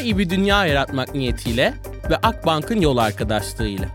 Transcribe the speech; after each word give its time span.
daha 0.00 0.06
iyi 0.06 0.18
bir 0.18 0.30
dünya 0.30 0.66
yaratmak 0.66 1.14
niyetiyle 1.14 1.74
ve 2.10 2.16
Akbank'ın 2.16 2.80
yol 2.80 2.96
arkadaşlığıyla. 2.96 3.88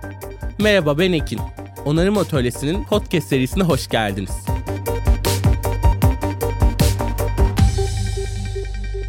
Merhaba 0.60 0.98
ben 0.98 1.14
Ekin. 1.14 1.40
Onarım 1.86 2.18
Atölyesi'nin 2.18 2.84
podcast 2.84 3.28
serisine 3.28 3.64
hoş 3.64 3.88
geldiniz. 3.88 4.45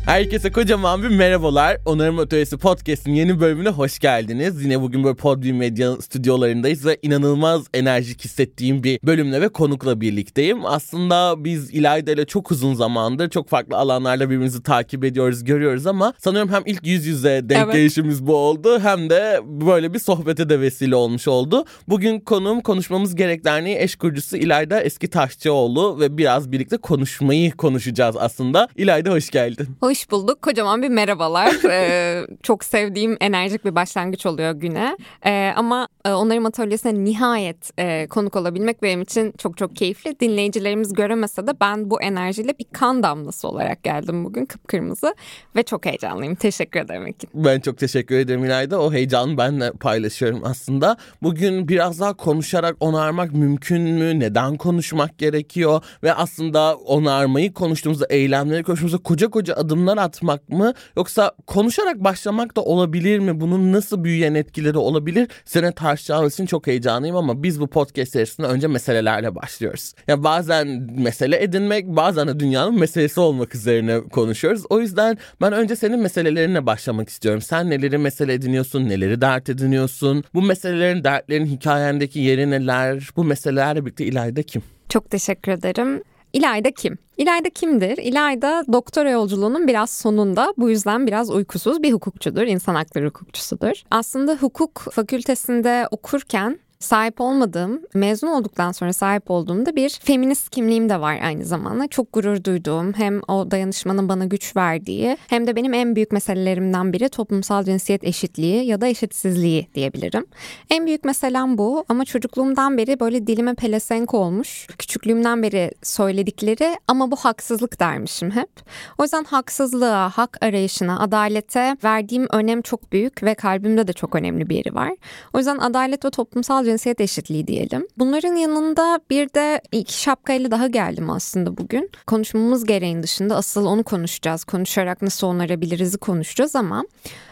Herkese 0.06 0.52
kocaman 0.52 1.02
bir 1.02 1.08
merhabalar. 1.08 1.76
Onarım 1.86 2.18
Atölyesi 2.18 2.56
Podcast'in 2.56 3.12
yeni 3.12 3.40
bölümüne 3.40 3.68
hoş 3.68 3.98
geldiniz. 3.98 4.64
Yine 4.64 4.80
bugün 4.80 5.04
böyle 5.04 5.16
Podium 5.16 5.56
Medya 5.56 5.96
stüdyolarındayız 5.96 6.86
ve 6.86 6.98
inanılmaz 7.02 7.64
enerjik 7.74 8.24
hissettiğim 8.24 8.82
bir 8.82 9.00
bölümle 9.02 9.40
ve 9.40 9.48
konukla 9.48 10.00
birlikteyim. 10.00 10.66
Aslında 10.66 11.44
biz 11.44 11.70
İlayda 11.70 12.12
ile 12.12 12.24
çok 12.24 12.50
uzun 12.50 12.74
zamandır 12.74 13.30
çok 13.30 13.48
farklı 13.48 13.76
alanlarda 13.76 14.24
birbirimizi 14.24 14.62
takip 14.62 15.04
ediyoruz, 15.04 15.44
görüyoruz 15.44 15.86
ama 15.86 16.12
sanıyorum 16.18 16.52
hem 16.52 16.62
ilk 16.66 16.86
yüz 16.86 17.06
yüze 17.06 17.40
denk 17.48 17.64
evet. 17.64 17.74
gelişimiz 17.74 18.26
bu 18.26 18.36
oldu 18.36 18.80
hem 18.80 19.10
de 19.10 19.40
böyle 19.44 19.94
bir 19.94 19.98
sohbete 19.98 20.48
de 20.48 20.60
vesile 20.60 20.96
olmuş 20.96 21.28
oldu. 21.28 21.64
Bugün 21.88 22.20
konuğum 22.20 22.60
konuşmamız 22.60 23.14
gerek 23.14 23.44
derneği 23.44 23.76
eş 23.78 23.96
kurucusu 23.96 24.36
İlayda 24.36 24.80
Eski 24.80 25.10
Taşçıoğlu 25.10 26.00
ve 26.00 26.18
biraz 26.18 26.52
birlikte 26.52 26.76
konuşmayı 26.76 27.52
konuşacağız 27.52 28.16
aslında. 28.18 28.68
İlayda 28.76 29.10
hoş 29.10 29.30
geldin. 29.30 29.68
Hoş 29.80 29.95
Hoş 29.96 30.10
bulduk. 30.10 30.42
Kocaman 30.42 30.82
bir 30.82 30.88
merhabalar. 30.88 31.54
ee, 31.70 32.26
çok 32.42 32.64
sevdiğim 32.64 33.16
enerjik 33.20 33.64
bir 33.64 33.74
başlangıç 33.74 34.26
oluyor 34.26 34.52
güne. 34.52 34.96
Ee, 35.26 35.52
ama 35.56 35.88
onların 36.14 36.44
atölyesine 36.44 37.04
nihayet 37.04 37.70
e, 37.78 38.06
konuk 38.06 38.36
olabilmek 38.36 38.82
benim 38.82 39.02
için 39.02 39.32
çok 39.38 39.56
çok 39.56 39.76
keyifli. 39.76 40.20
Dinleyicilerimiz 40.20 40.92
göremese 40.92 41.46
de 41.46 41.60
ben 41.60 41.90
bu 41.90 42.02
enerjiyle 42.02 42.58
bir 42.58 42.66
kan 42.72 43.02
damlası 43.02 43.48
olarak 43.48 43.82
geldim 43.82 44.24
bugün 44.24 44.46
kıpkırmızı. 44.46 45.14
Ve 45.56 45.62
çok 45.62 45.86
heyecanlıyım. 45.86 46.34
Teşekkür 46.34 46.80
ederim 46.80 47.06
Ekin. 47.06 47.30
Ben 47.34 47.60
çok 47.60 47.78
teşekkür 47.78 48.16
ederim 48.18 48.44
İlayda. 48.44 48.82
O 48.82 48.92
heyecanı 48.92 49.38
benle 49.38 49.70
paylaşıyorum 49.70 50.40
aslında. 50.44 50.96
Bugün 51.22 51.68
biraz 51.68 52.00
daha 52.00 52.14
konuşarak 52.14 52.76
onarmak 52.80 53.32
mümkün 53.32 53.82
mü? 53.82 54.20
Neden 54.20 54.56
konuşmak 54.56 55.18
gerekiyor? 55.18 55.82
Ve 56.02 56.14
aslında 56.14 56.76
onarmayı 56.76 57.52
konuştuğumuzda, 57.52 58.06
eylemleri 58.10 58.62
konuştuğumuzda 58.62 58.98
koca 58.98 59.28
koca 59.28 59.54
adım 59.54 59.76
adımlar 59.76 59.96
atmak 59.96 60.48
mı 60.48 60.74
yoksa 60.96 61.32
konuşarak 61.46 62.04
başlamak 62.04 62.56
da 62.56 62.62
olabilir 62.62 63.18
mi? 63.18 63.40
Bunun 63.40 63.72
nasıl 63.72 64.04
büyüyen 64.04 64.34
etkileri 64.34 64.78
olabilir? 64.78 65.28
Sene 65.44 65.72
tartışacağımız 65.96 66.34
için 66.34 66.46
çok 66.46 66.66
heyecanlıyım 66.66 67.16
ama 67.16 67.42
biz 67.42 67.60
bu 67.60 67.66
podcast 67.66 68.12
serisinde 68.12 68.46
önce 68.46 68.66
meselelerle 68.66 69.34
başlıyoruz. 69.34 69.92
Ya 69.96 70.02
yani 70.08 70.24
bazen 70.24 70.88
mesele 70.98 71.42
edinmek, 71.42 71.86
bazen 71.86 72.28
de 72.28 72.40
dünyanın 72.40 72.78
meselesi 72.80 73.20
olmak 73.20 73.54
üzerine 73.54 74.00
konuşuyoruz. 74.00 74.62
O 74.70 74.80
yüzden 74.80 75.18
ben 75.40 75.52
önce 75.52 75.76
senin 75.76 76.00
meselelerinle 76.00 76.66
başlamak 76.66 77.08
istiyorum. 77.08 77.40
Sen 77.40 77.70
neleri 77.70 77.98
mesele 77.98 78.34
ediniyorsun, 78.34 78.88
neleri 78.88 79.20
dert 79.20 79.48
ediniyorsun? 79.48 80.24
Bu 80.34 80.42
meselelerin, 80.42 81.04
dertlerin 81.04 81.46
hikayendeki 81.46 82.20
yeri 82.20 82.50
neler? 82.50 83.08
Bu 83.16 83.24
meselelerle 83.24 83.84
birlikte 83.84 84.04
ileride 84.04 84.42
kim? 84.42 84.62
Çok 84.88 85.10
teşekkür 85.10 85.52
ederim. 85.52 86.02
İlayda 86.32 86.70
kim? 86.70 86.98
İlayda 87.16 87.50
kimdir? 87.50 87.98
İlayda 87.98 88.64
doktora 88.72 89.10
yolculuğunun 89.10 89.68
biraz 89.68 89.90
sonunda 89.90 90.54
bu 90.56 90.70
yüzden 90.70 91.06
biraz 91.06 91.30
uykusuz 91.30 91.82
bir 91.82 91.92
hukukçudur, 91.92 92.42
insan 92.42 92.74
hakları 92.74 93.06
hukukçusudur. 93.06 93.82
Aslında 93.90 94.34
hukuk 94.34 94.78
fakültesinde 94.92 95.88
okurken 95.90 96.58
sahip 96.78 97.20
olmadığım, 97.20 97.80
mezun 97.94 98.28
olduktan 98.28 98.72
sonra 98.72 98.92
sahip 98.92 99.30
olduğumda 99.30 99.76
bir 99.76 99.98
feminist 100.02 100.50
kimliğim 100.50 100.88
de 100.88 101.00
var 101.00 101.18
aynı 101.24 101.44
zamanda. 101.44 101.88
Çok 101.88 102.12
gurur 102.12 102.44
duyduğum 102.44 102.92
hem 102.92 103.20
o 103.28 103.50
dayanışmanın 103.50 104.08
bana 104.08 104.24
güç 104.24 104.56
verdiği 104.56 105.16
hem 105.28 105.46
de 105.46 105.56
benim 105.56 105.74
en 105.74 105.96
büyük 105.96 106.12
meselelerimden 106.12 106.92
biri 106.92 107.08
toplumsal 107.08 107.64
cinsiyet 107.64 108.04
eşitliği 108.04 108.66
ya 108.66 108.80
da 108.80 108.86
eşitsizliği 108.86 109.68
diyebilirim. 109.74 110.26
En 110.70 110.86
büyük 110.86 111.04
meselem 111.04 111.58
bu 111.58 111.84
ama 111.88 112.04
çocukluğumdan 112.04 112.78
beri 112.78 113.00
böyle 113.00 113.26
dilime 113.26 113.54
pelesenk 113.54 114.14
olmuş. 114.14 114.66
Küçüklüğümden 114.78 115.42
beri 115.42 115.70
söyledikleri 115.82 116.76
ama 116.88 117.10
bu 117.10 117.16
haksızlık 117.16 117.80
dermişim 117.80 118.30
hep. 118.30 118.50
O 118.98 119.02
yüzden 119.02 119.24
haksızlığa, 119.24 120.10
hak 120.10 120.38
arayışına, 120.40 121.00
adalete 121.00 121.76
verdiğim 121.84 122.26
önem 122.30 122.62
çok 122.62 122.92
büyük 122.92 123.22
ve 123.22 123.34
kalbimde 123.34 123.88
de 123.88 123.92
çok 123.92 124.14
önemli 124.14 124.48
bir 124.48 124.56
yeri 124.56 124.74
var. 124.74 124.92
O 125.32 125.38
yüzden 125.38 125.58
adalet 125.58 126.04
ve 126.04 126.10
toplumsal 126.10 126.64
cinsiyet 126.64 126.75
eşitliği 126.84 127.46
diyelim. 127.46 127.86
Bunların 127.98 128.34
yanında 128.36 129.00
bir 129.10 129.28
de 129.28 129.60
iki 129.72 130.00
şapkayla 130.00 130.50
daha 130.50 130.66
geldim 130.66 131.10
aslında 131.10 131.56
bugün. 131.56 131.90
Konuşmamız 132.06 132.64
gereğin 132.64 133.02
dışında 133.02 133.36
asıl 133.36 133.66
onu 133.66 133.84
konuşacağız. 133.84 134.44
Konuşarak 134.44 135.02
nasıl 135.02 135.26
onarabiliriz'i 135.26 135.98
konuşacağız 135.98 136.56
ama 136.56 136.84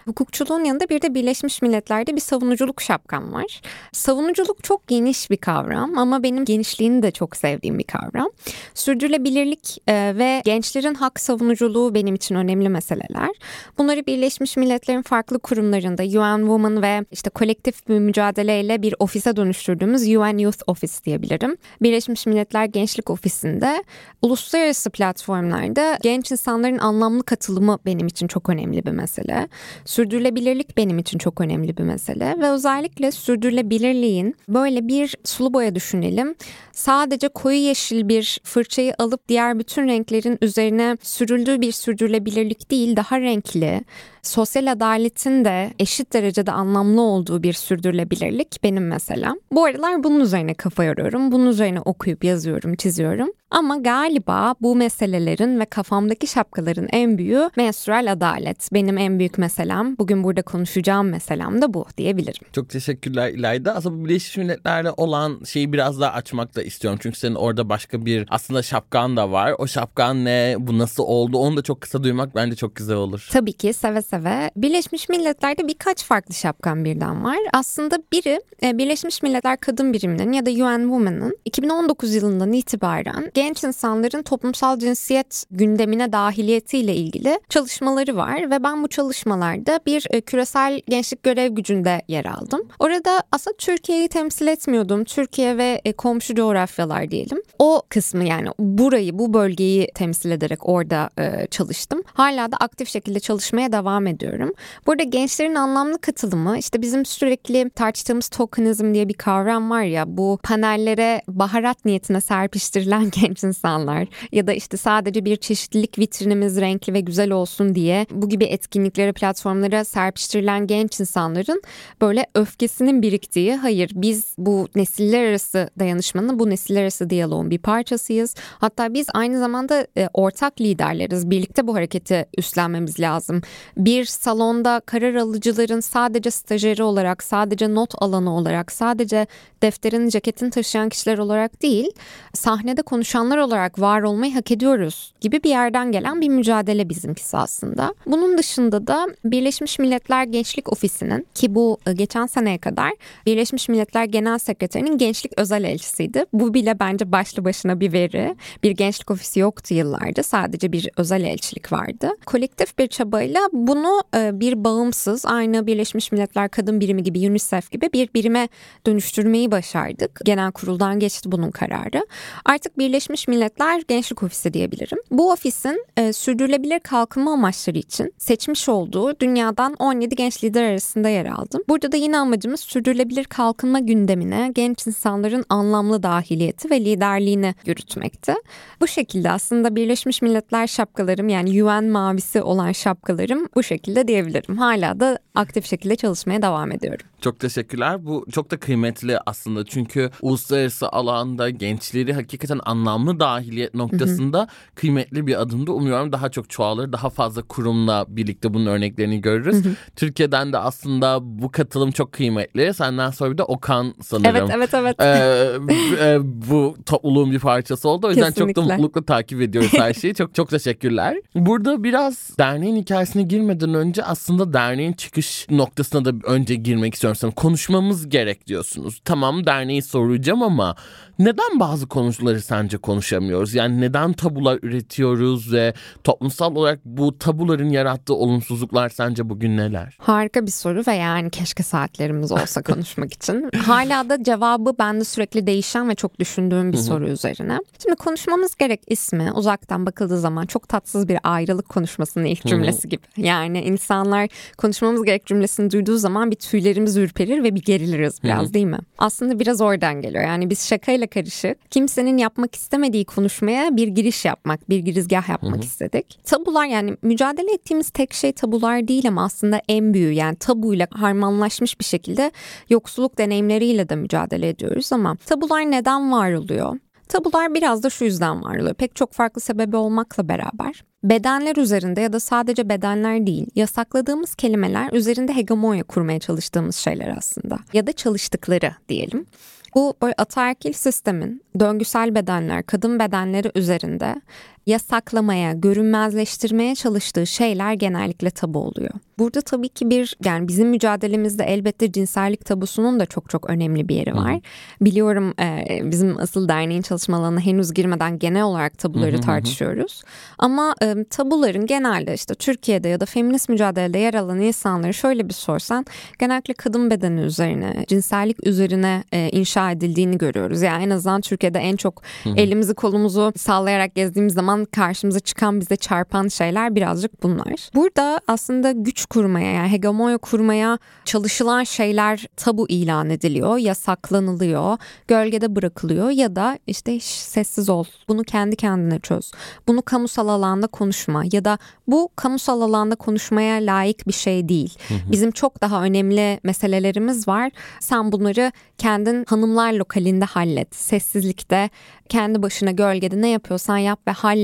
hukukçuluğun 0.04 0.64
yanında 0.64 0.88
bir 0.88 1.02
de 1.02 1.14
Birleşmiş 1.14 1.62
Milletler'de 1.62 2.16
bir 2.16 2.20
savunuculuk 2.20 2.82
şapkam 2.82 3.32
var. 3.32 3.60
Savunuculuk 3.92 4.64
çok 4.64 4.88
geniş 4.88 5.30
bir 5.30 5.36
kavram 5.36 5.98
ama 5.98 6.22
benim 6.22 6.44
genişliğini 6.44 7.02
de 7.02 7.10
çok 7.10 7.36
sevdiğim 7.36 7.78
bir 7.78 7.84
kavram. 7.84 8.30
Sürdürülebilirlik 8.74 9.78
e, 9.86 10.14
ve 10.16 10.42
gençlerin 10.44 10.94
hak 10.94 11.20
savunuculuğu 11.20 11.94
benim 11.94 12.14
için 12.14 12.34
önemli 12.34 12.68
meseleler. 12.68 13.30
Bunları 13.78 14.06
Birleşmiş 14.06 14.56
Milletler'in 14.56 15.02
farklı 15.02 15.38
kurumlarında 15.38 16.02
UN 16.02 16.40
Women 16.40 16.82
ve 16.82 17.04
işte 17.12 17.30
kolektif 17.30 17.88
bir 17.88 17.98
mücadeleyle 17.98 18.82
bir 18.82 18.94
ofise 19.24 19.36
dönüştürdüğümüz 19.36 20.02
UN 20.02 20.38
Youth 20.38 20.62
Office 20.66 20.92
diyebilirim. 21.04 21.56
Birleşmiş 21.82 22.26
Milletler 22.26 22.64
Gençlik 22.64 23.10
Ofisi'nde 23.10 23.84
uluslararası 24.22 24.90
platformlarda 24.90 25.98
genç 26.02 26.32
insanların 26.32 26.78
anlamlı 26.78 27.22
katılımı 27.22 27.78
benim 27.86 28.06
için 28.06 28.26
çok 28.26 28.48
önemli 28.48 28.86
bir 28.86 28.90
mesele. 28.90 29.48
Sürdürülebilirlik 29.84 30.76
benim 30.76 30.98
için 30.98 31.18
çok 31.18 31.40
önemli 31.40 31.76
bir 31.76 31.82
mesele 31.82 32.34
ve 32.40 32.50
özellikle 32.50 33.12
sürdürülebilirliğin 33.12 34.34
böyle 34.48 34.88
bir 34.88 35.14
sulu 35.24 35.54
boya 35.54 35.74
düşünelim. 35.74 36.34
Sadece 36.72 37.28
koyu 37.28 37.56
yeşil 37.56 38.08
bir 38.08 38.40
fırçayı 38.44 38.94
alıp 38.98 39.28
diğer 39.28 39.58
bütün 39.58 39.88
renklerin 39.88 40.38
üzerine 40.42 40.96
sürüldüğü 41.02 41.60
bir 41.60 41.72
sürdürülebilirlik 41.72 42.70
değil, 42.70 42.96
daha 42.96 43.20
renkli, 43.20 43.84
sosyal 44.26 44.72
adaletin 44.72 45.44
de 45.44 45.70
eşit 45.78 46.12
derecede 46.12 46.52
anlamlı 46.52 47.00
olduğu 47.00 47.42
bir 47.42 47.52
sürdürülebilirlik 47.52 48.58
benim 48.62 48.88
mesela. 48.88 49.34
Bu 49.52 49.64
aralar 49.64 50.04
bunun 50.04 50.20
üzerine 50.20 50.54
kafa 50.54 50.84
yoruyorum. 50.84 51.32
Bunun 51.32 51.46
üzerine 51.46 51.80
okuyup 51.80 52.24
yazıyorum, 52.24 52.76
çiziyorum. 52.76 53.32
Ama 53.54 53.76
galiba 53.76 54.54
bu 54.60 54.76
meselelerin 54.76 55.60
ve 55.60 55.64
kafamdaki 55.64 56.26
şapkaların 56.26 56.88
en 56.92 57.18
büyüğü 57.18 57.50
menstrual 57.56 58.12
adalet. 58.12 58.68
Benim 58.72 58.98
en 58.98 59.18
büyük 59.18 59.38
meselem, 59.38 59.98
bugün 59.98 60.24
burada 60.24 60.42
konuşacağım 60.42 61.08
meselem 61.08 61.62
de 61.62 61.74
bu 61.74 61.86
diyebilirim. 61.96 62.46
Çok 62.52 62.68
teşekkürler 62.68 63.30
İlayda. 63.30 63.74
Aslında 63.74 64.04
Birleşmiş 64.04 64.36
Milletler'le 64.36 64.92
olan 64.96 65.40
şeyi 65.44 65.72
biraz 65.72 66.00
daha 66.00 66.12
açmak 66.12 66.56
da 66.56 66.62
istiyorum. 66.62 66.98
Çünkü 67.02 67.18
senin 67.18 67.34
orada 67.34 67.68
başka 67.68 68.06
bir 68.06 68.26
aslında 68.30 68.62
şapkan 68.62 69.16
da 69.16 69.30
var. 69.30 69.54
O 69.58 69.66
şapkan 69.66 70.24
ne, 70.24 70.56
bu 70.58 70.78
nasıl 70.78 71.02
oldu 71.02 71.38
onu 71.38 71.56
da 71.56 71.62
çok 71.62 71.80
kısa 71.80 72.02
duymak 72.02 72.34
bence 72.34 72.56
çok 72.56 72.76
güzel 72.76 72.96
olur. 72.96 73.28
Tabii 73.32 73.52
ki 73.52 73.72
seve 73.72 74.02
seve. 74.02 74.50
Birleşmiş 74.56 75.08
Milletler'de 75.08 75.68
birkaç 75.68 76.04
farklı 76.04 76.34
şapkan 76.34 76.84
birden 76.84 77.24
var. 77.24 77.38
Aslında 77.52 77.98
biri 78.12 78.40
e, 78.62 78.78
Birleşmiş 78.78 79.22
Milletler 79.22 79.60
Kadın 79.60 79.92
Biriminin 79.92 80.32
ya 80.32 80.46
da 80.46 80.50
UN 80.50 80.82
Women'ın 80.82 81.38
2019 81.44 82.14
yılından 82.14 82.52
itibaren 82.52 83.30
genç 83.44 83.64
insanların 83.64 84.22
toplumsal 84.22 84.78
cinsiyet 84.78 85.44
gündemine 85.50 86.12
dahiliyetiyle 86.12 86.94
ilgili 86.94 87.40
çalışmaları 87.48 88.16
var 88.16 88.50
ve 88.50 88.62
ben 88.64 88.82
bu 88.82 88.88
çalışmalarda 88.88 89.80
bir 89.86 90.06
e, 90.10 90.20
küresel 90.20 90.80
gençlik 90.88 91.22
görev 91.22 91.52
gücünde 91.52 92.02
yer 92.08 92.24
aldım. 92.24 92.68
Orada 92.78 93.22
aslında 93.32 93.56
Türkiye'yi 93.56 94.08
temsil 94.08 94.46
etmiyordum. 94.46 95.04
Türkiye 95.04 95.58
ve 95.58 95.80
e, 95.84 95.92
komşu 95.92 96.34
coğrafyalar 96.34 97.10
diyelim. 97.10 97.42
O 97.58 97.82
kısmı 97.88 98.24
yani 98.24 98.48
burayı, 98.58 99.18
bu 99.18 99.34
bölgeyi 99.34 99.88
temsil 99.94 100.30
ederek 100.30 100.68
orada 100.68 101.10
e, 101.18 101.46
çalıştım. 101.46 102.02
Hala 102.06 102.52
da 102.52 102.56
aktif 102.56 102.88
şekilde 102.88 103.20
çalışmaya 103.20 103.72
devam 103.72 104.06
ediyorum. 104.06 104.52
Burada 104.86 105.02
gençlerin 105.02 105.54
anlamlı 105.54 106.00
katılımı 106.00 106.58
işte 106.58 106.82
bizim 106.82 107.06
sürekli 107.06 107.70
tartıştığımız 107.70 108.28
tokenizm 108.28 108.94
diye 108.94 109.08
bir 109.08 109.14
kavram 109.14 109.70
var 109.70 109.82
ya 109.82 110.16
bu 110.16 110.38
panellere 110.42 111.22
baharat 111.28 111.84
niyetine 111.84 112.20
serpiştirilen 112.20 113.10
genç 113.20 113.33
insanlar 113.42 114.08
ya 114.32 114.46
da 114.46 114.52
işte 114.52 114.76
sadece 114.76 115.24
bir 115.24 115.36
çeşitlilik 115.36 115.98
vitrinimiz 115.98 116.60
renkli 116.60 116.92
ve 116.92 117.00
güzel 117.00 117.30
olsun 117.30 117.74
diye 117.74 118.06
bu 118.10 118.28
gibi 118.28 118.44
etkinliklere 118.44 119.12
platformlara 119.12 119.84
serpiştirilen 119.84 120.66
genç 120.66 121.00
insanların 121.00 121.62
böyle 122.00 122.26
öfkesinin 122.34 123.02
biriktiği 123.02 123.56
hayır 123.56 123.90
biz 123.94 124.34
bu 124.38 124.68
nesiller 124.74 125.24
arası 125.24 125.70
dayanışmanın 125.78 126.38
bu 126.38 126.50
nesiller 126.50 126.82
arası 126.82 127.10
diyaloğun 127.10 127.50
bir 127.50 127.58
parçasıyız. 127.58 128.34
Hatta 128.58 128.94
biz 128.94 129.06
aynı 129.14 129.38
zamanda 129.38 129.86
e, 129.96 130.08
ortak 130.12 130.60
liderleriz. 130.60 131.30
Birlikte 131.30 131.66
bu 131.66 131.74
hareketi 131.74 132.26
üstlenmemiz 132.38 133.00
lazım. 133.00 133.42
Bir 133.76 134.04
salonda 134.04 134.80
karar 134.86 135.14
alıcıların 135.14 135.80
sadece 135.80 136.30
stajyeri 136.30 136.82
olarak, 136.82 137.22
sadece 137.22 137.74
not 137.74 137.94
alanı 137.98 138.36
olarak, 138.36 138.72
sadece 138.72 139.26
defterin, 139.62 140.08
ceketin 140.08 140.50
taşıyan 140.50 140.88
kişiler 140.88 141.18
olarak 141.18 141.62
değil, 141.62 141.90
sahnede 142.34 142.82
konuşan 142.82 143.13
konuşanlar 143.14 143.38
olarak 143.38 143.80
var 143.80 144.02
olmayı 144.02 144.34
hak 144.34 144.50
ediyoruz 144.50 145.12
gibi 145.20 145.42
bir 145.42 145.50
yerden 145.50 145.92
gelen 145.92 146.20
bir 146.20 146.28
mücadele 146.28 146.88
bizimkisi 146.88 147.36
aslında. 147.36 147.94
Bunun 148.06 148.38
dışında 148.38 148.86
da 148.86 149.06
Birleşmiş 149.24 149.78
Milletler 149.78 150.24
Gençlik 150.24 150.72
Ofisi'nin 150.72 151.26
ki 151.34 151.54
bu 151.54 151.78
e, 151.86 151.92
geçen 151.92 152.26
seneye 152.26 152.58
kadar 152.58 152.92
Birleşmiş 153.26 153.68
Milletler 153.68 154.04
Genel 154.04 154.38
Sekreterinin 154.38 154.98
gençlik 154.98 155.32
özel 155.36 155.64
elçisiydi. 155.64 156.24
Bu 156.32 156.54
bile 156.54 156.80
bence 156.80 157.12
başlı 157.12 157.44
başına 157.44 157.80
bir 157.80 157.92
veri. 157.92 158.36
Bir 158.62 158.70
gençlik 158.70 159.10
ofisi 159.10 159.40
yoktu 159.40 159.74
yıllarca. 159.74 160.22
Sadece 160.22 160.72
bir 160.72 160.88
özel 160.96 161.24
elçilik 161.24 161.72
vardı. 161.72 162.10
Kolektif 162.26 162.78
bir 162.78 162.86
çabayla 162.86 163.40
bunu 163.52 164.02
e, 164.16 164.40
bir 164.40 164.64
bağımsız 164.64 165.26
aynı 165.26 165.66
Birleşmiş 165.66 166.12
Milletler 166.12 166.48
Kadın 166.48 166.80
Birimi 166.80 167.02
gibi 167.02 167.30
UNICEF 167.30 167.70
gibi 167.70 167.92
bir 167.92 168.08
birime 168.14 168.48
dönüştürmeyi 168.86 169.50
başardık. 169.50 170.20
Genel 170.24 170.52
kuruldan 170.52 170.98
geçti 170.98 171.32
bunun 171.32 171.50
kararı. 171.50 172.06
Artık 172.44 172.78
Birleşmiş 172.78 173.03
Milletler 173.10 173.82
Gençlik 173.88 174.22
Ofisi 174.22 174.54
diyebilirim. 174.54 174.98
Bu 175.10 175.32
ofisin 175.32 175.86
e, 175.96 176.12
sürdürülebilir 176.12 176.80
kalkınma 176.80 177.32
amaçları 177.32 177.78
için 177.78 178.14
seçmiş 178.18 178.68
olduğu 178.68 179.20
dünyadan 179.20 179.76
17 179.78 180.14
genç 180.14 180.44
lider 180.44 180.62
arasında 180.62 181.08
yer 181.08 181.26
aldım. 181.26 181.62
Burada 181.68 181.92
da 181.92 181.96
yine 181.96 182.18
amacımız 182.18 182.60
sürdürülebilir 182.60 183.24
kalkınma 183.24 183.78
gündemine 183.78 184.50
genç 184.54 184.86
insanların 184.86 185.44
anlamlı 185.48 186.02
dahiliyeti 186.02 186.70
ve 186.70 186.80
liderliğini 186.80 187.54
yürütmekti. 187.66 188.34
Bu 188.80 188.86
şekilde 188.86 189.30
aslında 189.30 189.76
Birleşmiş 189.76 190.22
Milletler 190.22 190.66
şapkalarım 190.66 191.28
yani 191.28 191.64
UN 191.64 191.84
mavisi 191.90 192.42
olan 192.42 192.72
şapkalarım 192.72 193.48
bu 193.54 193.62
şekilde 193.62 194.08
diyebilirim. 194.08 194.58
Hala 194.58 195.00
da 195.00 195.18
aktif 195.34 195.66
şekilde 195.66 195.96
çalışmaya 195.96 196.42
devam 196.42 196.72
ediyorum. 196.72 197.06
Çok 197.20 197.40
teşekkürler. 197.40 198.06
Bu 198.06 198.26
çok 198.32 198.50
da 198.50 198.56
kıymetli 198.56 199.18
aslında 199.26 199.64
çünkü 199.64 200.10
uluslararası 200.22 200.88
alanda 200.88 201.50
gençleri 201.50 202.12
hakikaten 202.12 202.60
anlamlı 202.64 202.93
dahiliyet 203.20 203.74
noktasında 203.74 204.38
hı 204.38 204.42
hı. 204.42 204.74
kıymetli 204.74 205.26
bir 205.26 205.40
adımdı. 205.40 205.72
Umuyorum 205.72 206.12
daha 206.12 206.28
çok 206.28 206.50
çoğalır, 206.50 206.92
daha 206.92 207.10
fazla 207.10 207.42
kurumla 207.42 208.04
birlikte 208.08 208.54
bunun 208.54 208.66
örneklerini 208.66 209.20
görürüz. 209.20 209.64
Hı 209.64 209.68
hı. 209.68 209.74
Türkiye'den 209.96 210.52
de 210.52 210.58
aslında 210.58 211.18
bu 211.22 211.52
katılım 211.52 211.90
çok 211.90 212.12
kıymetli. 212.12 212.74
Senden 212.74 213.10
sonra 213.10 213.32
bir 213.32 213.38
de 213.38 213.42
Okan 213.42 213.94
sanırım. 214.02 214.36
Evet, 214.36 214.50
evet, 214.54 214.74
evet. 214.74 214.96
Ee, 215.00 215.56
e, 216.00 216.18
bu 216.22 216.76
topluluğun 216.86 217.32
bir 217.32 217.38
parçası 217.38 217.88
oldu. 217.88 218.06
O 218.06 218.10
yüzden 218.10 218.28
Kesinlikle. 218.28 218.54
çok 218.54 218.68
da 218.70 218.74
mutlulukla 218.74 219.02
takip 219.02 219.40
ediyoruz 219.40 219.72
her 219.72 219.94
şeyi. 219.94 220.14
çok 220.14 220.34
çok 220.34 220.50
teşekkürler. 220.50 221.16
Burada 221.34 221.84
biraz 221.84 222.38
derneğin 222.38 222.76
hikayesine 222.76 223.22
girmeden 223.22 223.74
önce 223.74 224.04
aslında 224.04 224.52
derneğin 224.52 224.92
çıkış 224.92 225.46
noktasına 225.50 226.04
da 226.04 226.12
önce 226.24 226.54
girmek 226.54 226.94
istiyorum 226.94 227.16
sana. 227.16 227.30
Konuşmamız 227.30 228.08
gerek 228.08 228.46
diyorsunuz. 228.46 229.00
Tamam 229.04 229.46
derneği 229.46 229.82
soracağım 229.82 230.42
ama 230.42 230.76
neden 231.18 231.60
bazı 231.60 231.88
konuları 231.88 232.40
sence 232.40 232.78
konuşamıyoruz? 232.84 233.54
Yani 233.54 233.80
neden 233.80 234.12
tabular 234.12 234.58
üretiyoruz 234.62 235.52
ve 235.52 235.74
toplumsal 236.04 236.56
olarak 236.56 236.80
bu 236.84 237.18
tabuların 237.18 237.68
yarattığı 237.68 238.14
olumsuzluklar 238.14 238.88
sence 238.88 239.28
bugün 239.28 239.56
neler? 239.56 239.96
Harika 240.00 240.46
bir 240.46 240.50
soru 240.50 240.82
ve 240.86 240.94
yani 240.94 241.30
keşke 241.30 241.62
saatlerimiz 241.62 242.32
olsa 242.32 242.62
konuşmak 242.72 243.12
için. 243.12 243.50
Hala 243.66 244.08
da 244.08 244.22
cevabı 244.22 244.74
bende 244.78 245.04
sürekli 245.04 245.46
değişen 245.46 245.88
ve 245.88 245.94
çok 245.94 246.18
düşündüğüm 246.18 246.72
bir 246.72 246.76
soru 246.76 247.08
üzerine. 247.08 247.58
Şimdi 247.82 247.96
konuşmamız 247.96 248.54
gerek 248.54 248.80
ismi 248.86 249.32
uzaktan 249.32 249.86
bakıldığı 249.86 250.20
zaman 250.20 250.46
çok 250.46 250.68
tatsız 250.68 251.08
bir 251.08 251.18
ayrılık 251.22 251.68
konuşmasının 251.68 252.24
ilk 252.24 252.46
cümlesi 252.46 252.88
gibi. 252.88 253.02
Yani 253.16 253.60
insanlar 253.60 254.28
konuşmamız 254.58 255.04
gerek 255.04 255.26
cümlesini 255.26 255.70
duyduğu 255.70 255.96
zaman 255.96 256.30
bir 256.30 256.36
tüylerimiz 256.36 256.96
ürperir 256.96 257.42
ve 257.42 257.54
bir 257.54 257.62
geriliriz 257.62 258.22
biraz 258.22 258.54
değil 258.54 258.66
mi? 258.66 258.78
Aslında 258.98 259.38
biraz 259.38 259.60
oradan 259.60 260.00
geliyor. 260.00 260.24
Yani 260.24 260.50
biz 260.50 260.68
şakayla 260.68 261.06
karışık 261.06 261.70
kimsenin 261.70 262.18
yapmak 262.18 262.54
istemediği 262.74 263.04
konuşmaya 263.04 263.76
bir 263.76 263.88
giriş 263.88 264.24
yapmak, 264.24 264.70
bir 264.70 264.78
girizgah 264.78 265.28
yapmak 265.28 265.64
istedik. 265.64 266.18
Tabular 266.24 266.66
yani 266.66 266.96
mücadele 267.02 267.52
ettiğimiz 267.52 267.90
tek 267.90 268.12
şey 268.12 268.32
tabular 268.32 268.88
değil 268.88 269.08
ama 269.08 269.24
aslında 269.24 269.60
en 269.68 269.94
büyüğü 269.94 270.12
yani 270.12 270.36
tabuyla 270.36 270.86
harmanlaşmış 270.90 271.80
bir 271.80 271.84
şekilde 271.84 272.30
yoksulluk 272.70 273.18
deneyimleriyle 273.18 273.88
de 273.88 273.96
mücadele 273.96 274.48
ediyoruz 274.48 274.92
ama 274.92 275.16
tabular 275.26 275.70
neden 275.70 276.12
var 276.12 276.32
oluyor? 276.32 276.78
Tabular 277.08 277.54
biraz 277.54 277.82
da 277.82 277.90
şu 277.90 278.04
yüzden 278.04 278.42
var 278.42 278.56
oluyor. 278.58 278.74
Pek 278.74 278.96
çok 278.96 279.12
farklı 279.12 279.40
sebebi 279.40 279.76
olmakla 279.76 280.28
beraber 280.28 280.84
bedenler 281.04 281.56
üzerinde 281.56 282.00
ya 282.00 282.12
da 282.12 282.20
sadece 282.20 282.68
bedenler 282.68 283.26
değil, 283.26 283.46
yasakladığımız 283.54 284.34
kelimeler 284.34 284.92
üzerinde 284.92 285.36
hegemonya 285.36 285.84
kurmaya 285.84 286.20
çalıştığımız 286.20 286.76
şeyler 286.76 287.16
aslında. 287.16 287.58
Ya 287.72 287.86
da 287.86 287.92
çalıştıkları 287.92 288.74
diyelim. 288.88 289.26
Bu 289.74 289.94
böyle 290.02 290.14
ataerkil 290.18 290.72
sistemin 290.72 291.42
döngüsel 291.60 292.14
bedenler, 292.14 292.66
kadın 292.66 292.98
bedenleri 292.98 293.52
üzerinde 293.54 294.20
yasaklamaya, 294.66 295.52
görünmezleştirmeye 295.52 296.74
çalıştığı 296.74 297.26
şeyler 297.26 297.72
genellikle 297.72 298.30
tabu 298.30 298.58
oluyor. 298.58 298.90
Burada 299.18 299.40
tabii 299.40 299.68
ki 299.68 299.90
bir 299.90 300.16
yani 300.24 300.48
bizim 300.48 300.68
mücadelemizde 300.68 301.44
elbette 301.44 301.92
cinsellik 301.92 302.44
tabusunun 302.44 303.00
da 303.00 303.06
çok 303.06 303.30
çok 303.30 303.50
önemli 303.50 303.88
bir 303.88 303.94
yeri 303.94 304.14
var. 304.14 304.32
Hı-hı. 304.32 304.40
Biliyorum 304.80 305.34
e, 305.40 305.80
bizim 305.90 306.18
asıl 306.18 306.48
derneğin 306.48 306.82
çalışmalarına 306.82 307.40
henüz 307.40 307.74
girmeden 307.74 308.18
genel 308.18 308.42
olarak 308.42 308.78
tabuları 308.78 309.12
Hı-hı. 309.12 309.20
tartışıyoruz. 309.20 310.02
Ama 310.38 310.74
e, 310.82 311.04
tabuların 311.10 311.66
genelde 311.66 312.14
işte 312.14 312.34
Türkiye'de 312.34 312.88
ya 312.88 313.00
da 313.00 313.06
feminist 313.06 313.48
mücadelede 313.48 313.98
yer 313.98 314.14
alan 314.14 314.40
insanları 314.40 314.94
şöyle 314.94 315.28
bir 315.28 315.34
sorsan 315.34 315.86
genellikle 316.18 316.54
kadın 316.54 316.90
bedeni 316.90 317.20
üzerine, 317.20 317.84
cinsellik 317.88 318.46
üzerine 318.46 319.04
e, 319.12 319.30
inşa 319.30 319.70
edildiğini 319.70 320.18
görüyoruz. 320.18 320.62
Yani 320.62 320.84
en 320.84 320.90
azından 320.90 321.20
Türkiye'de 321.20 321.58
en 321.58 321.76
çok 321.76 322.02
elimizi 322.36 322.74
kolumuzu 322.74 323.32
sallayarak 323.36 323.94
gezdiğimiz 323.94 324.34
zaman 324.34 324.53
zaman 324.54 324.64
karşımıza 324.64 325.20
çıkan 325.20 325.60
bize 325.60 325.76
çarpan 325.76 326.28
şeyler 326.28 326.74
birazcık 326.74 327.22
bunlar. 327.22 327.70
Burada 327.74 328.20
aslında 328.28 328.72
güç 328.72 329.06
kurmaya 329.06 329.52
yani 329.52 329.68
hegemonya 329.68 330.18
kurmaya 330.18 330.78
çalışılan 331.04 331.64
şeyler 331.64 332.26
tabu 332.36 332.68
ilan 332.68 333.10
ediliyor, 333.10 333.58
yasaklanılıyor, 333.58 334.78
gölgede 335.08 335.56
bırakılıyor 335.56 336.10
ya 336.10 336.36
da 336.36 336.58
işte 336.66 337.00
sessiz 337.00 337.68
ol, 337.68 337.84
bunu 338.08 338.22
kendi 338.22 338.56
kendine 338.56 338.98
çöz, 339.00 339.32
bunu 339.68 339.82
kamusal 339.82 340.28
alanda 340.28 340.66
konuşma 340.66 341.24
ya 341.32 341.44
da 341.44 341.58
bu 341.86 342.08
kamusal 342.16 342.60
alanda 342.60 342.94
konuşmaya 342.94 343.56
layık 343.56 344.08
bir 344.08 344.12
şey 344.12 344.48
değil. 344.48 344.78
Bizim 345.10 345.30
çok 345.30 345.62
daha 345.62 345.82
önemli 345.82 346.40
meselelerimiz 346.42 347.28
var. 347.28 347.50
Sen 347.80 348.12
bunları 348.12 348.52
kendin 348.78 349.24
hanımlar 349.28 349.72
lokalinde 349.72 350.24
hallet, 350.24 350.74
sessizlikte 350.74 351.70
kendi 352.08 352.42
başına 352.42 352.70
gölgede 352.70 353.20
ne 353.20 353.28
yapıyorsan 353.28 353.78
yap 353.78 354.00
ve 354.08 354.12
hallet 354.12 354.43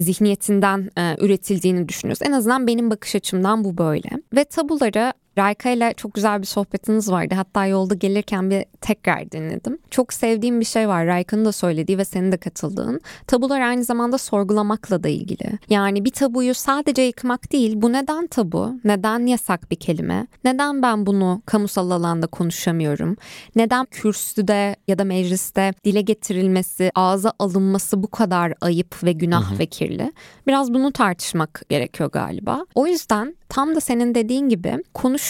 zihniyetinden 0.00 0.90
e, 0.96 1.16
üretildiğini 1.24 1.88
düşünüyoruz. 1.88 2.22
En 2.22 2.32
azından 2.32 2.66
benim 2.66 2.90
bakış 2.90 3.14
açımdan 3.14 3.64
bu 3.64 3.78
böyle. 3.78 4.10
Ve 4.36 4.44
tabuları 4.44 5.12
Rayka 5.38 5.70
ile 5.70 5.94
çok 5.96 6.14
güzel 6.14 6.40
bir 6.40 6.46
sohbetiniz 6.46 7.10
vardı. 7.10 7.34
Hatta 7.34 7.66
yolda 7.66 7.94
gelirken 7.94 8.50
bir 8.50 8.64
tekrar 8.80 9.30
dinledim. 9.30 9.78
Çok 9.90 10.12
sevdiğim 10.12 10.60
bir 10.60 10.64
şey 10.64 10.88
var. 10.88 11.06
Rayka'nın 11.06 11.44
da 11.44 11.52
söylediği 11.52 11.98
ve 11.98 12.04
senin 12.04 12.32
de 12.32 12.36
katıldığın. 12.36 13.00
Tabular 13.26 13.60
aynı 13.60 13.84
zamanda 13.84 14.18
sorgulamakla 14.18 15.02
da 15.02 15.08
ilgili. 15.08 15.58
Yani 15.70 16.04
bir 16.04 16.10
tabuyu 16.10 16.54
sadece 16.54 17.02
yıkmak 17.02 17.52
değil. 17.52 17.72
Bu 17.76 17.92
neden 17.92 18.26
tabu? 18.26 18.74
Neden 18.84 19.26
yasak 19.26 19.70
bir 19.70 19.76
kelime? 19.76 20.26
Neden 20.44 20.82
ben 20.82 21.06
bunu 21.06 21.42
kamusal 21.46 21.90
alanda 21.90 22.26
konuşamıyorum? 22.26 23.16
Neden 23.56 23.86
kürsüde 23.90 24.76
ya 24.88 24.98
da 24.98 25.04
mecliste 25.04 25.72
dile 25.84 26.00
getirilmesi, 26.00 26.90
ağza 26.94 27.32
alınması 27.38 28.02
bu 28.02 28.06
kadar 28.06 28.54
ayıp 28.60 29.04
ve 29.04 29.12
günah 29.12 29.50
hı 29.50 29.54
hı. 29.54 29.58
ve 29.58 29.66
kirli? 29.66 30.12
Biraz 30.46 30.74
bunu 30.74 30.92
tartışmak 30.92 31.62
gerekiyor 31.68 32.10
galiba. 32.10 32.66
O 32.74 32.86
yüzden 32.86 33.36
tam 33.48 33.74
da 33.74 33.80
senin 33.80 34.14
dediğin 34.14 34.48
gibi 34.48 34.76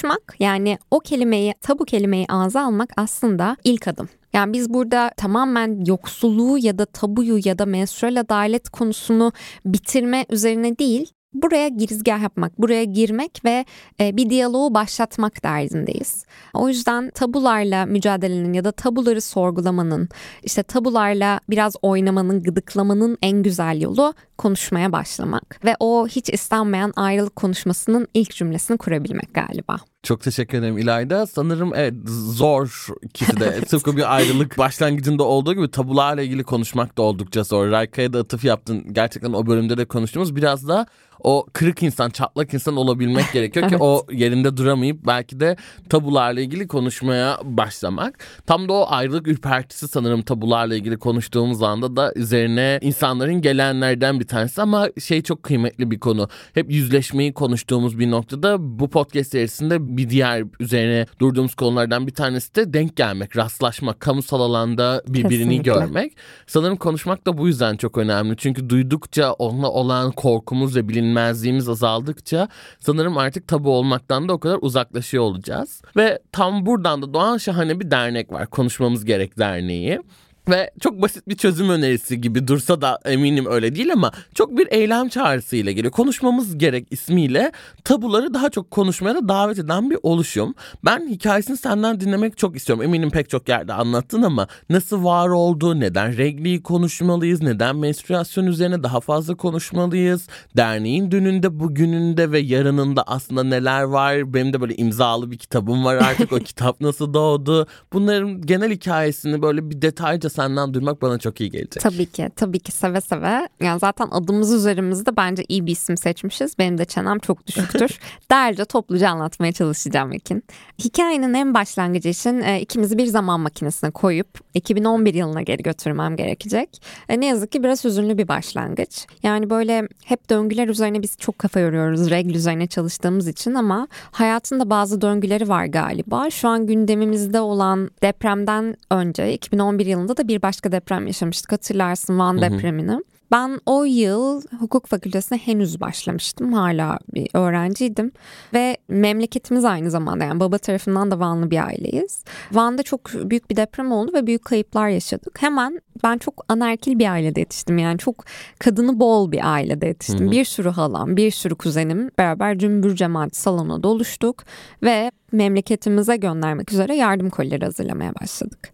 konuşmak 0.02 0.36
yani 0.38 0.78
o 0.90 1.00
kelimeyi 1.00 1.54
tabu 1.60 1.84
kelimeyi 1.84 2.26
ağza 2.28 2.62
almak 2.64 2.90
aslında 2.96 3.56
ilk 3.64 3.88
adım. 3.88 4.08
Yani 4.32 4.52
biz 4.52 4.74
burada 4.74 5.10
tamamen 5.16 5.84
yoksulluğu 5.86 6.58
ya 6.58 6.78
da 6.78 6.86
tabuyu 6.86 7.40
ya 7.44 7.58
da 7.58 7.66
menstrual 7.66 8.20
adalet 8.20 8.68
konusunu 8.68 9.32
bitirme 9.64 10.26
üzerine 10.30 10.78
değil, 10.78 11.12
buraya 11.34 11.68
girizgah 11.68 12.22
yapmak, 12.22 12.58
buraya 12.58 12.84
girmek 12.84 13.44
ve 13.44 13.64
e, 14.00 14.16
bir 14.16 14.30
diyaloğu 14.30 14.74
başlatmak 14.74 15.44
derdindeyiz. 15.44 16.24
O 16.54 16.68
yüzden 16.68 17.10
tabularla 17.10 17.86
mücadelenin 17.86 18.52
ya 18.52 18.64
da 18.64 18.72
tabuları 18.72 19.20
sorgulamanın, 19.20 20.08
işte 20.42 20.62
tabularla 20.62 21.40
biraz 21.50 21.74
oynamanın, 21.82 22.42
gıdıklamanın 22.42 23.18
en 23.22 23.42
güzel 23.42 23.80
yolu 23.80 24.14
konuşmaya 24.38 24.92
başlamak 24.92 25.64
ve 25.64 25.76
o 25.80 26.08
hiç 26.08 26.28
istenmeyen 26.30 26.92
ayrılık 26.96 27.36
konuşmasının 27.36 28.08
ilk 28.14 28.30
cümlesini 28.30 28.78
kurabilmek 28.78 29.34
galiba. 29.34 29.76
Çok 30.02 30.20
teşekkür 30.20 30.58
ederim 30.58 30.78
İlayda. 30.78 31.26
Sanırım 31.26 31.74
evet 31.74 31.94
zor 32.32 32.86
ikisi 33.02 33.40
de. 33.40 33.60
Tıpkı 33.68 33.96
bir 33.96 34.14
ayrılık 34.14 34.58
başlangıcında 34.58 35.22
olduğu 35.22 35.54
gibi 35.54 35.70
tabularla 35.70 36.22
ilgili 36.22 36.44
konuşmak 36.44 36.98
da 36.98 37.02
oldukça 37.02 37.44
zor. 37.44 37.70
Rayka'ya 37.70 38.12
da 38.12 38.18
atıf 38.18 38.44
yaptın. 38.44 38.84
Gerçekten 38.92 39.32
o 39.32 39.46
bölümde 39.46 39.78
de 39.78 39.84
konuştuğumuz 39.84 40.36
biraz 40.36 40.68
da 40.68 40.86
o 41.20 41.46
kırık 41.52 41.82
insan, 41.82 42.10
çatlak 42.10 42.54
insan 42.54 42.76
olabilmek 42.76 43.32
gerekiyor 43.32 43.66
evet. 43.68 43.78
ki 43.78 43.84
o 43.84 44.06
yerinde 44.12 44.56
duramayıp 44.56 45.06
belki 45.06 45.40
de 45.40 45.56
tabularla 45.88 46.40
ilgili 46.40 46.68
konuşmaya 46.68 47.38
başlamak. 47.44 48.18
Tam 48.46 48.68
da 48.68 48.72
o 48.72 48.86
ayrılık 48.88 49.28
ürpertisi 49.28 49.88
sanırım 49.88 50.22
tabularla 50.22 50.74
ilgili 50.74 50.98
konuştuğumuz 50.98 51.62
anda 51.62 51.96
da 51.96 52.12
üzerine 52.16 52.78
insanların 52.82 53.40
gelenlerden 53.40 54.20
bir 54.20 54.26
tanesi 54.26 54.62
ama 54.62 54.88
şey 55.00 55.22
çok 55.22 55.42
kıymetli 55.42 55.90
bir 55.90 56.00
konu. 56.00 56.28
Hep 56.54 56.70
yüzleşmeyi 56.70 57.34
konuştuğumuz 57.34 57.98
bir 57.98 58.10
noktada 58.10 58.56
bu 58.60 58.90
podcast 58.90 59.30
serisinde 59.30 59.87
bir 59.96 60.10
diğer 60.10 60.44
üzerine 60.60 61.06
durduğumuz 61.20 61.54
konulardan 61.54 62.06
bir 62.06 62.14
tanesi 62.14 62.54
de 62.54 62.72
denk 62.72 62.96
gelmek, 62.96 63.36
rastlaşmak, 63.36 64.00
kamusal 64.00 64.40
alanda 64.40 65.02
birbirini 65.08 65.30
Kesinlikle. 65.30 65.72
görmek. 65.72 66.16
Sanırım 66.46 66.76
konuşmak 66.76 67.26
da 67.26 67.38
bu 67.38 67.46
yüzden 67.46 67.76
çok 67.76 67.98
önemli. 67.98 68.36
Çünkü 68.36 68.70
duydukça 68.70 69.32
onunla 69.32 69.68
olan 69.70 70.12
korkumuz 70.12 70.76
ve 70.76 70.88
bilinmezliğimiz 70.88 71.48
bilinmezliğimiz 71.48 71.68
azaldıkça 71.68 72.48
sanırım 72.80 73.18
artık 73.18 73.48
tabu 73.48 73.70
olmaktan 73.70 74.28
da 74.28 74.32
o 74.32 74.38
kadar 74.38 74.58
uzaklaşıyor 74.62 75.24
olacağız. 75.24 75.82
Ve 75.96 76.18
tam 76.32 76.66
buradan 76.66 77.02
da 77.02 77.14
doğan 77.14 77.38
şahane 77.38 77.80
bir 77.80 77.90
dernek 77.90 78.32
var. 78.32 78.46
Konuşmamız 78.46 79.04
Gerek 79.04 79.38
Derneği. 79.38 80.00
Ve 80.48 80.70
çok 80.80 81.02
basit 81.02 81.28
bir 81.28 81.36
çözüm 81.36 81.70
önerisi 81.70 82.20
gibi 82.20 82.48
dursa 82.48 82.80
da 82.80 82.98
eminim 83.04 83.46
öyle 83.46 83.74
değil 83.74 83.92
ama 83.92 84.12
çok 84.34 84.58
bir 84.58 84.68
eylem 84.70 85.08
çağrısıyla 85.08 85.72
geliyor. 85.72 85.92
Konuşmamız 85.92 86.58
gerek 86.58 86.86
ismiyle 86.90 87.52
tabuları 87.84 88.34
daha 88.34 88.50
çok 88.50 88.70
konuşmaya 88.70 89.14
da 89.14 89.28
davet 89.28 89.58
eden 89.58 89.90
bir 89.90 89.98
oluşum. 90.02 90.54
Ben 90.84 91.08
hikayesini 91.08 91.56
senden 91.56 92.00
dinlemek 92.00 92.38
çok 92.38 92.56
istiyorum. 92.56 92.84
Eminim 92.84 93.10
pek 93.10 93.30
çok 93.30 93.48
yerde 93.48 93.72
anlattın 93.72 94.22
ama 94.22 94.46
nasıl 94.70 95.04
var 95.04 95.28
oldu, 95.28 95.80
neden 95.80 96.16
regliyi 96.16 96.62
konuşmalıyız, 96.62 97.42
neden 97.42 97.76
menstruasyon 97.76 98.46
üzerine 98.46 98.82
daha 98.82 99.00
fazla 99.00 99.34
konuşmalıyız, 99.34 100.28
derneğin 100.56 101.10
dününde, 101.10 101.60
bugününde 101.60 102.32
ve 102.32 102.38
yarınında 102.38 103.02
aslında 103.02 103.44
neler 103.44 103.82
var. 103.82 104.34
Benim 104.34 104.52
de 104.52 104.60
böyle 104.60 104.76
imzalı 104.76 105.30
bir 105.30 105.38
kitabım 105.38 105.84
var 105.84 105.96
artık 105.96 106.32
o 106.32 106.38
kitap 106.38 106.80
nasıl 106.80 107.14
doğdu. 107.14 107.66
Bunların 107.92 108.42
genel 108.42 108.70
hikayesini 108.70 109.42
böyle 109.42 109.70
bir 109.70 109.82
detayca 109.82 110.30
senden 110.38 110.74
duymak 110.74 111.02
bana 111.02 111.18
çok 111.18 111.40
iyi 111.40 111.50
gelecek. 111.50 111.82
Tabii 111.82 112.06
ki, 112.06 112.28
tabii 112.36 112.58
ki 112.58 112.72
seve 112.72 113.00
seve. 113.00 113.48
Yani 113.60 113.80
zaten 113.80 114.08
adımız 114.10 114.52
üzerimizde 114.52 115.16
bence 115.16 115.44
iyi 115.48 115.66
bir 115.66 115.72
isim 115.72 115.96
seçmişiz. 115.96 116.58
Benim 116.58 116.78
de 116.78 116.84
çenem 116.84 117.18
çok 117.18 117.46
düşüktür. 117.46 117.98
Derce 118.30 118.64
topluca 118.64 119.10
anlatmaya 119.10 119.52
çalışacağım 119.52 120.12
Ekin. 120.12 120.44
Hikayenin 120.84 121.34
en 121.34 121.54
başlangıcı 121.54 122.08
için 122.08 122.40
e, 122.40 122.60
ikimizi 122.60 122.98
bir 122.98 123.06
zaman 123.06 123.40
makinesine 123.40 123.90
koyup 123.90 124.28
2011 124.54 125.14
yılına 125.14 125.42
geri 125.42 125.62
götürmem 125.62 126.16
gerekecek. 126.16 126.82
E, 127.08 127.20
ne 127.20 127.26
yazık 127.26 127.52
ki 127.52 127.62
biraz 127.62 127.84
üzünlü 127.84 128.18
bir 128.18 128.28
başlangıç. 128.28 129.06
Yani 129.22 129.50
böyle 129.50 129.88
hep 130.04 130.30
döngüler 130.30 130.68
üzerine 130.68 131.02
biz 131.02 131.16
çok 131.18 131.38
kafa 131.38 131.60
yoruyoruz. 131.60 132.10
Regl 132.10 132.34
üzerine 132.34 132.66
çalıştığımız 132.66 133.28
için 133.28 133.54
ama 133.54 133.88
hayatında 134.10 134.70
bazı 134.70 135.00
döngüleri 135.00 135.48
var 135.48 135.66
galiba. 135.66 136.30
Şu 136.30 136.48
an 136.48 136.66
gündemimizde 136.66 137.40
olan 137.40 137.90
depremden 138.02 138.76
önce 138.90 139.32
2011 139.32 139.86
yılında 139.86 140.16
da 140.16 140.27
bir 140.28 140.42
başka 140.42 140.72
deprem 140.72 141.06
yaşamıştık 141.06 141.52
hatırlarsın 141.52 142.18
Van 142.18 142.42
depremini. 142.42 143.00
Ben 143.30 143.60
o 143.66 143.84
yıl 143.84 144.42
hukuk 144.60 144.86
fakültesine 144.86 145.38
henüz 145.38 145.80
başlamıştım. 145.80 146.52
Hala 146.52 146.98
bir 147.14 147.28
öğrenciydim. 147.34 148.12
Ve 148.54 148.76
memleketimiz 148.88 149.64
aynı 149.64 149.90
zamanda 149.90 150.24
yani 150.24 150.40
baba 150.40 150.58
tarafından 150.58 151.10
da 151.10 151.20
Vanlı 151.20 151.50
bir 151.50 151.66
aileyiz. 151.66 152.24
Van'da 152.52 152.82
çok 152.82 153.10
büyük 153.14 153.50
bir 153.50 153.56
deprem 153.56 153.92
oldu 153.92 154.12
ve 154.14 154.26
büyük 154.26 154.44
kayıplar 154.44 154.88
yaşadık. 154.88 155.42
Hemen 155.42 155.80
ben 156.04 156.18
çok 156.18 156.44
anerkil 156.48 156.98
bir 156.98 157.12
ailede 157.12 157.40
yetiştim. 157.40 157.78
Yani 157.78 157.98
çok 157.98 158.24
kadını 158.58 159.00
bol 159.00 159.32
bir 159.32 159.52
ailede 159.52 159.86
yetiştim. 159.86 160.26
Hı 160.26 160.28
hı. 160.28 160.30
Bir 160.30 160.44
sürü 160.44 160.68
halam, 160.68 161.16
bir 161.16 161.30
sürü 161.30 161.54
kuzenim 161.54 162.10
beraber 162.18 162.58
cümbür 162.58 162.96
cemaat 162.96 163.36
salona 163.36 163.82
doluştuk. 163.82 164.44
Ve 164.82 165.10
memleketimize 165.32 166.16
göndermek 166.16 166.72
üzere 166.72 166.96
yardım 166.96 167.30
kolileri 167.30 167.64
hazırlamaya 167.64 168.14
başladık. 168.14 168.72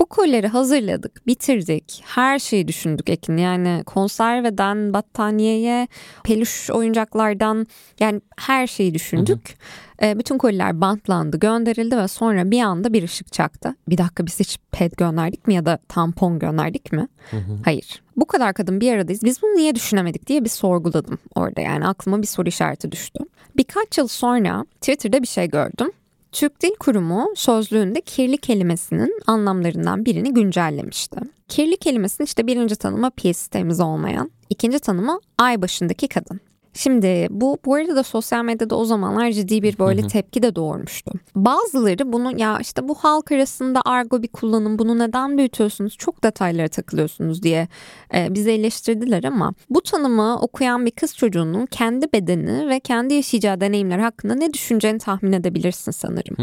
Bu 0.00 0.06
kolleri 0.06 0.48
hazırladık, 0.48 1.26
bitirdik. 1.26 2.02
Her 2.06 2.38
şeyi 2.38 2.68
düşündük 2.68 3.10
Ekin. 3.10 3.36
Yani 3.36 3.82
konserveden 3.86 4.92
battaniyeye, 4.92 5.88
peluş 6.24 6.70
oyuncaklardan 6.70 7.66
yani 8.00 8.20
her 8.36 8.66
şeyi 8.66 8.94
düşündük. 8.94 9.48
Hı 9.48 9.52
hı. 9.52 9.85
E, 10.02 10.18
bütün 10.18 10.38
koliler 10.38 10.80
bantlandı, 10.80 11.38
gönderildi 11.38 11.96
ve 11.96 12.08
sonra 12.08 12.50
bir 12.50 12.60
anda 12.60 12.92
bir 12.92 13.02
ışık 13.02 13.32
çaktı. 13.32 13.76
Bir 13.88 13.98
dakika 13.98 14.26
biz 14.26 14.40
hiç 14.40 14.58
ped 14.72 14.92
gönderdik 14.96 15.46
mi 15.46 15.54
ya 15.54 15.66
da 15.66 15.78
tampon 15.88 16.38
gönderdik 16.38 16.92
mi? 16.92 17.08
Hı 17.30 17.36
hı. 17.36 17.58
Hayır. 17.64 18.02
Bu 18.16 18.26
kadar 18.26 18.54
kadın 18.54 18.80
bir 18.80 18.92
aradayız. 18.92 19.22
Biz 19.22 19.42
bunu 19.42 19.56
niye 19.56 19.74
düşünemedik 19.74 20.26
diye 20.26 20.44
bir 20.44 20.48
sorguladım 20.48 21.18
orada. 21.34 21.60
Yani 21.60 21.86
aklıma 21.86 22.22
bir 22.22 22.26
soru 22.26 22.48
işareti 22.48 22.92
düştü. 22.92 23.24
Birkaç 23.56 23.98
yıl 23.98 24.06
sonra 24.08 24.64
Twitter'da 24.80 25.22
bir 25.22 25.26
şey 25.26 25.48
gördüm. 25.48 25.92
Türk 26.32 26.62
Dil 26.62 26.74
Kurumu 26.80 27.32
sözlüğünde 27.36 28.00
kirli 28.00 28.38
kelimesinin 28.38 29.20
anlamlarından 29.26 30.04
birini 30.04 30.34
güncellemişti. 30.34 31.20
Kirli 31.48 31.76
kelimesinin 31.76 32.26
işte 32.26 32.46
birinci 32.46 32.76
tanımı 32.76 33.10
pis, 33.10 33.46
temiz 33.46 33.80
olmayan, 33.80 34.30
ikinci 34.50 34.78
tanımı 34.78 35.20
ay 35.38 35.62
başındaki 35.62 36.08
kadın. 36.08 36.40
Şimdi 36.76 37.26
bu 37.30 37.58
bu 37.64 37.74
arada 37.74 37.96
da 37.96 38.02
sosyal 38.02 38.44
medyada 38.44 38.76
o 38.76 38.84
zamanlar 38.84 39.30
ciddi 39.30 39.62
bir 39.62 39.78
böyle 39.78 40.06
tepki 40.06 40.42
de 40.42 40.54
doğurmuştu. 40.54 41.12
Bazıları 41.36 42.12
bunu 42.12 42.40
ya 42.40 42.58
işte 42.60 42.88
bu 42.88 42.94
halk 42.94 43.32
arasında 43.32 43.82
argo 43.84 44.22
bir 44.22 44.28
kullanım 44.28 44.78
bunu 44.78 44.98
neden 44.98 45.38
büyütüyorsunuz 45.38 45.96
çok 45.96 46.24
detaylara 46.24 46.68
takılıyorsunuz 46.68 47.42
diye 47.42 47.68
e, 48.14 48.34
bizi 48.34 48.50
eleştirdiler 48.50 49.24
ama 49.24 49.54
bu 49.70 49.82
tanımı 49.82 50.40
okuyan 50.40 50.86
bir 50.86 50.90
kız 50.90 51.16
çocuğunun 51.16 51.66
kendi 51.66 52.12
bedeni 52.12 52.68
ve 52.68 52.80
kendi 52.80 53.14
yaşayacağı 53.14 53.60
deneyimler 53.60 53.98
hakkında 53.98 54.34
ne 54.34 54.52
düşüneceğini 54.52 54.98
tahmin 54.98 55.32
edebilirsin 55.32 55.92
sanırım. 55.92 56.36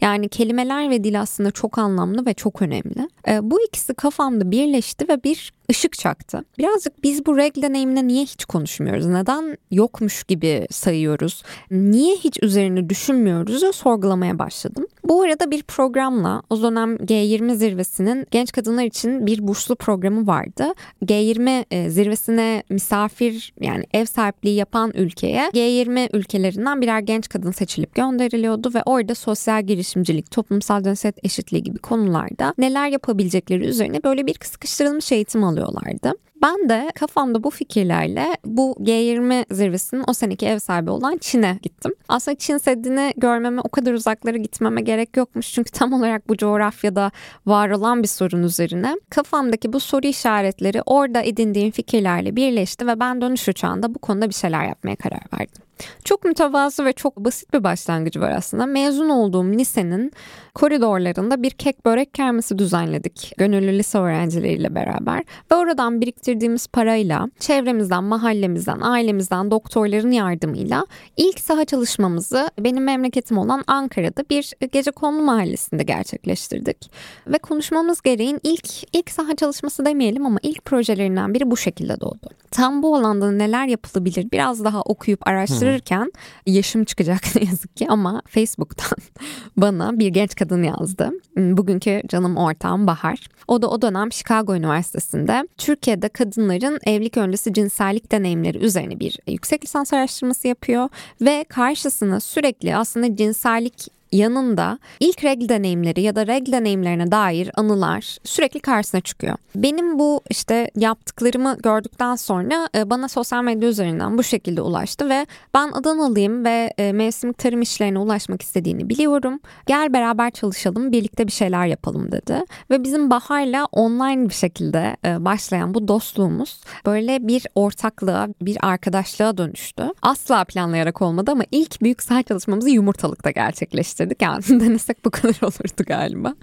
yani 0.00 0.28
kelimeler 0.28 0.90
ve 0.90 1.04
dil 1.04 1.20
aslında 1.20 1.50
çok 1.50 1.78
anlamlı 1.78 2.26
ve 2.26 2.34
çok 2.34 2.62
önemli. 2.62 3.08
E, 3.28 3.50
bu 3.50 3.62
ikisi 3.62 3.94
kafamda 3.94 4.50
birleşti 4.50 5.08
ve 5.08 5.24
bir 5.24 5.52
ışık 5.70 5.98
çaktı. 5.98 6.44
Birazcık 6.58 7.02
biz 7.02 7.26
bu 7.26 7.36
regl 7.36 7.62
deneyimine 7.62 8.06
niye 8.06 8.22
hiç 8.22 8.44
konuşmuyoruz? 8.44 9.06
Neden 9.06 9.56
yokmuş 9.76 10.24
gibi 10.24 10.66
sayıyoruz? 10.70 11.42
Niye 11.70 12.16
hiç 12.16 12.38
üzerine 12.42 12.88
düşünmüyoruz? 12.88 13.76
Sorgulamaya 13.76 14.38
başladım. 14.38 14.86
Bu 15.04 15.22
arada 15.22 15.50
bir 15.50 15.62
programla 15.62 16.42
o 16.50 16.62
dönem 16.62 16.96
G20 16.96 17.54
zirvesinin 17.54 18.26
genç 18.30 18.52
kadınlar 18.52 18.84
için 18.84 19.26
bir 19.26 19.46
burslu 19.46 19.76
programı 19.76 20.26
vardı. 20.26 20.74
G20 21.04 21.64
e, 21.70 21.90
zirvesine 21.90 22.62
misafir 22.70 23.54
yani 23.60 23.84
ev 23.92 24.04
sahipliği 24.04 24.54
yapan 24.54 24.92
ülkeye 24.94 25.50
G20 25.54 26.16
ülkelerinden 26.16 26.82
birer 26.82 27.00
genç 27.00 27.28
kadın 27.28 27.50
seçilip 27.50 27.94
gönderiliyordu 27.94 28.74
ve 28.74 28.82
orada 28.86 29.14
sosyal 29.14 29.62
girişimcilik, 29.62 30.30
toplumsal 30.30 30.82
cinsiyet 30.82 31.24
eşitliği 31.24 31.62
gibi 31.62 31.78
konularda 31.78 32.54
neler 32.58 32.88
yapabilecekleri 32.88 33.64
üzerine 33.64 34.02
böyle 34.04 34.26
bir 34.26 34.36
sıkıştırılmış 34.44 35.12
eğitim 35.12 35.44
alıyorlardı. 35.44 36.12
Ben 36.42 36.68
de 36.68 36.88
kafamda 36.94 37.44
bu 37.44 37.50
fikirlerle 37.50 38.36
bu 38.44 38.76
G20 38.80 39.54
zirvesinin 39.54 40.04
o 40.06 40.12
seneki 40.12 40.46
ev 40.46 40.58
sahibi 40.58 40.90
olan 40.90 41.18
Çin'e 41.18 41.58
gittim. 41.62 41.92
Aslında 42.08 42.38
Çin 42.38 42.58
Seddi'ni 42.58 43.12
görmeme 43.16 43.60
o 43.64 43.68
kadar 43.68 43.92
uzaklara 43.92 44.36
gitmeme 44.36 44.80
gerek 44.80 45.16
yokmuş. 45.16 45.52
Çünkü 45.52 45.70
tam 45.70 45.92
olarak 45.92 46.28
bu 46.28 46.36
coğrafyada 46.36 47.10
var 47.46 47.70
olan 47.70 48.02
bir 48.02 48.08
sorun 48.08 48.42
üzerine 48.42 48.96
kafamdaki 49.10 49.72
bu 49.72 49.80
soru 49.80 50.06
işaretleri 50.06 50.82
orada 50.86 51.22
edindiğim 51.22 51.70
fikirlerle 51.70 52.36
birleşti 52.36 52.86
ve 52.86 53.00
ben 53.00 53.20
dönüş 53.20 53.48
uçağında 53.48 53.94
bu 53.94 53.98
konuda 53.98 54.28
bir 54.28 54.34
şeyler 54.34 54.64
yapmaya 54.68 54.96
karar 54.96 55.22
verdim. 55.32 55.62
Çok 56.04 56.24
mütevazı 56.24 56.84
ve 56.84 56.92
çok 56.92 57.16
basit 57.16 57.54
bir 57.54 57.64
başlangıcı 57.64 58.20
var 58.20 58.30
aslında. 58.30 58.66
Mezun 58.66 59.08
olduğum 59.08 59.52
lisenin 59.52 60.12
koridorlarında 60.54 61.42
bir 61.42 61.50
kek 61.50 61.86
börek 61.86 62.14
kermesi 62.14 62.58
düzenledik. 62.58 63.32
Gönüllü 63.38 63.78
lise 63.78 63.98
öğrencileriyle 63.98 64.74
beraber. 64.74 65.24
Ve 65.52 65.54
oradan 65.54 66.00
biriktirdiğimiz 66.00 66.66
parayla 66.66 67.28
çevremizden, 67.40 68.04
mahallemizden, 68.04 68.80
ailemizden, 68.80 69.50
doktorların 69.50 70.10
yardımıyla 70.10 70.86
ilk 71.16 71.40
saha 71.40 71.64
çalışmamızı 71.64 72.50
benim 72.58 72.84
memleketim 72.84 73.38
olan 73.38 73.64
Ankara'da 73.66 74.24
bir 74.30 74.52
gece 74.72 74.90
konulu 74.90 75.22
mahallesinde 75.22 75.82
gerçekleştirdik. 75.82 76.90
Ve 77.26 77.38
konuşmamız 77.38 78.00
gereğin 78.00 78.40
ilk 78.42 78.96
ilk 78.96 79.10
saha 79.10 79.36
çalışması 79.36 79.84
demeyelim 79.84 80.26
ama 80.26 80.38
ilk 80.42 80.64
projelerinden 80.64 81.34
biri 81.34 81.50
bu 81.50 81.56
şekilde 81.56 82.00
doğdu. 82.00 82.28
Tam 82.50 82.82
bu 82.82 82.96
alanda 82.96 83.30
neler 83.30 83.66
yapılabilir 83.66 84.30
biraz 84.32 84.64
daha 84.64 84.82
okuyup 84.82 85.26
araştırıp 85.28 85.65
araştırırken 85.66 86.12
yaşım 86.46 86.84
çıkacak 86.84 87.22
ne 87.36 87.44
yazık 87.44 87.76
ki 87.76 87.86
ama 87.88 88.22
Facebook'tan 88.26 88.98
bana 89.56 89.98
bir 89.98 90.08
genç 90.08 90.34
kadın 90.34 90.62
yazdı. 90.62 91.10
Bugünkü 91.36 92.02
canım 92.08 92.36
ortağım 92.36 92.86
Bahar. 92.86 93.18
O 93.48 93.62
da 93.62 93.70
o 93.70 93.82
dönem 93.82 94.12
Chicago 94.12 94.54
Üniversitesi'nde 94.54 95.48
Türkiye'de 95.58 96.08
kadınların 96.08 96.78
evlilik 96.86 97.16
öncesi 97.16 97.52
cinsellik 97.52 98.12
deneyimleri 98.12 98.58
üzerine 98.58 99.00
bir 99.00 99.18
yüksek 99.26 99.64
lisans 99.64 99.92
araştırması 99.92 100.48
yapıyor 100.48 100.88
ve 101.20 101.44
karşısına 101.48 102.20
sürekli 102.20 102.76
aslında 102.76 103.16
cinsellik 103.16 103.95
yanında 104.12 104.78
ilk 105.00 105.24
regl 105.24 105.48
deneyimleri 105.48 106.00
ya 106.00 106.16
da 106.16 106.26
regl 106.26 106.52
deneyimlerine 106.52 107.10
dair 107.10 107.50
anılar 107.54 108.18
sürekli 108.24 108.60
karşısına 108.60 109.00
çıkıyor. 109.00 109.36
Benim 109.54 109.98
bu 109.98 110.20
işte 110.30 110.70
yaptıklarımı 110.76 111.58
gördükten 111.62 112.16
sonra 112.16 112.68
e, 112.74 112.90
bana 112.90 113.08
sosyal 113.08 113.42
medya 113.42 113.68
üzerinden 113.68 114.18
bu 114.18 114.22
şekilde 114.22 114.60
ulaştı 114.60 115.08
ve 115.08 115.26
ben 115.54 115.72
Adanalıyım 115.72 116.44
ve 116.44 116.72
e, 116.78 116.92
mevsimlik 116.92 117.38
tarım 117.38 117.62
işlerine 117.62 117.98
ulaşmak 117.98 118.42
istediğini 118.42 118.88
biliyorum. 118.88 119.40
Gel 119.66 119.92
beraber 119.92 120.30
çalışalım, 120.30 120.92
birlikte 120.92 121.26
bir 121.26 121.32
şeyler 121.32 121.66
yapalım 121.66 122.12
dedi. 122.12 122.44
Ve 122.70 122.84
bizim 122.84 123.10
Bahar'la 123.10 123.64
online 123.72 124.28
bir 124.28 124.34
şekilde 124.34 124.96
e, 125.04 125.24
başlayan 125.24 125.74
bu 125.74 125.88
dostluğumuz 125.88 126.60
böyle 126.86 127.28
bir 127.28 127.46
ortaklığa, 127.54 128.28
bir 128.42 128.58
arkadaşlığa 128.62 129.38
dönüştü. 129.38 129.82
Asla 130.02 130.44
planlayarak 130.44 131.02
olmadı 131.02 131.30
ama 131.30 131.44
ilk 131.52 131.82
büyük 131.82 132.02
saha 132.02 132.22
çalışmamızı 132.22 132.70
yumurtalıkta 132.70 133.30
gerçekleştirdik 133.30 133.95
istedik. 133.96 134.22
Yani 134.22 134.42
denesek 134.48 135.04
bu 135.04 135.10
kadar 135.10 135.36
olurdu 135.42 135.82
galiba. 135.86 136.34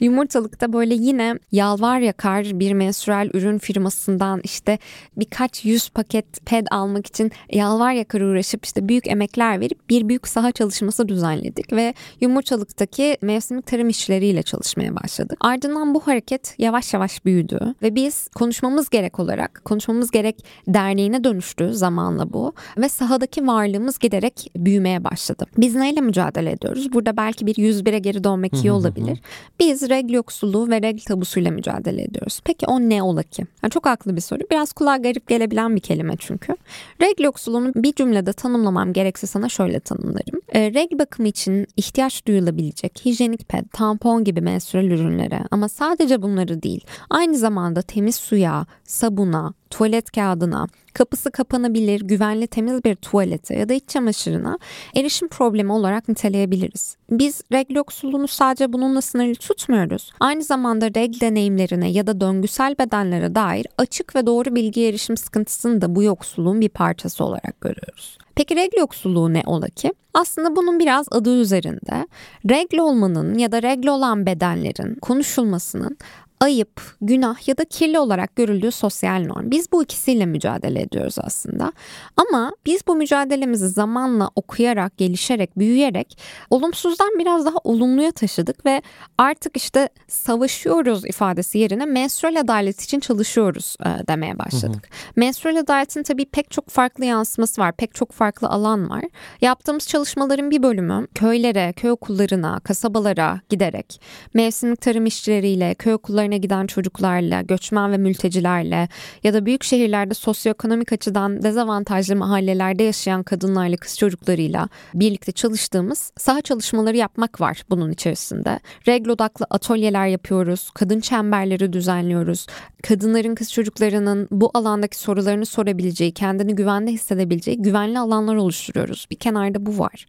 Yumurtalıkta 0.00 0.72
böyle 0.72 0.94
yine 0.94 1.38
yalvar 1.52 1.98
yakar 1.98 2.44
bir 2.44 2.72
menstrual 2.72 3.30
ürün 3.34 3.58
firmasından 3.58 4.40
işte 4.44 4.78
birkaç 5.16 5.64
yüz 5.64 5.88
paket 5.88 6.46
ped 6.46 6.66
almak 6.70 7.06
için 7.06 7.32
yalvar 7.52 7.92
yakar 7.92 8.20
uğraşıp 8.20 8.64
işte 8.64 8.88
büyük 8.88 9.06
emekler 9.06 9.60
verip 9.60 9.90
bir 9.90 10.08
büyük 10.08 10.28
saha 10.28 10.52
çalışması 10.52 11.08
düzenledik 11.08 11.72
ve 11.72 11.94
yumurtalıktaki 12.20 13.16
mevsimlik 13.22 13.66
tarım 13.66 13.88
işleriyle 13.88 14.42
çalışmaya 14.42 14.96
başladık. 14.96 15.38
Ardından 15.40 15.94
bu 15.94 16.00
hareket 16.00 16.54
yavaş 16.58 16.94
yavaş 16.94 17.24
büyüdü 17.24 17.74
ve 17.82 17.94
biz 17.94 18.28
konuşmamız 18.28 18.88
gerek 18.90 19.18
olarak 19.18 19.62
konuşmamız 19.64 20.10
gerek 20.10 20.44
derneğine 20.68 21.24
dönüştü 21.24 21.72
zamanla 21.72 22.32
bu 22.32 22.52
ve 22.78 22.88
sahadaki 22.88 23.46
varlığımız 23.46 23.98
giderek 23.98 24.50
büyümeye 24.56 25.04
başladı. 25.04 25.46
Biz 25.58 25.74
neyle 25.74 26.00
mücadele 26.00 26.50
ediyoruz? 26.50 26.91
Burada 26.92 27.16
belki 27.16 27.46
bir 27.46 27.54
101'e 27.54 27.98
geri 27.98 28.24
dönmek 28.24 28.54
iyi 28.54 28.72
olabilir. 28.72 29.20
Biz 29.60 29.90
regl 29.90 30.12
yoksulluğu 30.12 30.70
ve 30.70 30.82
regl 30.82 31.04
tabusuyla 31.04 31.50
mücadele 31.50 32.02
ediyoruz. 32.02 32.40
Peki 32.44 32.66
o 32.66 32.80
ne 32.80 33.02
ola 33.02 33.22
ki? 33.22 33.46
Yani 33.62 33.70
çok 33.70 33.86
haklı 33.86 34.16
bir 34.16 34.20
soru. 34.20 34.40
Biraz 34.50 34.72
kulağa 34.72 34.96
garip 34.96 35.28
gelebilen 35.28 35.76
bir 35.76 35.80
kelime 35.80 36.14
çünkü. 36.18 36.56
Regl 37.00 37.22
yoksulluğunu 37.22 37.72
bir 37.74 37.92
cümlede 37.92 38.32
tanımlamam 38.32 38.92
gerekse 38.92 39.26
sana 39.26 39.48
şöyle 39.48 39.80
tanımlarım. 39.80 40.40
E, 40.52 40.74
regl 40.74 40.98
bakımı 40.98 41.28
için 41.28 41.66
ihtiyaç 41.76 42.26
duyulabilecek 42.26 43.00
hijyenik 43.04 43.48
ped, 43.48 43.64
tampon 43.72 44.24
gibi 44.24 44.40
menstrual 44.40 44.84
ürünlere 44.84 45.40
ama 45.50 45.68
sadece 45.68 46.22
bunları 46.22 46.62
değil. 46.62 46.84
Aynı 47.10 47.36
zamanda 47.36 47.82
temiz 47.82 48.16
suya, 48.16 48.66
sabuna, 48.84 49.54
tuvalet 49.72 50.10
kağıdına, 50.10 50.66
kapısı 50.94 51.30
kapanabilir, 51.30 52.00
güvenli 52.00 52.46
temiz 52.46 52.84
bir 52.84 52.94
tuvalete 52.94 53.54
ya 53.54 53.68
da 53.68 53.74
iç 53.74 53.88
çamaşırına 53.88 54.58
erişim 54.96 55.28
problemi 55.28 55.72
olarak 55.72 56.08
niteleyebiliriz. 56.08 56.96
Biz 57.10 57.40
regl 57.52 57.74
yoksulluğunu 57.74 58.28
sadece 58.28 58.72
bununla 58.72 59.00
sınırlı 59.00 59.34
tutmuyoruz. 59.34 60.12
Aynı 60.20 60.42
zamanda 60.42 60.86
regl 60.86 61.20
deneyimlerine 61.20 61.90
ya 61.90 62.06
da 62.06 62.20
döngüsel 62.20 62.74
bedenlere 62.78 63.34
dair 63.34 63.66
açık 63.78 64.16
ve 64.16 64.26
doğru 64.26 64.54
bilgi 64.54 64.86
erişim 64.86 65.16
sıkıntısını 65.16 65.80
da 65.80 65.94
bu 65.94 66.02
yoksulluğun 66.02 66.60
bir 66.60 66.68
parçası 66.68 67.24
olarak 67.24 67.60
görüyoruz. 67.60 68.18
Peki 68.34 68.56
regl 68.56 68.78
yoksulluğu 68.78 69.32
ne 69.32 69.42
ola 69.46 69.68
ki? 69.68 69.92
Aslında 70.14 70.56
bunun 70.56 70.78
biraz 70.78 71.06
adı 71.10 71.40
üzerinde. 71.40 72.06
Regl 72.50 72.78
olmanın 72.78 73.38
ya 73.38 73.52
da 73.52 73.62
regl 73.62 73.88
olan 73.88 74.26
bedenlerin 74.26 74.94
konuşulmasının 74.94 75.98
ayıp, 76.42 76.80
günah 77.00 77.48
ya 77.48 77.58
da 77.58 77.64
kirli 77.64 77.98
olarak 77.98 78.36
görüldüğü 78.36 78.70
sosyal 78.70 79.24
norm. 79.26 79.50
Biz 79.50 79.72
bu 79.72 79.82
ikisiyle 79.82 80.26
mücadele 80.26 80.80
ediyoruz 80.82 81.14
aslında. 81.18 81.72
Ama 82.16 82.52
biz 82.66 82.86
bu 82.86 82.94
mücadelemizi 82.94 83.68
zamanla 83.68 84.30
okuyarak, 84.36 84.98
gelişerek, 84.98 85.58
büyüyerek 85.58 86.18
olumsuzdan 86.50 87.18
biraz 87.18 87.46
daha 87.46 87.56
olumluya 87.64 88.12
taşıdık 88.12 88.66
ve 88.66 88.82
artık 89.18 89.56
işte 89.56 89.88
savaşıyoruz 90.08 91.04
ifadesi 91.04 91.58
yerine 91.58 91.86
menstrual 91.86 92.40
adalet 92.40 92.80
için 92.80 93.00
çalışıyoruz 93.00 93.76
e, 93.80 94.08
demeye 94.08 94.38
başladık. 94.38 94.88
Hı 94.90 94.94
hı. 94.94 95.12
Menstrual 95.16 95.56
adaletin 95.56 96.02
tabii 96.02 96.24
pek 96.24 96.50
çok 96.50 96.68
farklı 96.68 97.04
yansıması 97.04 97.60
var, 97.60 97.72
pek 97.72 97.94
çok 97.94 98.12
farklı 98.12 98.48
alan 98.48 98.90
var. 98.90 99.04
Yaptığımız 99.40 99.86
çalışmaların 99.86 100.50
bir 100.50 100.62
bölümü 100.62 101.06
köylere, 101.14 101.72
köy 101.72 101.90
okullarına, 101.90 102.60
kasabalara 102.60 103.40
giderek 103.48 104.00
mevsimlik 104.34 104.80
tarım 104.80 105.06
işçileriyle, 105.06 105.74
köy 105.74 105.94
okullarına 105.94 106.31
köylerine 106.32 106.38
giden 106.38 106.66
çocuklarla, 106.66 107.42
göçmen 107.42 107.92
ve 107.92 107.98
mültecilerle 107.98 108.88
ya 109.22 109.34
da 109.34 109.46
büyük 109.46 109.64
şehirlerde 109.64 110.14
sosyoekonomik 110.14 110.92
açıdan 110.92 111.42
dezavantajlı 111.42 112.16
mahallelerde 112.16 112.82
yaşayan 112.82 113.22
kadınlarla, 113.22 113.76
kız 113.76 113.98
çocuklarıyla 113.98 114.68
birlikte 114.94 115.32
çalıştığımız 115.32 116.12
saha 116.16 116.40
çalışmaları 116.40 116.96
yapmak 116.96 117.40
var 117.40 117.62
bunun 117.70 117.90
içerisinde. 117.90 118.60
Regl 118.86 119.08
odaklı 119.08 119.46
atölyeler 119.50 120.06
yapıyoruz, 120.06 120.70
kadın 120.74 121.00
çemberleri 121.00 121.72
düzenliyoruz. 121.72 122.46
Kadınların, 122.82 123.34
kız 123.34 123.52
çocuklarının 123.52 124.28
bu 124.30 124.50
alandaki 124.54 124.98
sorularını 124.98 125.46
sorabileceği, 125.46 126.12
kendini 126.12 126.54
güvende 126.54 126.90
hissedebileceği 126.90 127.62
güvenli 127.62 127.98
alanlar 127.98 128.36
oluşturuyoruz. 128.36 129.06
Bir 129.10 129.16
kenarda 129.16 129.58
bu 129.58 129.78
var. 129.78 130.06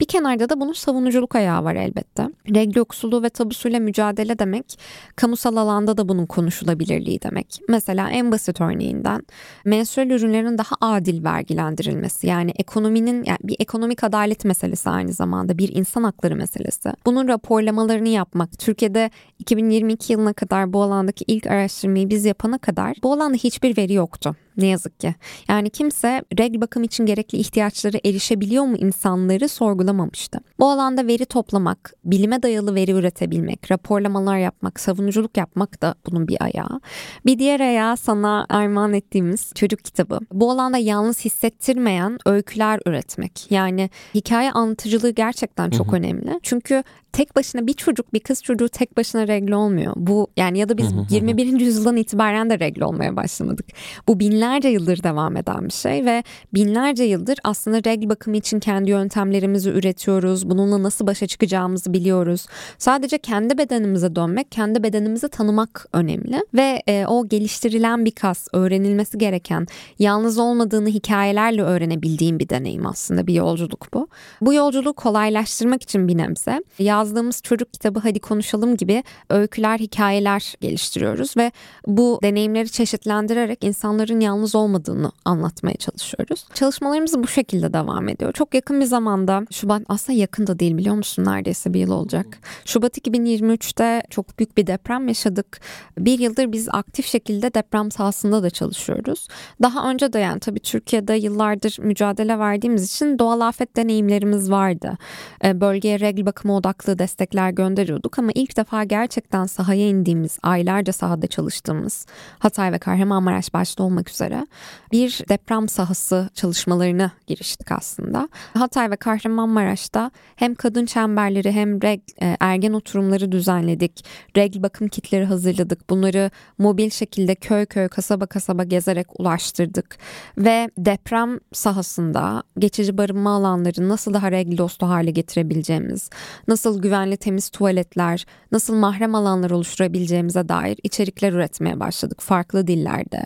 Bir 0.00 0.06
kenarda 0.06 0.48
da 0.48 0.60
bunun 0.60 0.72
savunuculuk 0.72 1.36
ayağı 1.36 1.64
var 1.64 1.74
elbette. 1.74 2.28
Regl 2.54 2.78
yoksulluğu 2.78 3.22
ve 3.22 3.28
tabusuyla 3.28 3.80
mücadele 3.80 4.38
demek 4.38 4.78
kamusal 5.16 5.56
alanda 5.66 5.96
da 5.96 6.08
bunun 6.08 6.26
konuşulabilirliği 6.26 7.22
demek. 7.22 7.60
Mesela 7.68 8.10
en 8.10 8.32
basit 8.32 8.60
örneğinden 8.60 9.22
menstrual 9.64 10.10
ürünlerin 10.10 10.58
daha 10.58 10.76
adil 10.80 11.24
vergilendirilmesi 11.24 12.26
yani 12.26 12.52
ekonominin 12.56 13.24
yani 13.24 13.38
bir 13.42 13.56
ekonomik 13.58 14.04
adalet 14.04 14.44
meselesi 14.44 14.90
aynı 14.90 15.12
zamanda 15.12 15.58
bir 15.58 15.76
insan 15.76 16.02
hakları 16.02 16.36
meselesi. 16.36 16.92
Bunun 17.06 17.28
raporlamalarını 17.28 18.08
yapmak 18.08 18.58
Türkiye'de 18.58 19.10
2022 19.38 20.12
yılına 20.12 20.32
kadar 20.32 20.72
bu 20.72 20.82
alandaki 20.82 21.24
ilk 21.28 21.46
araştırmayı 21.46 22.10
biz 22.10 22.24
yapana 22.24 22.58
kadar 22.58 22.96
bu 23.02 23.12
alanda 23.12 23.36
hiçbir 23.36 23.76
veri 23.76 23.92
yoktu. 23.92 24.36
Ne 24.56 24.66
yazık 24.66 25.00
ki. 25.00 25.14
Yani 25.48 25.70
kimse 25.70 26.22
regl 26.38 26.60
bakım 26.60 26.82
için 26.82 27.06
gerekli 27.06 27.38
ihtiyaçları 27.38 28.00
erişebiliyor 28.04 28.64
mu 28.64 28.76
insanları 28.76 29.48
sorgulamamıştı. 29.48 30.40
Bu 30.58 30.70
alanda 30.70 31.06
veri 31.06 31.24
toplamak, 31.24 31.94
bilime 32.04 32.42
dayalı 32.42 32.74
veri 32.74 32.90
üretebilmek, 32.90 33.70
raporlamalar 33.70 34.38
yapmak, 34.38 34.80
savunuculuk 34.80 35.36
yapmak 35.36 35.82
da 35.82 35.94
bunun 36.06 36.28
bir 36.28 36.36
ayağı. 36.40 36.80
Bir 37.26 37.38
diğer 37.38 37.60
ayağı 37.60 37.96
sana 37.96 38.46
armağan 38.48 38.92
ettiğimiz 38.92 39.52
çocuk 39.54 39.84
kitabı. 39.84 40.20
Bu 40.32 40.50
alanda 40.50 40.78
yalnız 40.78 41.24
hissettirmeyen 41.24 42.18
öyküler 42.26 42.80
üretmek. 42.86 43.46
Yani 43.50 43.90
hikaye 44.14 44.52
anlatıcılığı 44.52 45.10
gerçekten 45.10 45.70
çok 45.70 45.86
hı 45.86 45.90
hı. 45.90 45.96
önemli. 45.96 46.40
Çünkü 46.42 46.82
tek 47.16 47.36
başına 47.36 47.66
bir 47.66 47.72
çocuk 47.72 48.14
bir 48.14 48.20
kız 48.20 48.42
çocuğu 48.42 48.68
tek 48.68 48.96
başına 48.96 49.28
regle 49.28 49.56
olmuyor. 49.56 49.92
Bu 49.96 50.26
yani 50.36 50.58
ya 50.58 50.68
da 50.68 50.78
biz 50.78 50.86
21. 51.10 51.60
yüzyıldan 51.60 51.96
itibaren 51.96 52.50
de 52.50 52.58
regle 52.58 52.84
olmaya 52.84 53.16
başlamadık. 53.16 53.66
Bu 54.08 54.20
binlerce 54.20 54.68
yıldır 54.68 55.02
devam 55.02 55.36
eden 55.36 55.64
bir 55.64 55.72
şey 55.72 56.04
ve 56.04 56.22
binlerce 56.54 57.04
yıldır 57.04 57.38
aslında 57.44 57.78
regl 57.78 58.08
bakımı 58.08 58.36
için 58.36 58.60
kendi 58.60 58.90
yöntemlerimizi 58.90 59.70
üretiyoruz. 59.70 60.50
Bununla 60.50 60.82
nasıl 60.82 61.06
başa 61.06 61.26
çıkacağımızı 61.26 61.92
biliyoruz. 61.92 62.46
Sadece 62.78 63.18
kendi 63.18 63.58
bedenimize 63.58 64.16
dönmek, 64.16 64.52
kendi 64.52 64.82
bedenimizi 64.82 65.28
tanımak 65.28 65.86
önemli 65.92 66.44
ve 66.54 66.82
e, 66.86 67.06
o 67.06 67.28
geliştirilen 67.28 68.04
bir 68.04 68.10
kas, 68.10 68.46
öğrenilmesi 68.52 69.18
gereken, 69.18 69.66
yalnız 69.98 70.38
olmadığını 70.38 70.88
hikayelerle 70.88 71.62
öğrenebildiğim 71.62 72.38
bir 72.38 72.48
deneyim 72.48 72.86
aslında 72.86 73.26
bir 73.26 73.34
yolculuk 73.34 73.88
bu. 73.94 74.08
Bu 74.40 74.54
yolculuğu 74.54 74.94
kolaylaştırmak 74.94 75.82
için 75.82 76.08
bir 76.08 76.16
nebze 76.16 76.62
yaz 76.78 77.05
yazdığımız 77.06 77.42
çocuk 77.42 77.72
kitabı 77.72 78.00
hadi 78.00 78.20
konuşalım 78.20 78.76
gibi 78.76 79.02
öyküler, 79.30 79.78
hikayeler 79.78 80.54
geliştiriyoruz 80.60 81.36
ve 81.36 81.52
bu 81.86 82.18
deneyimleri 82.22 82.70
çeşitlendirerek 82.70 83.64
insanların 83.64 84.20
yalnız 84.20 84.54
olmadığını 84.54 85.12
anlatmaya 85.24 85.76
çalışıyoruz. 85.76 86.44
Çalışmalarımız 86.54 87.18
bu 87.18 87.26
şekilde 87.26 87.72
devam 87.72 88.08
ediyor. 88.08 88.32
Çok 88.32 88.54
yakın 88.54 88.80
bir 88.80 88.84
zamanda 88.84 89.46
Şubat 89.50 89.82
aslında 89.88 90.18
yakın 90.18 90.46
da 90.46 90.58
değil 90.58 90.76
biliyor 90.76 90.94
musun 90.94 91.24
neredeyse 91.24 91.74
bir 91.74 91.80
yıl 91.80 91.90
olacak. 91.90 92.26
Şubat 92.64 92.98
2023'te 92.98 94.02
çok 94.10 94.38
büyük 94.38 94.56
bir 94.56 94.66
deprem 94.66 95.08
yaşadık. 95.08 95.60
Bir 95.98 96.18
yıldır 96.18 96.52
biz 96.52 96.68
aktif 96.72 97.06
şekilde 97.06 97.54
deprem 97.54 97.90
sahasında 97.90 98.42
da 98.42 98.50
çalışıyoruz. 98.50 99.28
Daha 99.62 99.90
önce 99.90 100.12
de 100.12 100.18
yani 100.18 100.40
tabii 100.40 100.60
Türkiye'de 100.60 101.14
yıllardır 101.14 101.76
mücadele 101.78 102.38
verdiğimiz 102.38 102.84
için 102.84 103.18
doğal 103.18 103.40
afet 103.40 103.76
deneyimlerimiz 103.76 104.50
vardı. 104.50 104.98
Bölgeye 105.44 106.00
regl 106.00 106.26
bakımı 106.26 106.56
odaklı 106.56 106.95
destekler 106.98 107.50
gönderiyorduk 107.50 108.18
ama 108.18 108.30
ilk 108.34 108.56
defa 108.56 108.84
gerçekten 108.84 109.46
sahaya 109.46 109.88
indiğimiz, 109.88 110.38
aylarca 110.42 110.92
sahada 110.92 111.26
çalıştığımız 111.26 112.06
Hatay 112.38 112.72
ve 112.72 112.78
Kahramanmaraş 112.78 113.54
başta 113.54 113.82
olmak 113.82 114.10
üzere 114.10 114.46
bir 114.92 115.24
deprem 115.28 115.68
sahası 115.68 116.30
çalışmalarına 116.34 117.12
giriştik 117.26 117.72
aslında. 117.72 118.28
Hatay 118.54 118.90
ve 118.90 118.96
Kahramanmaraş'ta 118.96 120.10
hem 120.36 120.54
kadın 120.54 120.86
çemberleri 120.86 121.52
hem 121.52 121.82
reg, 121.82 122.00
e, 122.22 122.36
ergen 122.40 122.72
oturumları 122.72 123.32
düzenledik. 123.32 124.04
Regl 124.36 124.62
bakım 124.62 124.88
kitleri 124.88 125.24
hazırladık. 125.24 125.90
Bunları 125.90 126.30
mobil 126.58 126.90
şekilde 126.90 127.34
köy 127.34 127.66
köy 127.66 127.88
kasaba 127.88 128.26
kasaba 128.26 128.64
gezerek 128.64 129.20
ulaştırdık. 129.20 129.98
Ve 130.38 130.70
deprem 130.78 131.40
sahasında 131.52 132.42
geçici 132.58 132.98
barınma 132.98 133.36
alanları 133.36 133.88
nasıl 133.88 134.14
daha 134.14 134.32
regl 134.32 134.58
dostu 134.58 134.86
hale 134.86 135.10
getirebileceğimiz, 135.10 136.10
nasıl 136.48 136.75
güvenli 136.82 137.16
temiz 137.16 137.50
tuvaletler, 137.50 138.26
nasıl 138.52 138.74
mahrem 138.74 139.14
alanlar 139.14 139.50
oluşturabileceğimize 139.50 140.48
dair 140.48 140.78
içerikler 140.82 141.32
üretmeye 141.32 141.80
başladık 141.80 142.20
farklı 142.20 142.66
dillerde. 142.66 143.22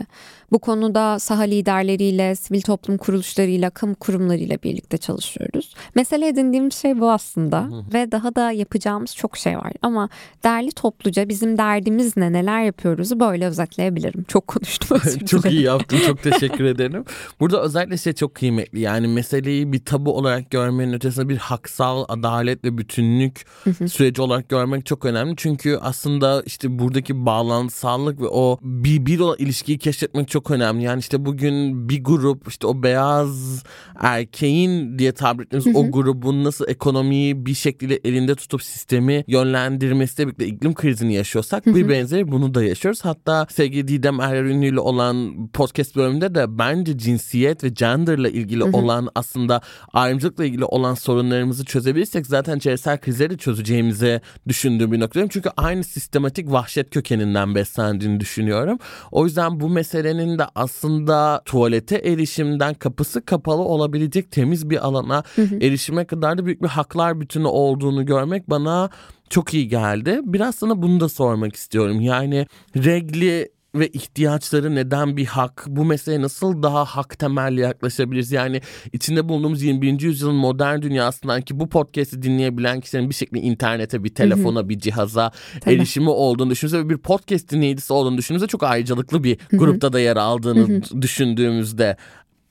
Bu 0.53 0.59
konuda 0.59 1.19
saha 1.19 1.43
liderleriyle, 1.43 2.35
sivil 2.35 2.61
toplum 2.61 2.97
kuruluşlarıyla, 2.97 3.71
kamu 3.71 3.95
kurumlarıyla 3.95 4.59
birlikte 4.65 4.99
çalışıyoruz. 4.99 5.75
Mesele 5.95 6.29
edindiğimiz 6.29 6.75
şey 6.75 7.01
bu 7.01 7.11
aslında 7.11 7.69
ve 7.95 8.13
daha 8.13 8.35
da 8.35 8.51
yapacağımız 8.53 9.17
çok 9.17 9.37
şey 9.37 9.59
var. 9.59 9.73
Ama 9.83 10.09
derli 10.45 10.73
topluca 10.73 11.29
bizim 11.29 11.59
derdimiz 11.59 12.17
ne, 12.17 12.33
neler 12.33 12.63
yapıyoruzu 12.63 13.21
böyle 13.21 13.47
özetleyebilirim. 13.47 14.25
Çok 14.25 14.47
konuştum 14.47 14.99
Çok 15.27 15.53
iyi 15.53 15.63
yaptın, 15.63 15.99
çok 16.07 16.23
teşekkür 16.23 16.65
ederim. 16.65 17.05
Burada 17.41 17.63
özellikle 17.63 17.97
şey 17.97 18.13
çok 18.13 18.35
kıymetli. 18.35 18.81
Yani 18.81 19.09
meseleyi 19.09 19.73
bir 19.73 19.85
tabu 19.85 20.17
olarak 20.17 20.51
görmenin 20.51 20.93
ötesinde 20.93 21.29
bir 21.29 21.37
haksal, 21.37 22.05
adalet 22.09 22.65
ve 22.65 22.79
bütünlük 22.79 23.40
süreci 23.89 24.23
olarak 24.23 24.49
görmek 24.49 24.87
çok 24.87 25.05
önemli. 25.05 25.35
Çünkü 25.37 25.79
aslında 25.81 26.43
işte 26.47 26.79
buradaki 26.79 27.27
bağlantısallık 27.27 28.21
ve 28.21 28.27
o 28.29 28.59
bir 28.63 29.07
bir 29.07 29.21
olan 29.21 29.37
ilişkiyi 29.39 29.79
keşfetmek 29.79 30.29
çok 30.29 30.51
önemli. 30.51 30.85
Yani 30.85 31.01
işte 31.01 31.25
bugün 31.25 31.89
bir 31.89 32.05
grup 32.05 32.49
işte 32.49 32.67
o 32.67 32.83
beyaz 32.83 33.63
erkeğin 34.01 34.99
diye 34.99 35.13
tabir 35.13 35.45
ettiğimiz 35.45 35.77
o 35.77 35.91
grubun 35.91 36.45
nasıl 36.45 36.69
ekonomiyi 36.69 37.47
bir 37.47 37.55
şekilde 37.55 38.01
elinde 38.05 38.35
tutup 38.35 38.63
sistemi 38.63 39.25
yönlendirmesiyle 39.27 40.27
birlikte 40.27 40.47
iklim 40.47 40.75
krizini 40.75 41.15
yaşıyorsak 41.15 41.67
bir 41.67 41.89
benzeri 41.89 42.33
bunu 42.33 42.55
da 42.55 42.65
yaşıyoruz. 42.65 43.05
Hatta 43.05 43.47
sevgili 43.51 43.89
Didem 43.89 44.21
Erer 44.21 44.45
Ünlü 44.45 44.81
olan 44.81 45.49
podcast 45.53 45.97
bölümünde 45.97 46.35
de 46.35 46.59
bence 46.59 46.99
cinsiyet 46.99 47.65
ve 47.65 47.69
genderla 47.69 48.29
ilgili 48.29 48.65
olan 48.65 49.09
aslında 49.15 49.61
ayrımcılıkla 49.93 50.45
ilgili 50.45 50.65
olan 50.65 50.95
sorunlarımızı 50.95 51.65
çözebilirsek 51.65 52.27
zaten 52.27 52.59
çevresel 52.59 52.99
krizleri 52.99 53.30
çözeceğimizi 53.39 54.21
düşündüğüm 54.49 54.93
bir 54.93 55.01
noktadayım. 55.01 55.29
Çünkü 55.29 55.51
aynı 55.57 55.85
sistematik 55.85 56.53
vahşet 56.53 56.91
kökeninden 56.91 57.55
beslendiğini 57.55 58.21
düşünüyorum. 58.21 58.79
O 59.11 59.25
yüzden 59.25 59.61
bu 59.61 59.69
meselenin 59.69 60.39
de 60.39 60.45
aslında 60.55 61.43
tuvalete 61.45 61.97
erişimden 61.97 62.75
kapısı 62.75 63.25
kapalı 63.25 63.63
olabilecek 63.63 64.31
temiz 64.31 64.71
bir 64.71 64.87
alana 64.87 65.23
hı 65.37 65.43
hı. 65.43 65.57
erişime 65.57 66.05
kadar 66.05 66.39
da 66.39 66.47
büyük 66.47 66.63
bir 66.63 66.69
haklar 66.69 67.21
bütünü 67.21 67.47
olduğunu 67.47 68.07
görmek 68.07 68.51
bana 68.51 68.91
çok 69.31 69.55
iyi 69.55 69.69
geldi. 69.69 70.21
Biraz 70.23 70.55
sana 70.55 70.83
bunu 70.83 71.01
da 71.01 71.09
sormak 71.09 71.57
istiyorum. 71.57 72.01
Yani 72.01 72.47
regli 72.77 73.60
ve 73.75 73.89
ihtiyaçları 73.89 74.75
neden 74.75 75.17
bir 75.17 75.27
hak? 75.27 75.65
Bu 75.69 75.85
meseleye 75.85 76.23
nasıl 76.23 76.63
daha 76.63 76.85
hak 76.85 77.19
temelli 77.19 77.61
yaklaşabiliriz? 77.61 78.33
Yani 78.33 78.61
içinde 78.93 79.29
bulunduğumuz 79.29 79.63
21. 79.63 80.01
yüzyılın 80.01 80.35
modern 80.35 80.83
dünyasından 80.83 81.43
ki 81.43 81.61
bu 81.61 81.69
podcast'i 81.69 82.23
dinleyebilen 82.23 82.81
kişilerin 82.81 83.11
bir 83.11 83.15
şekilde 83.15 83.41
internete, 83.41 84.05
bir 84.05 84.15
telefona, 84.15 84.69
bir 84.69 84.79
cihaza 84.79 85.33
Tabii. 85.61 85.75
erişimi 85.75 86.11
olduğunu 86.11 86.51
düşündüğümüzde 86.51 86.85
ve 86.85 86.89
bir 86.89 86.99
podcast 86.99 87.51
dinleyicisi 87.51 87.93
olduğunu 87.93 88.19
düşündüğümüzde 88.19 88.47
çok 88.47 88.63
ayrıcalıklı 88.63 89.25
bir 89.25 89.39
grupta 89.53 89.93
da 89.93 90.01
yer 90.01 90.17
aldığını 90.17 90.83
düşündüğümüzde 91.03 91.97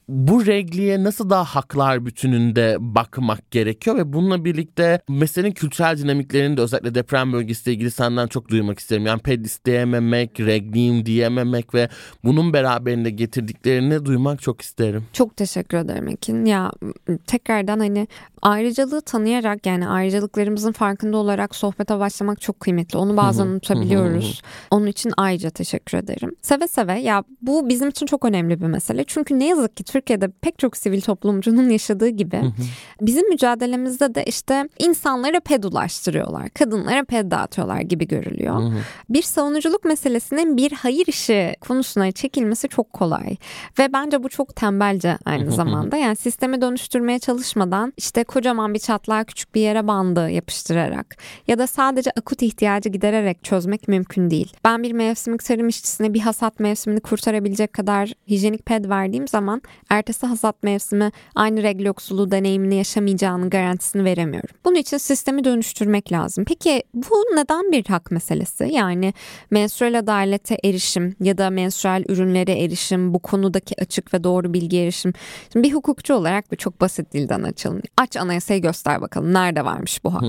bu 0.10 0.46
regliye 0.46 1.04
nasıl 1.04 1.30
daha 1.30 1.44
haklar 1.44 2.06
bütününde 2.06 2.78
bakmak 2.80 3.52
gerekiyor 3.52 3.98
ve 3.98 4.14
bununla 4.14 4.46
birlikte 4.46 5.02
meselenin 5.10 5.52
kültürel 5.52 5.98
dinamiklerini 5.98 6.58
de 6.58 6.62
özellikle 6.62 6.96
deprem 6.96 7.34
bölgesiyle 7.34 7.76
ilgili 7.76 7.92
senden 7.92 8.28
çok 8.28 8.50
duymak 8.50 8.80
isterim. 8.80 9.06
Yani 9.06 9.22
ped 9.22 9.46
isteyememek, 9.46 10.40
regliyim 10.40 11.06
diyememek 11.06 11.74
ve 11.74 11.90
bunun 12.24 12.54
beraberinde 12.54 13.10
getirdiklerini 13.10 14.06
duymak 14.06 14.42
çok 14.42 14.62
isterim. 14.62 15.06
Çok 15.14 15.38
teşekkür 15.38 15.78
ederim 15.78 16.08
Ekin. 16.08 16.46
Ya 16.46 16.72
tekrardan 17.28 17.80
hani 17.80 18.08
ayrıcalığı 18.42 19.02
tanıyarak 19.02 19.66
yani 19.66 19.88
ayrıcalıklarımızın 19.88 20.72
farkında 20.72 21.18
olarak 21.18 21.56
sohbete 21.56 22.00
başlamak 22.00 22.42
çok 22.42 22.60
kıymetli. 22.60 22.98
Onu 22.98 23.18
bazen 23.18 23.46
unutabiliyoruz. 23.46 24.42
Onun 24.72 24.88
için 24.88 25.14
ayrıca 25.18 25.50
teşekkür 25.50 25.98
ederim. 25.98 26.36
Seve 26.42 26.68
seve 26.68 27.00
ya 27.00 27.24
bu 27.42 27.70
bizim 27.70 27.90
için 27.90 28.06
çok 28.06 28.26
önemli 28.26 28.62
bir 28.62 28.68
mesele. 28.68 29.04
Çünkü 29.08 29.40
ne 29.40 29.48
yazık 29.48 29.78
ki 29.78 29.84
Türkiye'de 30.00 30.28
pek 30.42 30.60
çok 30.60 30.78
sivil 30.78 31.02
toplumcunun 31.02 31.70
yaşadığı 31.70 32.08
gibi 32.08 32.42
bizim 33.02 33.30
mücadelemizde 33.30 34.16
de 34.16 34.24
işte 34.24 34.70
insanlara 34.80 35.40
ped 35.40 35.64
ulaştırıyorlar. 35.64 36.50
Kadınlara 36.50 37.04
ped 37.04 37.32
dağıtıyorlar 37.32 37.82
gibi 37.82 38.08
görülüyor. 38.08 38.74
Bir 39.10 39.22
savunuculuk 39.22 39.86
meselesinin 39.86 40.58
bir 40.58 40.72
hayır 40.72 41.08
işi 41.08 41.56
konusuna 41.62 42.12
çekilmesi 42.12 42.68
çok 42.68 42.94
kolay. 42.94 43.36
Ve 43.80 43.94
bence 43.94 44.24
bu 44.24 44.30
çok 44.30 44.56
tembelce 44.56 45.18
aynı 45.26 45.52
zamanda. 45.52 45.98
Yani 45.98 46.16
sistemi 46.16 46.62
dönüştürmeye 46.62 47.20
çalışmadan 47.20 47.94
işte 47.98 48.24
kocaman 48.24 48.74
bir 48.74 48.80
çatlağı 48.80 49.26
küçük 49.26 49.56
bir 49.56 49.62
yere 49.62 49.88
bandı 49.88 50.30
yapıştırarak 50.30 51.18
ya 51.48 51.60
da 51.60 51.68
sadece 51.68 52.12
akut 52.12 52.42
ihtiyacı 52.42 52.90
gidererek 52.90 53.44
çözmek 53.44 53.88
mümkün 53.88 54.30
değil. 54.30 54.54
Ben 54.66 54.84
bir 54.84 54.92
mevsimlik 54.92 55.46
tarım 55.46 55.68
işçisine 55.68 56.14
bir 56.14 56.20
hasat 56.20 56.60
mevsimini 56.60 57.00
kurtarabilecek 57.00 57.74
kadar 57.74 58.14
hijyenik 58.28 58.66
ped 58.66 58.90
verdiğim 58.90 59.28
zaman 59.28 59.62
ertesi 59.90 60.28
hasat 60.28 60.64
mevsimi 60.64 61.12
aynı 61.36 61.64
regl 61.64 61.86
yoksulu 61.86 62.32
deneyimini 62.32 62.76
yaşamayacağının 62.76 63.50
garantisini 63.50 64.04
veremiyorum. 64.04 64.56
Bunun 64.66 64.76
için 64.76 64.98
sistemi 64.98 65.44
dönüştürmek 65.44 66.12
lazım. 66.12 66.46
Peki 66.48 66.84
bu 66.94 67.16
neden 67.36 67.72
bir 67.72 67.86
hak 67.86 68.12
meselesi? 68.12 68.70
Yani 68.72 69.14
menstrual 69.52 70.00
adalete 70.00 70.58
erişim 70.64 71.16
ya 71.20 71.38
da 71.38 71.50
menstrual 71.50 72.04
ürünlere 72.10 72.64
erişim, 72.64 73.14
bu 73.14 73.20
konudaki 73.20 73.82
açık 73.82 74.14
ve 74.14 74.24
doğru 74.24 74.54
bilgi 74.54 74.78
erişim. 74.78 75.14
Şimdi 75.54 75.68
bir 75.68 75.74
hukukçu 75.74 76.14
olarak 76.14 76.52
bir 76.52 76.58
çok 76.58 76.82
basit 76.82 77.14
dilden 77.14 77.44
açalım. 77.44 77.82
Aç 77.98 78.18
anayasayı 78.18 78.62
göster 78.62 79.02
bakalım. 79.02 79.34
Nerede 79.34 79.66
varmış 79.66 80.04
bu 80.04 80.14
hak? 80.14 80.24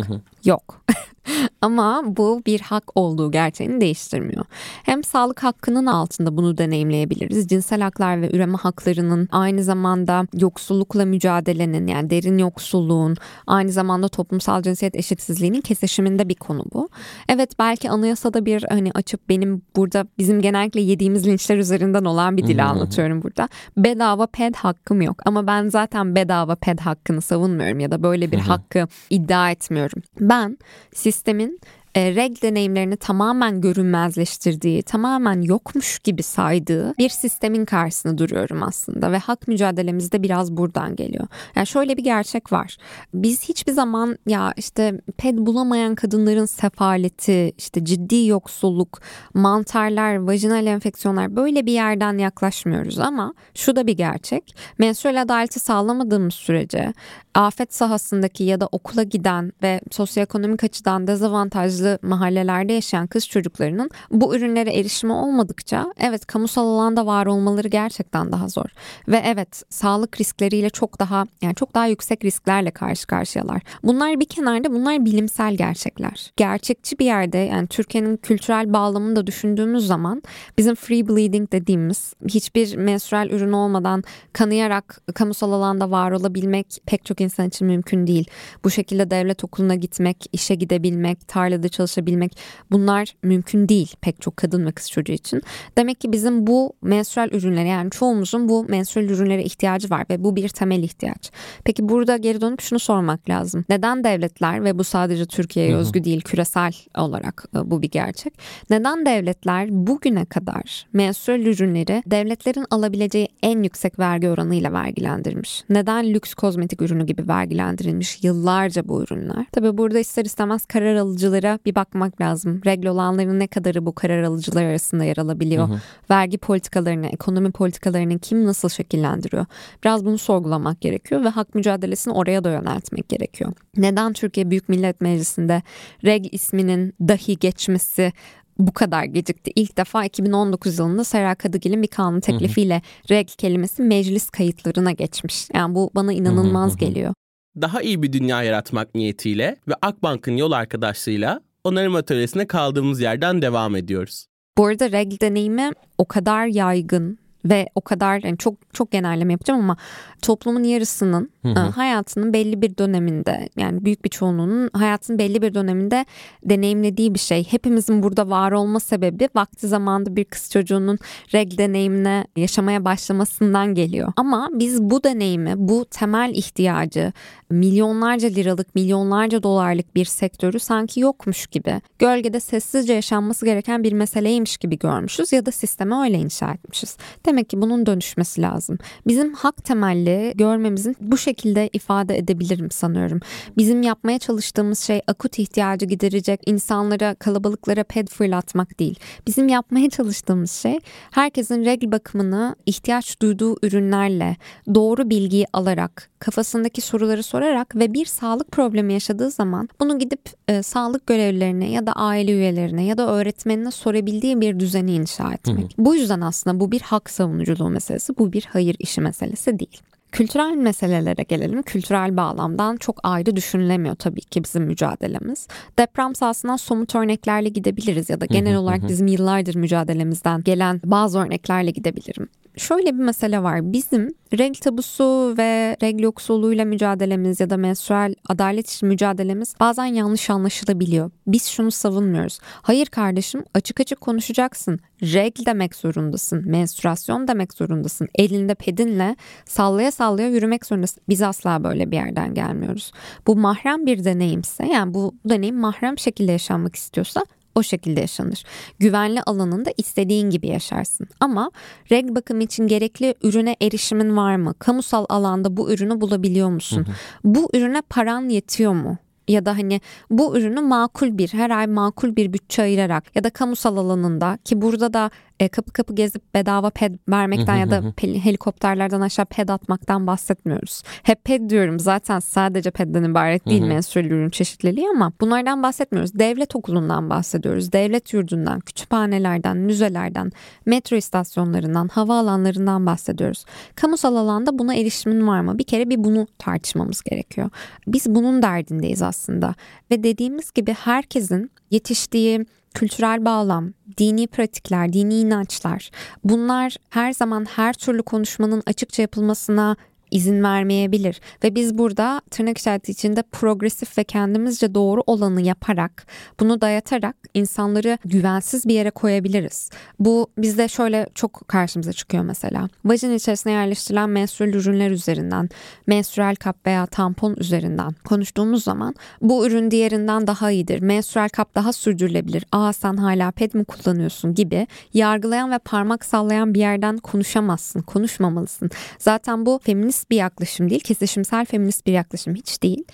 Yok. 0.45 0.85
Ama 1.63 2.03
bu 2.07 2.43
bir 2.47 2.61
hak 2.61 2.85
olduğu 2.95 3.31
gerçeğini 3.31 3.81
değiştirmiyor. 3.81 4.45
Hem 4.83 5.05
sağlık 5.05 5.43
hakkının 5.43 5.87
altında 5.87 6.37
bunu 6.37 6.59
deneyimleyebiliriz. 6.59 7.49
Cinsel 7.49 7.81
haklar 7.81 8.23
ve 8.23 8.31
üreme 8.31 8.59
haklarının 8.59 9.29
aynı 9.33 9.50
zamanda 9.59 10.27
yoksullukla 10.35 11.05
mücadelenin 11.05 11.87
yani 11.87 12.11
derin 12.11 12.39
yoksulluğun 12.39 13.17
aynı 13.47 13.73
zamanda 13.73 14.09
toplumsal 14.09 14.63
cinsiyet 14.63 14.97
eşitsizliğinin 14.97 15.61
kesişiminde 15.61 16.29
bir 16.29 16.35
konu 16.35 16.65
bu. 16.75 16.89
Evet 17.29 17.59
belki 17.59 17.91
anayasada 17.91 18.47
bir 18.47 18.65
hani 18.69 18.91
açıp 18.95 19.29
benim 19.29 19.63
burada 19.77 20.07
bizim 20.19 20.41
genellikle 20.41 20.81
yediğimiz 20.81 21.27
linçler 21.27 21.59
üzerinden 21.59 22.05
olan 22.05 22.37
bir 22.37 22.47
dili 22.47 22.63
anlatıyorum 22.63 23.23
burada. 23.23 23.49
Bedava 23.77 24.27
ped 24.27 24.55
hakkım 24.55 25.03
yok 25.03 25.23
ama 25.27 25.47
ben 25.47 25.69
zaten 25.69 26.15
bedava 26.15 26.55
ped 26.55 26.79
hakkını 26.79 27.21
savunmuyorum 27.21 27.81
ya 27.81 27.91
da 27.91 28.03
böyle 28.03 28.33
bir 28.33 28.39
hakkı 28.39 28.87
iddia 29.11 29.51
etmiyorum. 29.51 30.03
Ben 30.21 30.59
sistemin 30.95 31.61
e, 31.95 32.15
reg 32.15 32.43
deneyimlerini 32.43 32.97
tamamen 32.97 33.61
görünmezleştirdiği, 33.61 34.83
tamamen 34.83 35.43
yokmuş 35.43 35.99
gibi 35.99 36.23
saydığı 36.23 36.95
bir 36.99 37.09
sistemin 37.09 37.65
karşısında 37.65 38.19
duruyorum 38.19 38.63
aslında 38.63 39.13
ve 39.13 39.19
hak 39.19 39.49
mücadelemiz 39.49 40.13
de 40.13 40.23
biraz 40.23 40.53
buradan 40.53 40.97
geliyor. 40.97 41.27
Yani 41.57 41.67
şöyle 41.67 41.97
bir 41.97 42.05
gerçek 42.05 42.53
var. 42.53 42.77
Biz 43.15 43.43
hiçbir 43.43 43.73
zaman 43.73 44.19
ya 44.27 44.55
işte 44.57 45.01
ped 45.17 45.39
bulamayan 45.39 45.95
kadınların 45.95 46.47
sefaleti, 46.47 47.53
işte 47.59 47.85
ciddi 47.85 48.27
yoksulluk, 48.27 49.01
mantarlar, 49.35 50.17
vajinal 50.17 50.67
enfeksiyonlar 50.67 51.37
böyle 51.37 51.67
bir 51.67 51.73
yerden 51.73 52.19
yaklaşmıyoruz 52.19 52.99
ama 52.99 53.35
şu 53.55 53.77
da 53.77 53.87
bir 53.87 53.97
gerçek. 53.97 54.57
Menstrual 54.79 55.23
adaleti 55.23 55.61
sağlamadığımız 55.61 56.35
sürece 56.35 56.93
afet 57.35 57.75
sahasındaki 57.75 58.45
ya 58.45 58.61
da 58.61 58.69
okula 58.73 59.03
giden 59.03 59.53
ve 59.63 59.81
sosyoekonomik 59.91 60.65
açıdan 60.65 61.07
dezavantajlı 61.07 61.80
dezavantajlı 61.81 61.99
mahallelerde 62.03 62.73
yaşayan 62.73 63.07
kız 63.07 63.29
çocuklarının 63.29 63.91
bu 64.11 64.37
ürünlere 64.37 64.71
erişimi 64.71 65.13
olmadıkça 65.13 65.93
evet 66.01 66.27
kamusal 66.27 66.67
alanda 66.67 67.07
var 67.07 67.27
olmaları 67.27 67.69
gerçekten 67.69 68.33
daha 68.33 68.49
zor. 68.49 68.67
Ve 69.09 69.23
evet 69.25 69.63
sağlık 69.71 70.21
riskleriyle 70.21 70.71
çok 70.71 71.01
daha 71.01 71.27
yani 71.43 71.55
çok 71.55 71.75
daha 71.75 71.87
yüksek 71.87 72.25
risklerle 72.25 72.71
karşı 72.71 73.07
karşıyalar. 73.07 73.63
Bunlar 73.83 74.21
bir 74.21 74.25
kenarda 74.25 74.73
bunlar 74.73 75.05
bilimsel 75.05 75.55
gerçekler. 75.55 76.33
Gerçekçi 76.37 76.99
bir 76.99 77.05
yerde 77.05 77.39
yani 77.39 77.67
Türkiye'nin 77.67 78.17
kültürel 78.17 78.73
bağlamını 78.73 79.17
da 79.17 79.27
düşündüğümüz 79.27 79.87
zaman 79.87 80.23
bizim 80.59 80.75
free 80.75 81.09
bleeding 81.09 81.53
dediğimiz 81.53 82.15
hiçbir 82.29 82.77
menstrual 82.77 83.31
ürün 83.31 83.53
olmadan 83.53 84.05
kanayarak 84.33 85.01
kamusal 85.15 85.53
alanda 85.53 85.91
var 85.91 86.11
olabilmek 86.11 86.79
pek 86.87 87.05
çok 87.05 87.21
insan 87.21 87.49
için 87.49 87.67
mümkün 87.67 88.07
değil. 88.07 88.31
Bu 88.65 88.71
şekilde 88.71 89.11
devlet 89.11 89.45
okuluna 89.45 89.75
gitmek, 89.75 90.27
işe 90.33 90.55
gidebilmek, 90.55 91.29
tarlada 91.29 91.69
çalışabilmek 91.71 92.39
bunlar 92.71 93.15
mümkün 93.23 93.69
değil 93.69 93.95
pek 94.01 94.21
çok 94.21 94.37
kadın 94.37 94.67
ve 94.67 94.73
kız 94.73 94.91
çocuğu 94.91 95.13
için. 95.13 95.43
Demek 95.79 96.01
ki 96.01 96.13
bizim 96.13 96.47
bu 96.47 96.73
menstrual 96.83 97.29
ürünlere 97.33 97.69
yani 97.69 97.91
çoğumuzun 97.91 98.49
bu 98.49 98.65
menstrual 98.65 99.05
ürünlere 99.05 99.43
ihtiyacı 99.43 99.91
var 99.91 100.07
ve 100.11 100.25
bu 100.25 100.37
bir 100.37 100.49
temel 100.49 100.83
ihtiyaç. 100.83 101.31
Peki 101.65 101.89
burada 101.89 102.17
geri 102.17 102.41
dönüp 102.41 102.61
şunu 102.61 102.79
sormak 102.79 103.29
lazım. 103.29 103.65
Neden 103.69 104.05
devletler 104.05 104.65
ve 104.65 104.79
bu 104.79 104.85
sadece 104.85 105.27
Türkiye'ye 105.27 105.77
özgü 105.77 106.05
değil 106.05 106.21
küresel 106.21 106.73
olarak 106.99 107.45
e, 107.57 107.71
bu 107.71 107.83
bir 107.83 107.91
gerçek. 107.91 108.35
Neden 108.71 109.07
devletler 109.07 109.69
bugüne 109.71 110.25
kadar 110.25 110.87
menstrual 110.93 111.41
ürünleri 111.41 112.03
devletlerin 112.07 112.67
alabileceği 112.71 113.29
en 113.43 113.63
yüksek 113.63 113.99
vergi 113.99 114.29
oranıyla 114.29 114.73
vergilendirmiş? 114.73 115.65
Neden 115.71 116.15
lüks 116.15 116.35
kozmetik 116.35 116.83
ürünü 116.83 117.07
gibi 117.07 117.29
vergilendirilmiş 117.29 118.25
yıllarca 118.25 118.89
bu 118.89 119.03
ürünler? 119.03 119.47
Tabii 119.53 119.79
burada 119.79 119.99
ister 119.99 120.25
istemez 120.25 120.67
karar 120.67 120.95
alıcılara 120.95 121.59
bir 121.67 121.75
bakmak 121.75 122.21
lazım. 122.21 122.61
Regl 122.67 122.87
olanların 122.87 123.39
ne 123.39 123.47
kadarı 123.47 123.87
bu 123.87 123.95
karar 123.95 124.23
alıcılar 124.23 124.65
arasında 124.65 125.05
yer 125.05 125.17
alabiliyor? 125.17 125.69
Hı 125.69 125.73
hı. 125.73 125.81
Vergi 126.11 126.39
politikalarını, 126.39 127.07
ekonomi 127.07 127.51
politikalarını 127.51 128.19
kim 128.19 128.47
nasıl 128.47 128.69
şekillendiriyor? 128.69 129.47
Biraz 129.85 130.05
bunu 130.05 130.19
sorgulamak 130.19 130.81
gerekiyor 130.81 131.25
ve 131.25 131.29
hak 131.29 131.55
mücadelesini 131.55 132.15
oraya 132.15 132.45
da 132.45 132.51
yöneltmek 132.51 133.09
gerekiyor. 133.09 133.53
Neden 133.77 134.13
Türkiye 134.13 134.51
Büyük 134.51 134.69
Millet 134.69 135.01
Meclisi'nde 135.01 135.63
reg 136.05 136.35
isminin 136.35 136.95
dahi 137.01 137.39
geçmesi 137.39 138.13
bu 138.59 138.73
kadar 138.73 139.05
gecikti. 139.05 139.53
İlk 139.57 139.77
defa 139.77 140.05
2019 140.05 140.79
yılında 140.79 141.05
Serra 141.05 141.35
Kadıgil'in 141.35 141.83
bir 141.83 141.89
kanun 141.89 142.21
teklifiyle 142.21 142.83
reg 143.11 143.29
kelimesi 143.29 143.83
meclis 143.83 144.31
kayıtlarına 144.31 144.93
geçmiş. 144.93 145.49
Yani 145.55 145.75
bu 145.75 145.91
bana 145.95 146.13
inanılmaz 146.13 146.77
geliyor. 146.77 147.15
Daha 147.61 147.83
iyi 147.83 148.03
bir 148.03 148.13
dünya 148.13 148.43
yaratmak 148.43 148.95
niyetiyle 148.95 149.57
ve 149.69 149.75
Akbank'ın 149.83 150.37
yol 150.37 150.53
arkadaşlığıyla 150.53 151.41
onarım 151.65 151.95
atölyesine 151.95 152.47
kaldığımız 152.47 153.01
yerden 153.01 153.43
devam 153.43 153.77
ediyoruz. 153.77 154.27
Bu 154.59 154.67
arada 154.67 154.93
reg 154.93 155.21
deneyimi 155.21 155.71
o 155.99 156.05
kadar 156.05 156.47
yaygın 156.47 157.19
ve 157.45 157.69
o 157.75 157.81
kadar 157.81 158.23
yani 158.23 158.39
çok 158.39 158.55
çok 158.73 158.91
genelleme 158.91 159.33
yapacağım 159.33 159.61
ama 159.61 159.77
toplumun 160.23 160.65
yarısının 160.65 161.31
hı 161.43 161.49
hı. 161.49 161.53
E, 161.53 161.71
hayatının 161.71 162.33
belli 162.33 162.63
bir 162.63 162.77
döneminde 162.77 163.49
yani 163.57 163.85
büyük 163.85 164.05
bir 164.05 164.11
çoğunluğunun 164.11 164.71
hayatının 164.73 165.19
belli 165.19 165.43
bir 165.43 165.55
döneminde 165.55 166.05
deneyimlediği 166.45 167.15
bir 167.15 167.19
şey. 167.19 167.45
Hepimizin 167.53 168.03
burada 168.03 168.31
var 168.31 168.53
olma 168.53 168.81
sebebi 168.81 169.29
vakti 169.35 169.69
zamanında 169.69 170.17
bir 170.17 170.25
kız 170.25 170.51
çocuğunun 170.51 170.99
reg 171.35 171.59
deneyimine 171.59 172.27
yaşamaya 172.37 172.85
başlamasından 172.85 173.75
geliyor. 173.75 174.13
Ama 174.17 174.49
biz 174.53 174.83
bu 174.83 175.05
deneyimi, 175.05 175.55
bu 175.57 175.85
temel 175.85 176.31
ihtiyacı 176.35 177.13
milyonlarca 177.51 178.29
liralık, 178.29 178.75
milyonlarca 178.75 179.43
dolarlık 179.43 179.95
bir 179.95 180.05
sektörü 180.05 180.61
sanki 180.61 181.01
yokmuş 181.01 181.47
gibi, 181.47 181.81
gölgede 181.99 182.41
sessizce 182.41 182.93
yaşanması 182.93 183.45
gereken 183.47 183.85
bir 183.85 183.93
meseleymiş 183.93 184.57
gibi 184.57 184.79
görmüşüz 184.79 185.33
ya 185.33 185.47
da 185.47 185.51
sisteme 185.51 185.97
öyle 185.97 186.19
inşa 186.19 186.53
etmişiz. 186.53 186.97
Demek 187.31 187.51
ki 187.51 187.63
bunun 187.63 187.87
dönüşmesi 187.87 188.43
lazım. 188.43 188.79
Bizim 189.07 189.35
hak 189.35 189.65
temelli 189.65 190.33
görmemizin 190.35 190.97
bu 191.01 191.19
şekilde 191.19 191.71
ifade 191.73 192.19
edebilirim 192.19 192.71
sanıyorum. 192.71 193.21
Bizim 193.57 193.83
yapmaya 193.83 194.19
çalıştığımız 194.19 194.79
şey 194.79 195.01
akut 195.07 195.39
ihtiyacı 195.39 195.87
giderecek 195.87 196.41
insanlara, 196.47 197.15
kalabalıklara 197.15 197.85
ped 197.85 198.09
fırlatmak 198.09 198.79
değil. 198.79 198.99
Bizim 199.27 199.49
yapmaya 199.49 199.91
çalıştığımız 199.91 200.51
şey 200.51 200.79
herkesin 201.11 201.65
regl 201.65 201.93
bakımını 201.93 202.57
ihtiyaç 202.67 203.23
duyduğu 203.23 203.57
ürünlerle 203.63 204.37
doğru 204.75 205.11
bilgiyi 205.11 205.47
alarak, 205.53 206.11
kafasındaki 206.19 206.81
soruları 206.81 207.23
sorarak 207.23 207.77
ve 207.77 207.95
bir 207.95 208.07
sağlık 208.07 208.53
problemi 208.53 208.93
yaşadığı 208.93 209.31
zaman 209.31 209.69
bunu 209.81 209.99
gidip 209.99 210.21
e, 210.49 210.63
sağlık 210.63 211.07
görevlilerine 211.07 211.71
ya 211.71 211.87
da 211.87 211.93
aile 211.93 212.33
üyelerine 212.33 212.85
ya 212.85 212.99
da 212.99 213.13
öğretmenine 213.13 213.71
sorabildiği 213.71 214.41
bir 214.41 214.61
düzeni 214.61 214.93
inşa 214.93 215.33
etmek. 215.33 215.59
Hı 215.59 215.63
hı. 215.63 215.69
Bu 215.79 215.95
yüzden 215.95 216.21
aslında 216.21 216.61
bu 216.61 216.73
bir 216.73 216.81
hak 216.81 217.11
savunuculuğu 217.21 217.71
meselesi, 217.71 218.19
bu 218.19 218.33
bir 218.33 218.49
hayır 218.53 218.77
işi 218.79 219.01
meselesi 219.01 219.59
değil. 219.59 219.81
Kültürel 220.13 220.57
meselelere 220.57 221.23
gelelim. 221.23 221.63
Kültürel 221.63 222.17
bağlamdan 222.17 222.77
çok 222.77 223.01
ayrı 223.03 223.37
düşünülemiyor 223.37 223.95
tabii 223.95 224.21
ki 224.21 224.45
bizim 224.45 224.65
mücadelemiz. 224.65 225.49
Deprem 225.79 226.15
sahasından 226.15 226.57
somut 226.57 226.95
örneklerle 226.95 227.49
gidebiliriz 227.49 228.11
ya 228.11 228.21
da 228.21 228.27
genel 228.27 228.57
olarak 228.57 228.89
bizim 228.89 229.07
yıllardır 229.07 229.55
mücadelemizden 229.55 230.43
gelen 230.43 230.81
bazı 230.85 231.19
örneklerle 231.19 231.71
gidebilirim 231.71 232.29
şöyle 232.57 232.87
bir 232.87 233.05
mesele 233.05 233.43
var. 233.43 233.73
Bizim 233.73 234.15
renk 234.39 234.61
tabusu 234.61 235.35
ve 235.39 235.77
renk 235.83 236.01
yoksulluğuyla 236.01 236.65
mücadelemiz 236.65 237.41
ya 237.41 237.51
da 237.51 237.57
menstrual 237.57 238.15
adalet 238.29 238.71
için 238.71 238.89
mücadelemiz 238.89 239.55
bazen 239.61 239.85
yanlış 239.85 240.31
anlaşılabiliyor. 240.31 241.11
Biz 241.27 241.47
şunu 241.47 241.71
savunmuyoruz. 241.71 242.39
Hayır 242.43 242.87
kardeşim 242.87 243.45
açık 243.55 243.81
açık 243.81 244.01
konuşacaksın. 244.01 244.81
Reg 245.03 245.35
demek 245.47 245.75
zorundasın. 245.75 246.43
Menstruasyon 246.47 247.29
demek 247.29 247.55
zorundasın. 247.55 248.09
Elinde 248.15 248.55
pedinle 248.55 249.17
sallaya 249.45 249.91
sallaya 249.91 250.29
yürümek 250.29 250.67
zorundasın. 250.67 251.03
Biz 251.09 251.23
asla 251.23 251.65
böyle 251.65 251.91
bir 251.91 251.97
yerden 251.97 252.35
gelmiyoruz. 252.35 252.93
Bu 253.27 253.37
mahrem 253.37 253.87
bir 253.87 254.05
deneyimse 254.05 254.67
yani 254.67 254.95
bu 254.95 255.15
deneyim 255.25 255.57
mahrem 255.57 255.99
şekilde 255.99 256.33
yaşanmak 256.33 256.77
istiyorsa 256.77 257.25
o 257.55 257.63
şekilde 257.63 258.01
yaşanır. 258.01 258.45
Güvenli 258.79 259.23
alanında 259.23 259.71
istediğin 259.77 260.31
gibi 260.31 260.47
yaşarsın. 260.47 261.07
Ama 261.21 261.51
reg 261.91 262.15
bakım 262.15 262.41
için 262.41 262.67
gerekli 262.67 263.15
ürüne 263.23 263.57
erişimin 263.63 264.17
var 264.17 264.37
mı? 264.37 264.55
Kamusal 264.59 265.07
alanda 265.09 265.57
bu 265.57 265.73
ürünü 265.73 266.01
bulabiliyor 266.01 266.49
musun? 266.49 266.87
Hı 266.87 266.91
hı. 266.91 266.95
Bu 267.25 267.51
ürüne 267.55 267.83
paran 267.83 268.29
yetiyor 268.29 268.73
mu? 268.73 268.99
ya 269.31 269.47
da 269.47 269.59
hani 269.59 269.81
bu 270.11 270.39
ürünü 270.39 270.61
makul 270.61 271.19
bir 271.19 271.29
her 271.29 271.51
ay 271.51 271.67
makul 271.67 272.17
bir 272.17 272.33
bütçe 272.33 272.63
ayırarak 272.63 273.17
ya 273.17 273.25
da 273.25 273.31
kamusal 273.31 273.77
alanında 273.77 274.39
ki 274.45 274.63
burada 274.63 274.93
da 274.93 275.11
e, 275.41 275.49
kapı 275.49 275.73
kapı 275.73 275.95
gezip 275.95 276.35
bedava 276.35 276.71
ped 276.71 276.95
vermekten 277.09 277.57
ya 277.57 277.71
da 277.71 277.83
helikopterlerden 278.03 279.01
aşağı 279.01 279.27
ped 279.27 279.49
atmaktan 279.49 280.07
bahsetmiyoruz. 280.07 280.83
Hep 281.03 281.25
ped 281.25 281.51
diyorum 281.51 281.81
zaten 281.81 282.19
sadece 282.19 282.71
pedden 282.71 283.05
ibaret 283.05 283.47
değil 283.47 283.63
menstrual 283.63 284.05
ürün 284.05 284.31
çeşitliliği 284.31 284.89
ama 284.89 285.13
bunlardan 285.21 285.63
bahsetmiyoruz. 285.63 286.19
Devlet 286.19 286.57
okulundan 286.57 287.11
bahsediyoruz. 287.11 287.73
Devlet 287.73 288.13
yurdundan, 288.13 288.61
kütüphanelerden, 288.61 289.57
müzelerden, 289.57 290.33
metro 290.67 290.97
istasyonlarından, 290.97 291.89
havaalanlarından 291.89 292.87
bahsediyoruz. 292.87 293.45
Kamusal 293.75 294.17
alanda 294.17 294.59
buna 294.59 294.75
erişimin 294.75 295.27
var 295.27 295.41
mı? 295.41 295.59
Bir 295.59 295.65
kere 295.65 295.91
bir 295.91 296.05
bunu 296.05 296.27
tartışmamız 296.39 297.03
gerekiyor. 297.03 297.51
Biz 297.87 298.07
bunun 298.07 298.43
derdindeyiz 298.43 299.03
aslında. 299.03 299.55
Ve 299.91 300.03
dediğimiz 300.03 300.53
gibi 300.53 300.73
herkesin 300.73 301.51
yetiştiği 301.71 302.47
kültürel 302.75 303.25
bağlam, 303.25 303.73
dini 303.99 304.27
pratikler, 304.27 304.93
dini 304.93 305.15
inançlar 305.15 305.91
bunlar 306.25 306.77
her 306.91 307.13
zaman 307.13 307.45
her 307.45 307.73
türlü 307.73 308.03
konuşmanın 308.03 308.63
açıkça 308.67 309.03
yapılmasına 309.03 309.77
izin 310.11 310.43
vermeyebilir 310.43 311.21
ve 311.45 311.55
biz 311.55 311.79
burada 311.79 312.21
tırnak 312.31 312.59
işareti 312.59 312.93
içinde 312.93 313.23
progresif 313.23 313.99
ve 313.99 314.05
kendimizce 314.05 314.75
doğru 314.75 315.03
olanı 315.07 315.41
yaparak 315.41 316.07
bunu 316.41 316.61
dayatarak 316.61 317.17
insanları 317.35 317.99
güvensiz 318.05 318.67
bir 318.67 318.75
yere 318.75 318.91
koyabiliriz. 318.91 319.71
Bu 319.99 320.31
bizde 320.39 320.69
şöyle 320.69 321.07
çok 321.15 321.49
karşımıza 321.49 321.93
çıkıyor 321.93 322.25
mesela. 322.25 322.69
Vajin 322.85 323.15
içerisine 323.15 323.53
yerleştirilen 323.53 324.11
menstrual 324.11 324.49
ürünler 324.49 324.91
üzerinden, 324.91 325.49
menstrual 325.87 326.35
kap 326.35 326.67
veya 326.67 326.87
tampon 326.87 327.35
üzerinden 327.39 327.95
konuştuğumuz 328.05 328.65
zaman 328.65 328.95
bu 329.23 329.47
ürün 329.47 329.71
diğerinden 329.71 330.27
daha 330.27 330.51
iyidir. 330.51 330.81
Menstrual 330.81 331.29
kap 331.29 331.55
daha 331.55 331.73
sürdürülebilir. 331.73 332.45
Aa 332.53 332.73
sen 332.73 332.97
hala 332.97 333.31
ped 333.31 333.55
mi 333.55 333.65
kullanıyorsun 333.65 334.35
gibi 334.35 334.67
yargılayan 334.95 335.51
ve 335.51 335.59
parmak 335.59 336.05
sallayan 336.05 336.55
bir 336.55 336.61
yerden 336.61 336.99
konuşamazsın, 336.99 337.81
konuşmamalısın. 337.81 338.71
Zaten 338.99 339.47
bu 339.47 339.61
feminist 339.63 340.00
feminist 340.01 340.11
bir 340.11 340.17
yaklaşım 340.17 340.71
değil. 340.71 340.81
Kesişimsel 340.81 341.45
feminist 341.45 341.87
bir 341.87 341.93
yaklaşım 341.93 342.35
hiç 342.35 342.63
değil. 342.63 342.85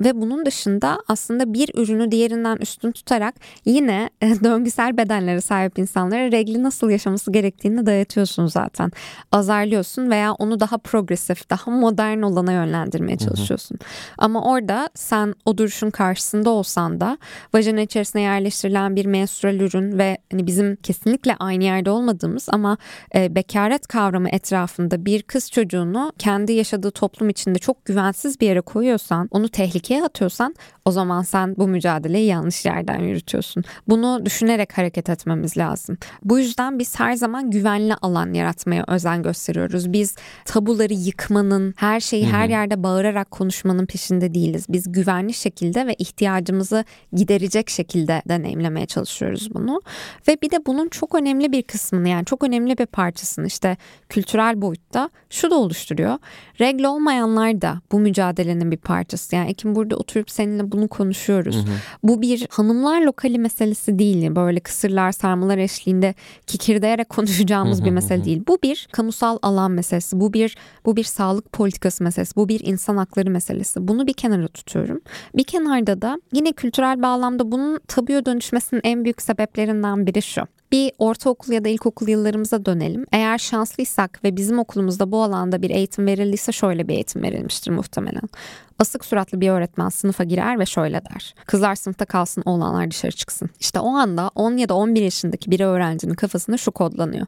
Ve 0.00 0.14
bunun 0.14 0.46
dışında 0.46 0.98
aslında 1.08 1.52
bir 1.54 1.70
ürünü 1.74 2.10
diğerinden 2.10 2.56
üstün 2.56 2.92
tutarak 2.92 3.34
yine 3.64 4.10
e, 4.22 4.28
döngüsel 4.44 4.96
bedenlere 4.96 5.40
sahip 5.40 5.78
insanlara 5.78 6.32
regli 6.32 6.62
nasıl 6.62 6.90
yaşaması 6.90 7.32
gerektiğini 7.32 7.86
dayatıyorsun 7.86 8.46
zaten. 8.46 8.90
Azarlıyorsun 9.32 10.10
veya 10.10 10.32
onu 10.32 10.60
daha 10.60 10.78
progresif, 10.78 11.50
daha 11.50 11.70
modern 11.70 12.22
olana 12.22 12.52
yönlendirmeye 12.52 13.18
çalışıyorsun. 13.18 13.76
Hı 13.76 13.84
hı. 13.84 13.88
Ama 14.18 14.44
orada 14.44 14.88
sen 14.94 15.34
o 15.44 15.58
duruşun 15.58 15.90
karşısında 15.90 16.50
olsan 16.50 17.00
da 17.00 17.18
vajina 17.54 17.80
içerisine 17.80 18.22
yerleştirilen 18.22 18.96
bir 18.96 19.06
menstrual 19.06 19.60
ürün 19.60 19.98
ve 19.98 20.18
hani 20.30 20.46
bizim 20.46 20.76
kesinlikle 20.76 21.36
aynı 21.38 21.64
yerde 21.64 21.90
olmadığımız 21.90 22.48
ama 22.52 22.78
e, 23.14 23.34
bekaret 23.34 23.86
kavramı 23.86 24.28
etrafında 24.28 25.04
bir 25.04 25.22
kız 25.22 25.50
çocuğunu 25.50 26.12
kendi 26.18 26.49
yaşadığı 26.52 26.90
toplum 26.90 27.28
içinde 27.28 27.58
çok 27.58 27.84
güvensiz 27.84 28.40
bir 28.40 28.46
yere 28.46 28.60
koyuyorsan, 28.60 29.28
onu 29.30 29.48
tehlikeye 29.48 30.04
atıyorsan 30.04 30.54
o 30.84 30.90
zaman 30.90 31.22
sen 31.22 31.56
bu 31.56 31.68
mücadeleyi 31.68 32.26
yanlış 32.26 32.64
yerden 32.64 32.98
yürütüyorsun. 32.98 33.64
Bunu 33.88 34.26
düşünerek 34.26 34.78
hareket 34.78 35.10
etmemiz 35.10 35.56
lazım. 35.56 35.98
Bu 36.24 36.38
yüzden 36.38 36.78
biz 36.78 37.00
her 37.00 37.14
zaman 37.14 37.50
güvenli 37.50 37.94
alan 37.94 38.32
yaratmaya 38.32 38.84
özen 38.88 39.22
gösteriyoruz. 39.22 39.92
Biz 39.92 40.16
tabuları 40.44 40.92
yıkmanın, 40.92 41.74
her 41.76 42.00
şeyi 42.00 42.26
her 42.26 42.48
yerde 42.48 42.82
bağırarak 42.82 43.30
konuşmanın 43.30 43.86
peşinde 43.86 44.34
değiliz. 44.34 44.66
Biz 44.68 44.92
güvenli 44.92 45.34
şekilde 45.34 45.86
ve 45.86 45.94
ihtiyacımızı 45.94 46.84
giderecek 47.12 47.70
şekilde 47.70 48.22
deneyimlemeye 48.28 48.86
çalışıyoruz 48.86 49.54
bunu. 49.54 49.82
Ve 50.28 50.36
bir 50.42 50.50
de 50.50 50.66
bunun 50.66 50.88
çok 50.88 51.14
önemli 51.14 51.52
bir 51.52 51.62
kısmını 51.62 52.08
yani 52.08 52.24
çok 52.24 52.44
önemli 52.44 52.78
bir 52.78 52.86
parçasını 52.86 53.46
işte 53.46 53.76
kültürel 54.08 54.62
boyutta 54.62 55.10
şu 55.30 55.50
da 55.50 55.54
oluşturuyor. 55.54 56.18
Regl 56.60 56.84
olmayanlar 56.84 57.62
da 57.62 57.80
bu 57.92 58.00
mücadelenin 58.00 58.70
bir 58.70 58.76
parçası. 58.76 59.36
Yani 59.36 59.50
Ekim 59.50 59.74
burada 59.74 59.96
oturup 59.96 60.30
seninle 60.30 60.72
bunu 60.72 60.88
konuşuyoruz. 60.88 61.56
Hı 61.56 61.60
hı. 61.60 61.74
Bu 62.02 62.22
bir 62.22 62.46
hanımlar 62.50 63.02
lokali 63.02 63.38
meselesi 63.38 63.98
değil. 63.98 64.34
Böyle 64.36 64.60
kısırlar 64.60 65.12
sarmalar 65.12 65.58
eşliğinde 65.58 66.14
kikirdeyerek 66.46 67.08
konuşacağımız 67.08 67.78
hı 67.78 67.82
hı, 67.82 67.86
bir 67.86 67.90
mesele 67.90 68.20
hı. 68.20 68.24
değil. 68.24 68.42
Bu 68.48 68.58
bir 68.62 68.88
kamusal 68.92 69.38
alan 69.42 69.70
meselesi. 69.70 70.20
Bu 70.20 70.32
bir 70.32 70.56
bu 70.86 70.96
bir 70.96 71.04
sağlık 71.04 71.52
politikası 71.52 72.04
meselesi. 72.04 72.36
Bu 72.36 72.48
bir 72.48 72.60
insan 72.64 72.96
hakları 72.96 73.30
meselesi. 73.30 73.88
Bunu 73.88 74.06
bir 74.06 74.12
kenara 74.12 74.48
tutuyorum. 74.48 75.00
Bir 75.36 75.44
kenarda 75.44 76.02
da 76.02 76.20
yine 76.32 76.52
kültürel 76.52 77.02
bağlamda 77.02 77.52
bunun 77.52 77.80
tabuya 77.88 78.26
dönüşmesinin 78.26 78.80
en 78.84 79.04
büyük 79.04 79.22
sebeplerinden 79.22 80.06
biri 80.06 80.22
şu. 80.22 80.59
Bir 80.72 80.92
ortaokul 80.98 81.52
ya 81.52 81.64
da 81.64 81.68
ilkokul 81.68 82.08
yıllarımıza 82.08 82.66
dönelim. 82.66 83.06
Eğer 83.12 83.38
şanslıysak 83.38 84.24
ve 84.24 84.36
bizim 84.36 84.58
okulumuzda 84.58 85.12
bu 85.12 85.22
alanda 85.22 85.62
bir 85.62 85.70
eğitim 85.70 86.06
verildiyse 86.06 86.52
şöyle 86.52 86.88
bir 86.88 86.94
eğitim 86.94 87.22
verilmiştir 87.22 87.70
muhtemelen. 87.70 88.22
Asık 88.78 89.04
suratlı 89.04 89.40
bir 89.40 89.48
öğretmen 89.48 89.88
sınıfa 89.88 90.24
girer 90.24 90.58
ve 90.58 90.66
şöyle 90.66 91.04
der. 91.04 91.34
Kızlar 91.46 91.74
sınıfta 91.74 92.04
kalsın, 92.04 92.42
oğlanlar 92.46 92.90
dışarı 92.90 93.12
çıksın. 93.12 93.50
İşte 93.60 93.80
o 93.80 93.88
anda 93.88 94.30
10 94.34 94.56
ya 94.56 94.68
da 94.68 94.74
11 94.74 95.02
yaşındaki 95.02 95.50
bir 95.50 95.60
öğrencinin 95.60 96.14
kafasında 96.14 96.56
şu 96.56 96.70
kodlanıyor. 96.70 97.26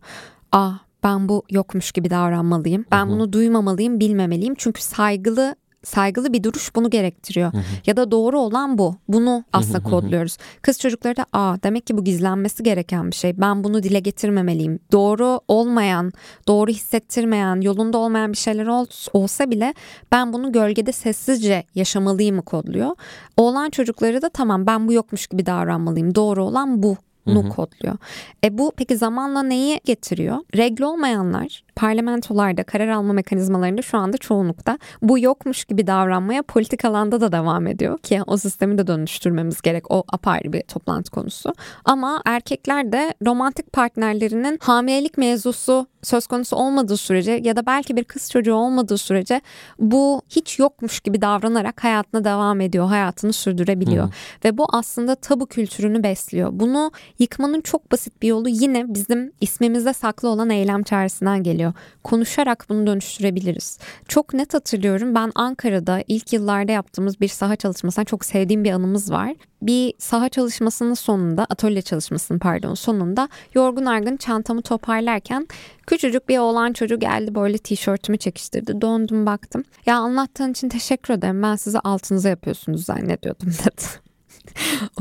Ah 0.52 0.78
ben 1.02 1.28
bu 1.28 1.42
yokmuş 1.50 1.92
gibi 1.92 2.10
davranmalıyım. 2.10 2.84
Ben 2.90 3.08
bunu 3.08 3.32
duymamalıyım, 3.32 4.00
bilmemeliyim. 4.00 4.54
Çünkü 4.58 4.82
saygılı 4.82 5.56
saygılı 5.84 6.32
bir 6.32 6.42
duruş 6.42 6.74
bunu 6.74 6.90
gerektiriyor. 6.90 7.52
Hı 7.52 7.56
hı. 7.56 7.62
Ya 7.86 7.96
da 7.96 8.10
doğru 8.10 8.40
olan 8.40 8.78
bu. 8.78 8.96
Bunu 9.08 9.44
aslında 9.52 9.78
hı 9.78 9.82
hı 9.82 9.90
kodluyoruz. 9.90 10.36
Kız 10.62 10.78
çocukları 10.78 11.16
da 11.16 11.26
aa 11.32 11.56
demek 11.62 11.86
ki 11.86 11.96
bu 11.96 12.04
gizlenmesi 12.04 12.62
gereken 12.62 13.10
bir 13.10 13.16
şey. 13.16 13.40
Ben 13.40 13.64
bunu 13.64 13.82
dile 13.82 14.00
getirmemeliyim. 14.00 14.78
Doğru 14.92 15.40
olmayan, 15.48 16.12
doğru 16.48 16.70
hissettirmeyen, 16.70 17.60
yolunda 17.60 17.98
olmayan 17.98 18.32
bir 18.32 18.38
şeyler 18.38 18.66
ol, 18.66 18.86
olsa 19.12 19.50
bile 19.50 19.74
ben 20.12 20.32
bunu 20.32 20.52
gölgede 20.52 20.92
sessizce 20.92 21.64
yaşamalıyım 21.74 22.36
mı 22.36 22.42
kodluyor. 22.42 22.96
Oğlan 23.36 23.70
çocukları 23.70 24.22
da 24.22 24.28
tamam 24.28 24.66
ben 24.66 24.88
bu 24.88 24.92
yokmuş 24.92 25.26
gibi 25.26 25.46
davranmalıyım. 25.46 26.14
Doğru 26.14 26.44
olan 26.44 26.82
bu 26.82 26.96
nu 27.26 27.48
kodluyor. 27.48 27.96
E 28.44 28.58
bu 28.58 28.72
peki 28.76 28.96
zamanla 28.96 29.42
neyi 29.42 29.80
getiriyor? 29.84 30.38
Regl 30.56 30.82
olmayanlar 30.82 31.64
parlamentolarda 31.76 32.62
karar 32.62 32.88
alma 32.88 33.12
mekanizmalarında 33.12 33.82
şu 33.82 33.98
anda 33.98 34.18
çoğunlukta 34.18 34.78
bu 35.02 35.18
yokmuş 35.18 35.64
gibi 35.64 35.86
davranmaya 35.86 36.42
politik 36.42 36.84
alanda 36.84 37.20
da 37.20 37.32
devam 37.32 37.66
ediyor 37.66 37.98
ki 37.98 38.20
o 38.26 38.36
sistemi 38.36 38.78
de 38.78 38.86
dönüştürmemiz 38.86 39.62
gerek. 39.62 39.90
O 39.90 40.04
apayrı 40.12 40.52
bir 40.52 40.62
toplantı 40.62 41.10
konusu. 41.10 41.54
Ama 41.84 42.22
erkekler 42.24 42.92
de 42.92 43.14
romantik 43.26 43.72
partnerlerinin 43.72 44.58
hamilelik 44.62 45.18
mevzusu 45.18 45.86
söz 46.02 46.26
konusu 46.26 46.56
olmadığı 46.56 46.96
sürece 46.96 47.40
ya 47.44 47.56
da 47.56 47.66
belki 47.66 47.96
bir 47.96 48.04
kız 48.04 48.30
çocuğu 48.30 48.54
olmadığı 48.54 48.98
sürece 48.98 49.40
bu 49.78 50.22
hiç 50.28 50.58
yokmuş 50.58 51.00
gibi 51.00 51.22
davranarak 51.22 51.84
hayatına 51.84 52.24
devam 52.24 52.60
ediyor, 52.60 52.86
hayatını 52.86 53.32
sürdürebiliyor. 53.32 54.06
Hı. 54.06 54.10
Ve 54.44 54.58
bu 54.58 54.66
aslında 54.72 55.14
tabu 55.14 55.46
kültürünü 55.46 56.02
besliyor. 56.02 56.50
Bunu 56.52 56.90
yıkmanın 57.18 57.60
çok 57.60 57.92
basit 57.92 58.22
bir 58.22 58.28
yolu 58.28 58.48
yine 58.48 58.94
bizim 58.94 59.32
ismimizde 59.40 59.92
saklı 59.92 60.28
olan 60.28 60.50
eylem 60.50 60.82
çağrısından 60.82 61.42
geliyor 61.42 61.61
geliyor. 61.62 61.72
Konuşarak 62.04 62.66
bunu 62.68 62.86
dönüştürebiliriz. 62.86 63.78
Çok 64.08 64.34
net 64.34 64.54
hatırlıyorum 64.54 65.14
ben 65.14 65.32
Ankara'da 65.34 66.04
ilk 66.08 66.32
yıllarda 66.32 66.72
yaptığımız 66.72 67.20
bir 67.20 67.28
saha 67.28 67.56
çalışmasından 67.56 68.04
çok 68.04 68.24
sevdiğim 68.24 68.64
bir 68.64 68.72
anımız 68.72 69.10
var. 69.10 69.34
Bir 69.62 69.94
saha 69.98 70.28
çalışmasının 70.28 70.94
sonunda, 70.94 71.44
atölye 71.44 71.82
çalışmasının 71.82 72.38
pardon 72.38 72.74
sonunda 72.74 73.28
yorgun 73.54 73.86
argın 73.86 74.16
çantamı 74.16 74.62
toparlarken 74.62 75.46
küçücük 75.86 76.28
bir 76.28 76.38
oğlan 76.38 76.72
çocuğu 76.72 76.98
geldi 76.98 77.34
böyle 77.34 77.58
tişörtümü 77.58 78.18
çekiştirdi. 78.18 78.80
Döndüm 78.80 79.26
baktım. 79.26 79.64
Ya 79.86 79.96
anlattığın 79.96 80.50
için 80.50 80.68
teşekkür 80.68 81.14
ederim 81.14 81.42
ben 81.42 81.56
size 81.56 81.78
altınıza 81.78 82.28
yapıyorsunuz 82.28 82.84
zannediyordum 82.84 83.48
dedi. 83.64 83.82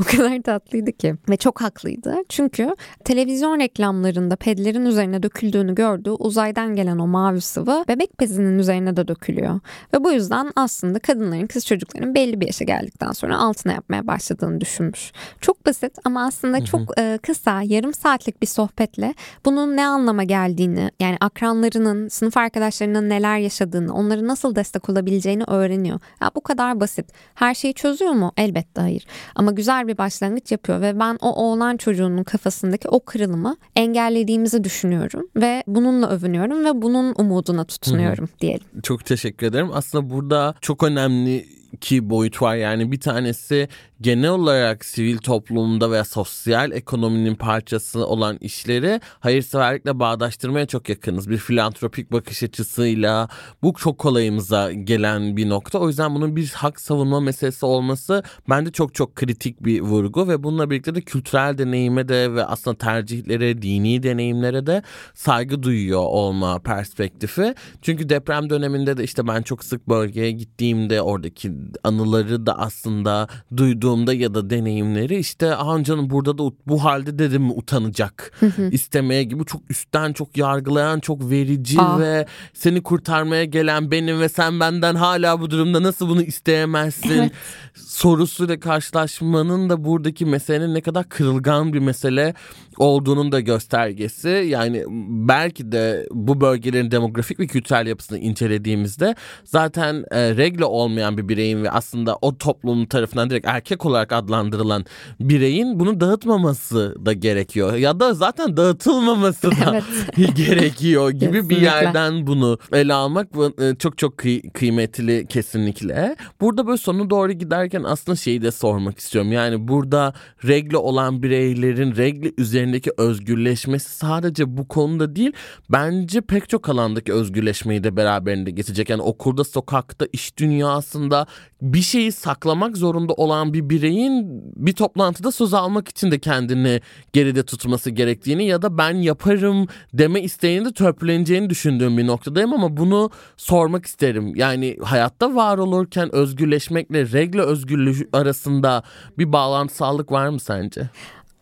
O 0.02 0.04
kadar 0.04 0.42
tatlıydı 0.42 0.92
ki 0.92 1.14
ve 1.30 1.36
çok 1.36 1.60
haklıydı. 1.60 2.16
Çünkü 2.28 2.76
televizyon 3.04 3.60
reklamlarında 3.60 4.36
pedlerin 4.36 4.84
üzerine 4.84 5.22
döküldüğünü 5.22 5.74
gördüğü 5.74 6.10
uzaydan 6.10 6.76
gelen 6.76 6.98
o 6.98 7.06
mavi 7.06 7.40
sıvı 7.40 7.84
bebek 7.88 8.20
bezinin 8.20 8.58
üzerine 8.58 8.96
de 8.96 9.08
dökülüyor. 9.08 9.60
Ve 9.94 10.04
bu 10.04 10.12
yüzden 10.12 10.52
aslında 10.56 10.98
kadınların, 10.98 11.46
kız 11.46 11.66
çocukların 11.66 12.14
belli 12.14 12.40
bir 12.40 12.46
yaşa 12.46 12.64
geldikten 12.64 13.12
sonra 13.12 13.38
altına 13.38 13.72
yapmaya 13.72 14.06
başladığını 14.06 14.60
düşünmüş. 14.60 15.12
Çok 15.40 15.66
basit 15.66 15.92
ama 16.04 16.26
aslında 16.26 16.64
çok 16.64 16.98
e, 16.98 17.18
kısa, 17.22 17.62
yarım 17.62 17.94
saatlik 17.94 18.42
bir 18.42 18.46
sohbetle 18.46 19.14
bunun 19.44 19.76
ne 19.76 19.86
anlama 19.86 20.24
geldiğini, 20.24 20.90
yani 21.00 21.16
akranlarının, 21.20 22.08
sınıf 22.08 22.36
arkadaşlarının 22.36 23.08
neler 23.08 23.38
yaşadığını, 23.38 23.94
onları 23.94 24.28
nasıl 24.28 24.54
destek 24.54 24.88
olabileceğini 24.88 25.44
öğreniyor. 25.44 26.00
Ya 26.22 26.30
bu 26.34 26.40
kadar 26.40 26.80
basit. 26.80 27.06
Her 27.34 27.54
şeyi 27.54 27.74
çözüyor 27.74 28.12
mu? 28.12 28.32
Elbette 28.36 28.80
hayır. 28.80 29.06
Ama 29.34 29.50
güzel 29.50 29.88
bir 29.88 29.91
başlangıç 29.98 30.52
yapıyor 30.52 30.80
ve 30.80 30.98
ben 30.98 31.18
o 31.20 31.32
oğlan 31.32 31.76
çocuğunun 31.76 32.24
kafasındaki 32.24 32.88
o 32.88 33.00
kırılımı 33.00 33.56
engellediğimizi 33.76 34.64
düşünüyorum 34.64 35.28
ve 35.36 35.62
bununla 35.66 36.08
övünüyorum 36.08 36.64
ve 36.64 36.82
bunun 36.82 37.14
umuduna 37.18 37.64
tutunuyorum 37.64 38.26
Hı-hı. 38.26 38.40
diyelim. 38.40 38.66
Çok 38.82 39.04
teşekkür 39.04 39.46
ederim. 39.46 39.70
Aslında 39.72 40.10
burada 40.10 40.54
çok 40.60 40.82
önemli 40.82 41.61
iki 41.72 42.10
boyut 42.10 42.42
var. 42.42 42.56
Yani 42.56 42.92
bir 42.92 43.00
tanesi 43.00 43.68
genel 44.00 44.30
olarak 44.30 44.84
sivil 44.84 45.18
toplumda 45.18 45.90
veya 45.90 46.04
sosyal 46.04 46.72
ekonominin 46.72 47.34
parçası 47.34 48.06
olan 48.06 48.38
işleri 48.40 49.00
hayırseverlikle 49.20 49.98
bağdaştırmaya 49.98 50.66
çok 50.66 50.88
yakınız. 50.88 51.30
Bir 51.30 51.36
filantropik 51.36 52.12
bakış 52.12 52.42
açısıyla 52.42 53.28
bu 53.62 53.74
çok 53.74 53.98
kolayımıza 53.98 54.72
gelen 54.72 55.36
bir 55.36 55.48
nokta. 55.48 55.78
O 55.78 55.88
yüzden 55.88 56.14
bunun 56.14 56.36
bir 56.36 56.48
hak 56.48 56.80
savunma 56.80 57.20
meselesi 57.20 57.66
olması 57.66 58.22
bence 58.48 58.72
çok 58.72 58.94
çok 58.94 59.16
kritik 59.16 59.64
bir 59.64 59.80
vurgu 59.80 60.28
ve 60.28 60.42
bununla 60.42 60.70
birlikte 60.70 60.94
de 60.94 61.00
kültürel 61.00 61.58
deneyime 61.58 62.08
de 62.08 62.34
ve 62.34 62.44
aslında 62.44 62.78
tercihlere, 62.78 63.62
dini 63.62 64.02
deneyimlere 64.02 64.66
de 64.66 64.82
saygı 65.14 65.62
duyuyor 65.62 66.02
olma 66.04 66.58
perspektifi. 66.58 67.54
Çünkü 67.82 68.08
deprem 68.08 68.50
döneminde 68.50 68.96
de 68.96 69.04
işte 69.04 69.26
ben 69.28 69.42
çok 69.42 69.64
sık 69.64 69.88
bölgeye 69.88 70.30
gittiğimde 70.30 71.02
oradaki 71.02 71.52
anıları 71.84 72.46
da 72.46 72.58
aslında 72.58 73.28
duyduğumda 73.56 74.14
ya 74.14 74.34
da 74.34 74.50
deneyimleri 74.50 75.18
işte 75.18 75.46
Hancan'ın 75.46 76.10
burada 76.10 76.38
da 76.38 76.42
bu 76.66 76.84
halde 76.84 77.18
dedim 77.18 77.42
mi 77.42 77.52
utanacak 77.52 78.32
istemeye 78.70 79.24
gibi 79.24 79.44
çok 79.44 79.70
üstten 79.70 80.12
çok 80.12 80.36
yargılayan 80.36 81.00
çok 81.00 81.30
verici 81.30 81.80
Aa. 81.80 82.00
ve 82.00 82.26
seni 82.54 82.82
kurtarmaya 82.82 83.44
gelen 83.44 83.90
benim 83.90 84.20
ve 84.20 84.28
sen 84.28 84.60
benden 84.60 84.94
hala 84.94 85.40
bu 85.40 85.50
durumda 85.50 85.82
nasıl 85.82 86.08
bunu 86.08 86.22
isteyemezsin 86.22 87.10
evet. 87.10 87.32
sorusuyla 87.74 88.60
karşılaşmanın 88.60 89.68
da 89.68 89.84
buradaki 89.84 90.26
meselenin 90.26 90.74
ne 90.74 90.80
kadar 90.80 91.08
kırılgan 91.08 91.72
bir 91.72 91.78
mesele 91.78 92.34
olduğunun 92.78 93.32
da 93.32 93.40
göstergesi. 93.40 94.28
Yani 94.48 94.84
belki 95.28 95.72
de 95.72 96.06
bu 96.10 96.40
bölgelerin 96.40 96.90
demografik 96.90 97.40
ve 97.40 97.46
kültürel 97.46 97.86
yapısını 97.86 98.18
incelediğimizde 98.18 99.14
zaten 99.44 100.04
e, 100.10 100.36
regle 100.36 100.64
olmayan 100.64 101.18
bir 101.18 101.28
bireyin 101.28 101.62
ve 101.64 101.70
aslında 101.70 102.18
o 102.22 102.38
toplumun 102.38 102.86
tarafından 102.86 103.30
direkt 103.30 103.46
erkek 103.46 103.86
olarak 103.86 104.12
adlandırılan 104.12 104.84
bireyin 105.20 105.80
bunu 105.80 106.00
dağıtmaması 106.00 106.96
da 107.06 107.12
gerekiyor. 107.12 107.74
Ya 107.74 108.00
da 108.00 108.14
zaten 108.14 108.56
dağıtılmaması 108.56 109.50
da 109.50 109.54
evet. 110.16 110.36
gerekiyor 110.36 111.10
gibi 111.10 111.20
Kesinlikle. 111.20 111.56
bir 111.56 111.62
yerden 111.62 112.26
bunu 112.26 112.58
ele 112.72 112.94
almak 112.94 113.28
e, 113.60 113.74
çok 113.78 113.98
çok 113.98 114.18
kıy- 114.18 114.50
kıymetli 114.50 115.26
kesinlikle. 115.28 116.16
Burada 116.40 116.66
böyle 116.66 116.78
sonu 116.78 117.10
doğru 117.10 117.32
giderken 117.32 117.82
aslında 117.82 118.16
şeyi 118.16 118.42
de 118.42 118.50
sormak 118.50 118.98
istiyorum. 118.98 119.32
Yani 119.32 119.68
burada 119.68 120.14
regle 120.46 120.76
olan 120.76 121.22
bireylerin 121.22 121.96
regle 121.96 122.32
üzerindeki 122.62 122.90
özgürleşmesi 122.96 123.90
sadece 123.90 124.56
bu 124.56 124.68
konuda 124.68 125.16
değil 125.16 125.32
bence 125.70 126.20
pek 126.20 126.48
çok 126.48 126.68
alandaki 126.68 127.12
özgürleşmeyi 127.12 127.84
de 127.84 127.96
beraberinde 127.96 128.50
getirecek. 128.50 128.90
Yani 128.90 129.02
okulda, 129.02 129.44
sokakta, 129.44 130.06
iş 130.12 130.38
dünyasında 130.38 131.26
bir 131.62 131.82
şeyi 131.82 132.12
saklamak 132.12 132.76
zorunda 132.76 133.12
olan 133.12 133.54
bir 133.54 133.70
bireyin 133.70 134.42
bir 134.56 134.72
toplantıda 134.72 135.32
söz 135.32 135.54
almak 135.54 135.88
için 135.88 136.10
de 136.10 136.18
kendini 136.18 136.80
geride 137.12 137.42
tutması 137.42 137.90
gerektiğini 137.90 138.46
ya 138.46 138.62
da 138.62 138.78
ben 138.78 138.94
yaparım 138.94 139.66
deme 139.94 140.20
isteğini 140.20 140.64
de 140.64 140.72
törpüleneceğini 140.72 141.50
düşündüğüm 141.50 141.98
bir 141.98 142.06
noktadayım 142.06 142.52
ama 142.52 142.76
bunu 142.76 143.10
sormak 143.36 143.86
isterim. 143.86 144.34
Yani 144.36 144.76
hayatta 144.82 145.34
var 145.34 145.58
olurken 145.58 146.14
özgürleşmekle 146.14 147.12
regle 147.12 147.40
özgürlüğü 147.40 148.08
arasında 148.12 148.82
bir 149.18 149.32
bağlantısallık 149.32 150.12
var 150.12 150.28
mı 150.28 150.40
sence? 150.40 150.90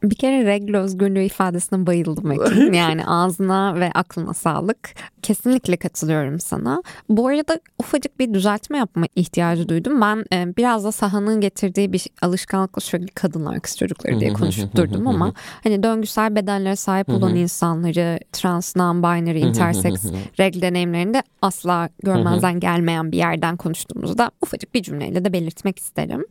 Bir 0.02 0.14
kere 0.14 0.44
regl 0.46 0.76
özgürlüğü 0.76 1.24
ifadesine 1.24 1.86
bayıldım 1.86 2.32
Ekin. 2.32 2.72
Yani 2.80 3.06
ağzına 3.06 3.80
ve 3.80 3.90
aklına 3.94 4.34
sağlık. 4.34 4.90
Kesinlikle 5.22 5.76
katılıyorum 5.76 6.40
sana. 6.40 6.82
Bu 7.08 7.28
arada 7.28 7.60
ufacık 7.78 8.18
bir 8.20 8.34
düzeltme 8.34 8.78
yapma 8.78 9.06
ihtiyacı 9.16 9.68
duydum. 9.68 10.00
Ben 10.00 10.24
e, 10.32 10.56
biraz 10.56 10.84
da 10.84 10.92
sahanın 10.92 11.40
getirdiği 11.40 11.92
bir 11.92 12.06
alışkanlıkla 12.22 12.80
sürekli 12.80 13.06
kadınlar 13.06 13.60
kız 13.60 13.76
çocukları 13.76 14.20
diye 14.20 14.32
konuşup 14.32 14.76
durdum 14.76 15.06
ama 15.06 15.32
hani 15.64 15.82
döngüsel 15.82 16.34
bedenlere 16.36 16.76
sahip 16.76 17.08
olan 17.08 17.34
insanları 17.36 18.20
trans, 18.32 18.76
non-binary, 18.76 19.38
intersex 19.38 20.04
regl 20.38 20.60
deneyimlerinde 20.60 21.22
asla 21.42 21.88
görmezden 22.02 22.60
gelmeyen 22.60 23.12
bir 23.12 23.16
yerden 23.18 23.56
konuştuğumuzda 23.56 24.30
ufacık 24.42 24.74
bir 24.74 24.82
cümleyle 24.82 25.24
de 25.24 25.32
belirtmek 25.32 25.78
isterim. 25.78 26.26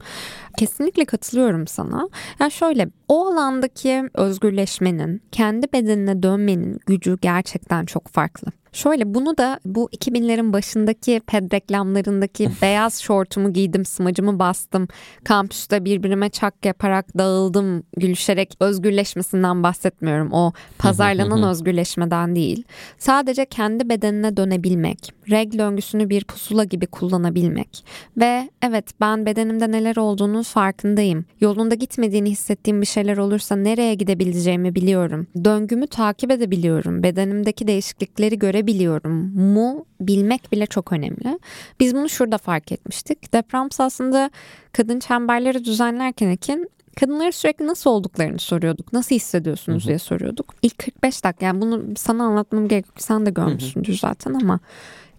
Kesinlikle 0.58 1.06
katılıyorum 1.06 1.68
sana. 1.68 2.10
Yani 2.40 2.52
şöyle 2.52 2.90
o 3.08 3.28
alandaki 3.28 4.04
özgürleşmenin, 4.14 5.22
kendi 5.32 5.68
bedenine 5.74 6.24
dönmenin 6.24 6.80
gücü 6.86 7.18
gerçekten 7.22 7.86
çok 7.86 8.08
farklı. 8.08 8.52
Şöyle 8.74 9.14
bunu 9.14 9.38
da 9.38 9.60
bu 9.66 9.90
2000'lerin 9.90 10.54
başındaki 10.54 11.22
ped 11.28 11.52
reklamlarındaki 11.52 12.50
beyaz 12.62 13.02
şortumu 13.02 13.54
giydim, 13.54 13.86
smacımı 13.86 14.40
bastım, 14.40 14.88
kampüste 15.24 15.86
birbirime 15.86 16.30
çak 16.30 16.66
yaparak 16.66 17.18
dağıldım, 17.18 17.84
gülüşerek 17.98 18.54
özgürleşmesinden 18.60 19.64
bahsetmiyorum. 19.64 20.32
O 20.32 20.52
pazarlanan 20.78 21.44
özgürleşmeden 21.44 22.36
değil. 22.36 22.64
Sadece 22.98 23.46
kendi 23.46 23.90
bedenine 23.90 24.38
dönebilmek, 24.38 25.14
reg 25.30 25.58
döngüsünü 25.58 26.10
bir 26.10 26.24
pusula 26.24 26.64
gibi 26.64 26.88
kullanabilmek 26.88 27.86
ve 28.18 28.50
evet 28.62 28.86
ben 29.02 29.26
bedenimde 29.26 29.72
neler 29.72 29.96
olduğunun 29.96 30.44
farkındayım. 30.44 31.26
Yolunda 31.42 31.76
gitmediğini 31.76 32.32
hissettiğim 32.32 32.82
bir 32.82 32.86
şeyler 32.86 33.18
olursa 33.18 33.56
nereye 33.56 33.94
gidebileceğimi 33.94 34.76
biliyorum. 34.76 35.28
Döngümü 35.44 35.88
takip 35.88 36.32
edebiliyorum. 36.32 37.04
Bedenimdeki 37.04 37.68
değişiklikleri 37.68 38.40
göre 38.40 38.59
görebiliyorum 38.60 39.32
mu 39.36 39.86
bilmek 40.02 40.52
bile 40.52 40.66
çok 40.66 40.92
önemli. 40.92 41.40
Biz 41.80 41.96
bunu 41.96 42.10
şurada 42.10 42.38
fark 42.38 42.72
etmiştik. 42.72 43.34
Deprem 43.34 43.70
aslında 43.80 44.30
kadın 44.74 45.00
çemberleri 45.00 45.66
düzenlerken 45.66 46.28
Ekin 46.28 46.70
kadınlara 47.00 47.32
sürekli 47.32 47.68
nasıl 47.68 47.90
olduklarını 47.90 48.40
soruyorduk. 48.40 48.94
Nasıl 48.94 49.16
hissediyorsunuz 49.16 49.88
diye 49.88 50.00
soruyorduk. 50.00 50.54
İlk 50.62 50.78
45 50.78 51.24
dakika 51.24 51.46
yani 51.46 51.62
bunu 51.62 51.84
sana 51.98 52.24
anlatmam 52.24 52.68
gerekiyor. 52.68 52.94
Sen 52.98 53.26
de 53.26 53.30
görmüşsündür 53.30 53.98
zaten 53.98 54.34
ama 54.34 54.60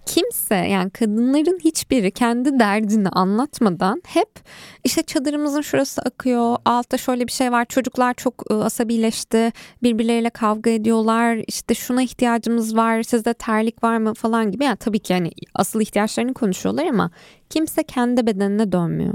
kimse 0.07 0.55
yani 0.55 0.91
kadınların 0.91 1.59
hiçbiri 1.65 2.11
kendi 2.11 2.59
derdini 2.59 3.09
anlatmadan 3.09 4.03
hep 4.07 4.29
işte 4.85 5.03
çadırımızın 5.03 5.61
şurası 5.61 6.03
akıyor 6.03 6.57
altta 6.65 6.99
şöyle 6.99 7.27
bir 7.27 7.33
şey 7.33 7.53
var 7.53 7.65
çocuklar 7.65 8.15
çok 8.15 8.51
asabileşti 8.51 9.53
birbirleriyle 9.83 10.31
kavga 10.31 10.71
ediyorlar 10.71 11.39
işte 11.47 11.75
şuna 11.75 12.03
ihtiyacımız 12.03 12.77
var 12.77 13.03
sizde 13.03 13.35
terlik 13.35 13.85
var 13.85 13.97
mı? 13.97 14.15
falan 14.15 14.51
gibi. 14.51 14.65
Yani 14.65 14.77
tabii 14.77 14.99
ki 14.99 15.13
yani 15.13 15.31
asıl 15.55 15.81
ihtiyaçlarını 15.81 16.35
konuşuyorlar 16.35 16.87
ama 16.87 17.11
Kimse 17.51 17.83
kendi 17.83 18.27
bedenine 18.27 18.73
dönmüyor. 18.73 19.15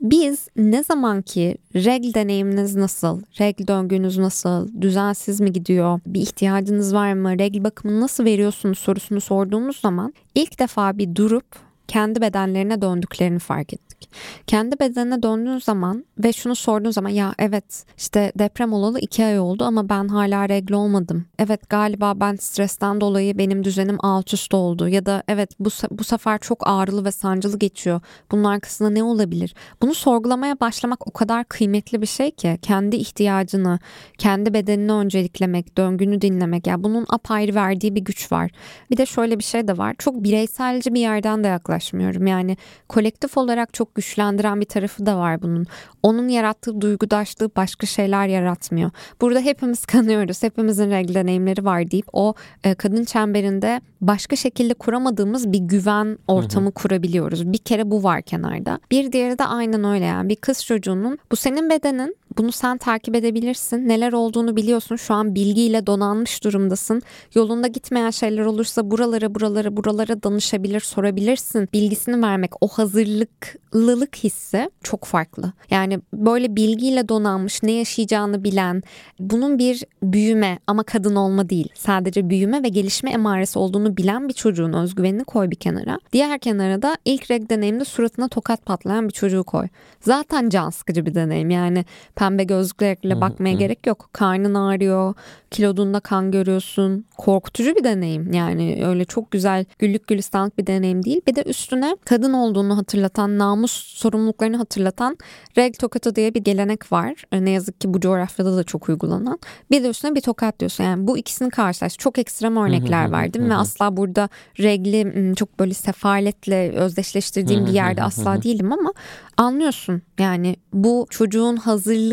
Biz 0.00 0.48
ne 0.56 0.84
zaman 0.84 1.22
ki 1.22 1.56
regl 1.74 2.14
deneyiminiz 2.14 2.76
nasıl, 2.76 3.22
regl 3.40 3.66
döngünüz 3.66 4.18
nasıl, 4.18 4.68
düzensiz 4.80 5.40
mi 5.40 5.52
gidiyor, 5.52 6.00
bir 6.06 6.20
ihtiyacınız 6.20 6.94
var 6.94 7.12
mı, 7.12 7.38
regl 7.38 7.64
bakımını 7.64 8.00
nasıl 8.00 8.24
veriyorsunuz 8.24 8.78
sorusunu 8.78 9.20
sorduğumuz 9.20 9.80
zaman 9.80 10.14
ilk 10.34 10.58
defa 10.58 10.98
bir 10.98 11.14
durup 11.14 11.63
kendi 11.88 12.20
bedenlerine 12.20 12.82
döndüklerini 12.82 13.38
fark 13.38 13.72
ettik. 13.74 14.10
Kendi 14.46 14.80
bedenine 14.80 15.22
döndüğün 15.22 15.58
zaman 15.58 16.04
ve 16.18 16.32
şunu 16.32 16.54
sorduğun 16.54 16.90
zaman 16.90 17.10
ya 17.10 17.34
evet 17.38 17.84
işte 17.96 18.32
deprem 18.38 18.72
olalı 18.72 19.00
iki 19.00 19.24
ay 19.24 19.38
oldu 19.38 19.64
ama 19.64 19.88
ben 19.88 20.08
hala 20.08 20.48
regle 20.48 20.76
olmadım. 20.76 21.26
Evet 21.38 21.68
galiba 21.68 22.20
ben 22.20 22.36
stresten 22.36 23.00
dolayı 23.00 23.38
benim 23.38 23.64
düzenim 23.64 23.96
alt 24.04 24.34
üst 24.34 24.54
oldu 24.54 24.88
ya 24.88 25.06
da 25.06 25.22
evet 25.28 25.50
bu, 25.60 25.68
bu 25.90 26.04
sefer 26.04 26.38
çok 26.38 26.68
ağrılı 26.68 27.04
ve 27.04 27.12
sancılı 27.12 27.58
geçiyor. 27.58 28.00
Bunun 28.30 28.44
arkasında 28.44 28.90
ne 28.90 29.02
olabilir? 29.02 29.54
Bunu 29.82 29.94
sorgulamaya 29.94 30.60
başlamak 30.60 31.08
o 31.08 31.10
kadar 31.10 31.44
kıymetli 31.44 32.02
bir 32.02 32.06
şey 32.06 32.30
ki 32.30 32.58
kendi 32.62 32.96
ihtiyacını, 32.96 33.78
kendi 34.18 34.54
bedenini 34.54 34.92
önceliklemek, 34.92 35.78
döngünü 35.78 36.20
dinlemek. 36.20 36.66
Yani 36.66 36.84
bunun 36.84 37.06
apayrı 37.08 37.54
verdiği 37.54 37.94
bir 37.94 38.00
güç 38.00 38.32
var. 38.32 38.50
Bir 38.90 38.96
de 38.96 39.06
şöyle 39.06 39.38
bir 39.38 39.44
şey 39.44 39.68
de 39.68 39.78
var. 39.78 39.94
Çok 39.98 40.24
bireyselci 40.24 40.94
bir 40.94 41.00
yerden 41.00 41.44
de 41.44 41.48
yaklaşmıyorum. 41.74 42.26
Yani 42.26 42.56
kolektif 42.88 43.38
olarak 43.38 43.74
çok 43.74 43.94
güçlendiren 43.94 44.60
bir 44.60 44.66
tarafı 44.66 45.06
da 45.06 45.18
var 45.18 45.42
bunun. 45.42 45.66
Onun 46.02 46.28
yarattığı 46.28 46.80
duygudaşlığı 46.80 47.50
başka 47.56 47.86
şeyler 47.86 48.26
yaratmıyor. 48.26 48.90
Burada 49.20 49.40
hepimiz 49.40 49.86
kanıyoruz. 49.86 50.42
Hepimizin 50.42 50.90
regl 50.90 51.14
deneyimleri 51.14 51.64
var 51.64 51.90
deyip 51.90 52.06
o 52.12 52.34
e, 52.64 52.74
kadın 52.74 53.04
çemberinde 53.04 53.80
başka 54.00 54.36
şekilde 54.36 54.74
kuramadığımız 54.74 55.52
bir 55.52 55.58
güven 55.58 56.18
ortamı 56.28 56.66
hı 56.66 56.70
hı. 56.70 56.74
kurabiliyoruz. 56.74 57.52
Bir 57.52 57.58
kere 57.58 57.90
bu 57.90 58.02
var 58.02 58.22
kenarda. 58.22 58.78
Bir 58.90 59.12
diğeri 59.12 59.38
de 59.38 59.44
aynen 59.44 59.84
öyle 59.84 60.04
yani. 60.04 60.28
Bir 60.28 60.36
kız 60.36 60.64
çocuğunun 60.64 61.18
bu 61.30 61.36
senin 61.36 61.70
bedenin 61.70 62.16
bunu 62.38 62.52
sen 62.52 62.78
takip 62.78 63.16
edebilirsin. 63.16 63.88
Neler 63.88 64.12
olduğunu 64.12 64.56
biliyorsun. 64.56 64.96
Şu 64.96 65.14
an 65.14 65.34
bilgiyle 65.34 65.86
donanmış 65.86 66.44
durumdasın. 66.44 67.02
Yolunda 67.34 67.66
gitmeyen 67.66 68.10
şeyler 68.10 68.44
olursa 68.44 68.90
buralara 68.90 69.34
buralara 69.34 69.76
buralara 69.76 70.22
danışabilir, 70.22 70.80
sorabilirsin. 70.80 71.68
Bilgisini 71.72 72.22
vermek, 72.22 72.50
o 72.60 72.68
hazırlıklılık 72.68 74.16
hissi 74.16 74.70
çok 74.82 75.04
farklı. 75.04 75.52
Yani 75.70 76.00
böyle 76.14 76.56
bilgiyle 76.56 77.08
donanmış, 77.08 77.62
ne 77.62 77.72
yaşayacağını 77.72 78.44
bilen, 78.44 78.82
bunun 79.18 79.58
bir 79.58 79.84
büyüme 80.02 80.58
ama 80.66 80.82
kadın 80.82 81.16
olma 81.16 81.48
değil. 81.48 81.68
Sadece 81.74 82.30
büyüme 82.30 82.62
ve 82.62 82.68
gelişme 82.68 83.10
emaresi 83.10 83.58
olduğunu 83.58 83.96
bilen 83.96 84.28
bir 84.28 84.32
çocuğun 84.34 84.72
özgüvenini 84.72 85.24
koy 85.24 85.50
bir 85.50 85.56
kenara. 85.56 85.98
Diğer 86.12 86.38
kenara 86.38 86.82
da 86.82 86.96
ilk 87.04 87.30
reg 87.30 87.50
deneyimde 87.50 87.84
suratına 87.84 88.28
tokat 88.28 88.66
patlayan 88.66 89.08
bir 89.08 89.12
çocuğu 89.12 89.44
koy. 89.44 89.68
Zaten 90.00 90.48
can 90.48 90.70
sıkıcı 90.70 91.06
bir 91.06 91.14
deneyim. 91.14 91.50
Yani 91.50 91.84
pembe 92.24 92.44
gözlüklerle 92.44 93.20
bakmaya 93.20 93.54
gerek 93.54 93.86
yok. 93.86 94.10
Karnın 94.12 94.54
ağrıyor, 94.54 95.14
kilodunda 95.50 96.00
kan 96.00 96.30
görüyorsun. 96.30 97.06
Korkutucu 97.18 97.76
bir 97.76 97.84
deneyim. 97.84 98.32
Yani 98.32 98.82
öyle 98.86 99.04
çok 99.04 99.30
güzel 99.30 99.64
güllük 99.78 100.06
gülistanlık 100.06 100.58
bir 100.58 100.66
deneyim 100.66 101.04
değil. 101.04 101.20
Bir 101.26 101.34
de 101.34 101.42
üstüne 101.42 101.96
kadın 102.04 102.32
olduğunu 102.32 102.78
hatırlatan, 102.78 103.38
namus 103.38 103.72
sorumluluklarını 103.72 104.56
hatırlatan 104.56 105.18
reg 105.56 105.78
tokatı 105.78 106.16
diye 106.16 106.34
bir 106.34 106.40
gelenek 106.40 106.92
var. 106.92 107.14
Ne 107.32 107.50
yazık 107.50 107.80
ki 107.80 107.94
bu 107.94 108.00
coğrafyada 108.00 108.56
da 108.56 108.64
çok 108.64 108.88
uygulanan. 108.88 109.38
Bir 109.70 109.82
de 109.84 109.88
üstüne 109.88 110.14
bir 110.14 110.20
tokat 110.20 110.60
diyorsun. 110.60 110.84
Yani 110.84 111.06
bu 111.06 111.18
ikisini 111.18 111.50
karşılaş. 111.50 111.98
Çok 111.98 112.18
ekstrem 112.18 112.56
örnekler 112.56 113.12
verdim 113.12 113.50
ve 113.50 113.54
asla 113.54 113.96
burada 113.96 114.28
regli 114.60 115.34
çok 115.36 115.58
böyle 115.58 115.74
sefaletle 115.74 116.72
özdeşleştirdiğim 116.72 117.66
bir 117.66 117.72
yerde 117.72 118.02
asla 118.02 118.42
değilim 118.42 118.72
ama 118.72 118.92
anlıyorsun. 119.36 120.02
Yani 120.18 120.56
bu 120.72 121.06
çocuğun 121.10 121.56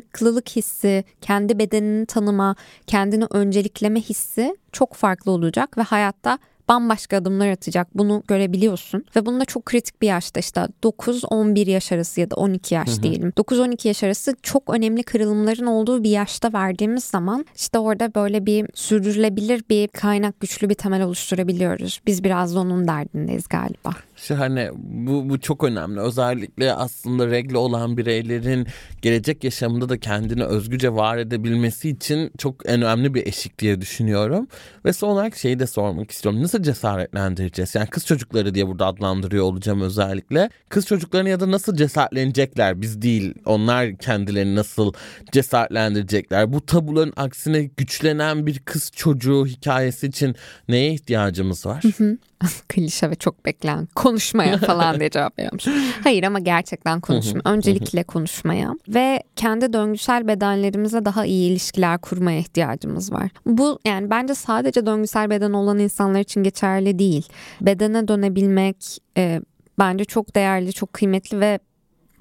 hazırlıklılık 0.02 0.50
hissi, 0.50 1.04
kendi 1.22 1.60
bedenini 1.60 2.06
tanıma, 2.06 2.56
kendini 2.88 3.26
öncelikleme 3.30 4.02
hissi 4.02 4.56
çok 4.72 4.94
farklı 4.94 5.32
olacak 5.32 5.78
ve 5.78 5.82
hayatta 5.82 6.40
bambaşka 6.70 7.18
adımlar 7.18 7.50
atacak. 7.50 7.88
Bunu 7.96 8.24
görebiliyorsun 8.28 9.06
ve 9.16 9.26
bunu 9.26 9.40
da 9.40 9.46
çok 9.46 9.66
kritik 9.66 10.02
bir 10.02 10.08
yaşta 10.08 10.40
işte 10.40 10.62
9-11 10.84 11.70
yaş 11.70 11.92
arası 11.92 12.22
ya 12.22 12.32
da 12.32 12.36
12 12.36 12.76
yaş 12.76 13.02
diyelim. 13.04 13.30
9-12 13.30 13.88
yaş 13.88 14.04
arası 14.04 14.36
çok 14.44 14.70
önemli 14.70 15.04
kırılımların 15.04 15.66
olduğu 15.66 16.04
bir 16.04 16.10
yaşta 16.10 16.54
verdiğimiz 16.54 17.04
zaman 17.04 17.46
işte 17.56 17.80
orada 17.80 18.16
böyle 18.16 18.46
bir 18.46 18.68
sürdürülebilir 18.74 19.64
bir 19.70 19.88
kaynak 19.88 20.40
güçlü 20.40 20.70
bir 20.70 20.76
temel 20.76 21.04
oluşturabiliyoruz. 21.04 22.02
Biz 22.06 22.24
biraz 22.24 22.56
da 22.56 22.60
onun 22.60 22.88
derdindeyiz 22.88 23.48
galiba. 23.48 23.92
Şahane. 24.22 24.72
Bu, 24.76 25.30
bu 25.30 25.40
çok 25.40 25.64
önemli. 25.64 26.00
Özellikle 26.00 26.74
aslında 26.74 27.28
regle 27.28 27.58
olan 27.58 27.98
bireylerin 27.98 28.68
gelecek 29.02 29.44
yaşamında 29.44 29.90
da 29.90 30.00
kendini 30.00 30.44
özgürce 30.44 30.94
var 30.94 31.18
edebilmesi 31.18 31.90
için 31.90 32.32
çok 32.38 32.66
önemli 32.66 33.14
bir 33.14 33.28
eşik 33.28 33.60
diye 33.60 33.82
düşünüyorum. 33.82 34.48
Ve 34.86 34.94
son 34.94 35.10
olarak 35.10 35.36
şeyi 35.36 35.60
de 35.60 35.68
sormak 35.68 36.12
istiyorum. 36.12 36.44
Nasıl 36.44 36.64
cesaretlendireceğiz? 36.64 37.76
Yani 37.76 37.88
kız 37.88 38.06
çocukları 38.06 38.56
diye 38.56 38.68
burada 38.68 38.86
adlandırıyor 38.86 39.46
olacağım 39.46 39.82
özellikle. 39.82 40.50
Kız 40.70 40.86
çocuklarını 40.86 41.30
ya 41.30 41.40
da 41.40 41.52
nasıl 41.52 41.76
cesaretlenecekler? 41.76 42.82
Biz 42.82 43.02
değil. 43.02 43.34
Onlar 43.46 43.98
kendilerini 43.98 44.56
nasıl 44.56 44.94
cesaretlendirecekler? 45.32 46.54
Bu 46.54 46.66
tabuların 46.66 47.14
aksine 47.16 47.64
güçlenen 47.64 48.46
bir 48.46 48.60
kız 48.60 48.92
çocuğu 48.96 49.46
hikayesi 49.46 50.08
için 50.08 50.36
neye 50.68 50.94
ihtiyacımız 50.94 51.66
var? 51.66 51.84
klişe 52.70 53.10
ve 53.10 53.16
çok 53.16 53.46
beklenen 53.46 53.88
konuşmaya 53.96 54.58
falan 54.58 55.00
diye 55.00 55.10
cevap 55.10 55.40
veriyormuş. 55.40 55.66
Hayır 56.04 56.24
ama 56.24 56.40
gerçekten 56.40 57.00
konuşma. 57.00 57.42
Öncelikle 57.46 58.04
konuşmaya 58.04 58.76
ve 58.88 59.24
kendi 59.36 59.74
döngüsel 59.74 60.28
bedenlerimize 60.28 61.06
daha 61.06 61.26
iyi 61.26 61.52
ilişkiler 61.52 62.02
kurmaya 62.02 62.40
ihtiyacımız 62.40 63.12
var. 63.12 63.32
Bu 63.46 63.80
yani 63.86 64.10
bence 64.10 64.36
sadece 64.36 64.86
döngüsel 64.86 65.30
beden 65.30 65.54
olan 65.54 65.80
insanlar 65.80 66.20
için 66.20 66.44
geçerli 66.44 67.00
değil. 67.00 67.28
Bedene 67.62 68.08
dönebilmek 68.08 68.98
e, 69.18 69.42
bence 69.80 70.06
çok 70.06 70.36
değerli, 70.36 70.74
çok 70.74 70.94
kıymetli 70.94 71.40
ve 71.40 71.60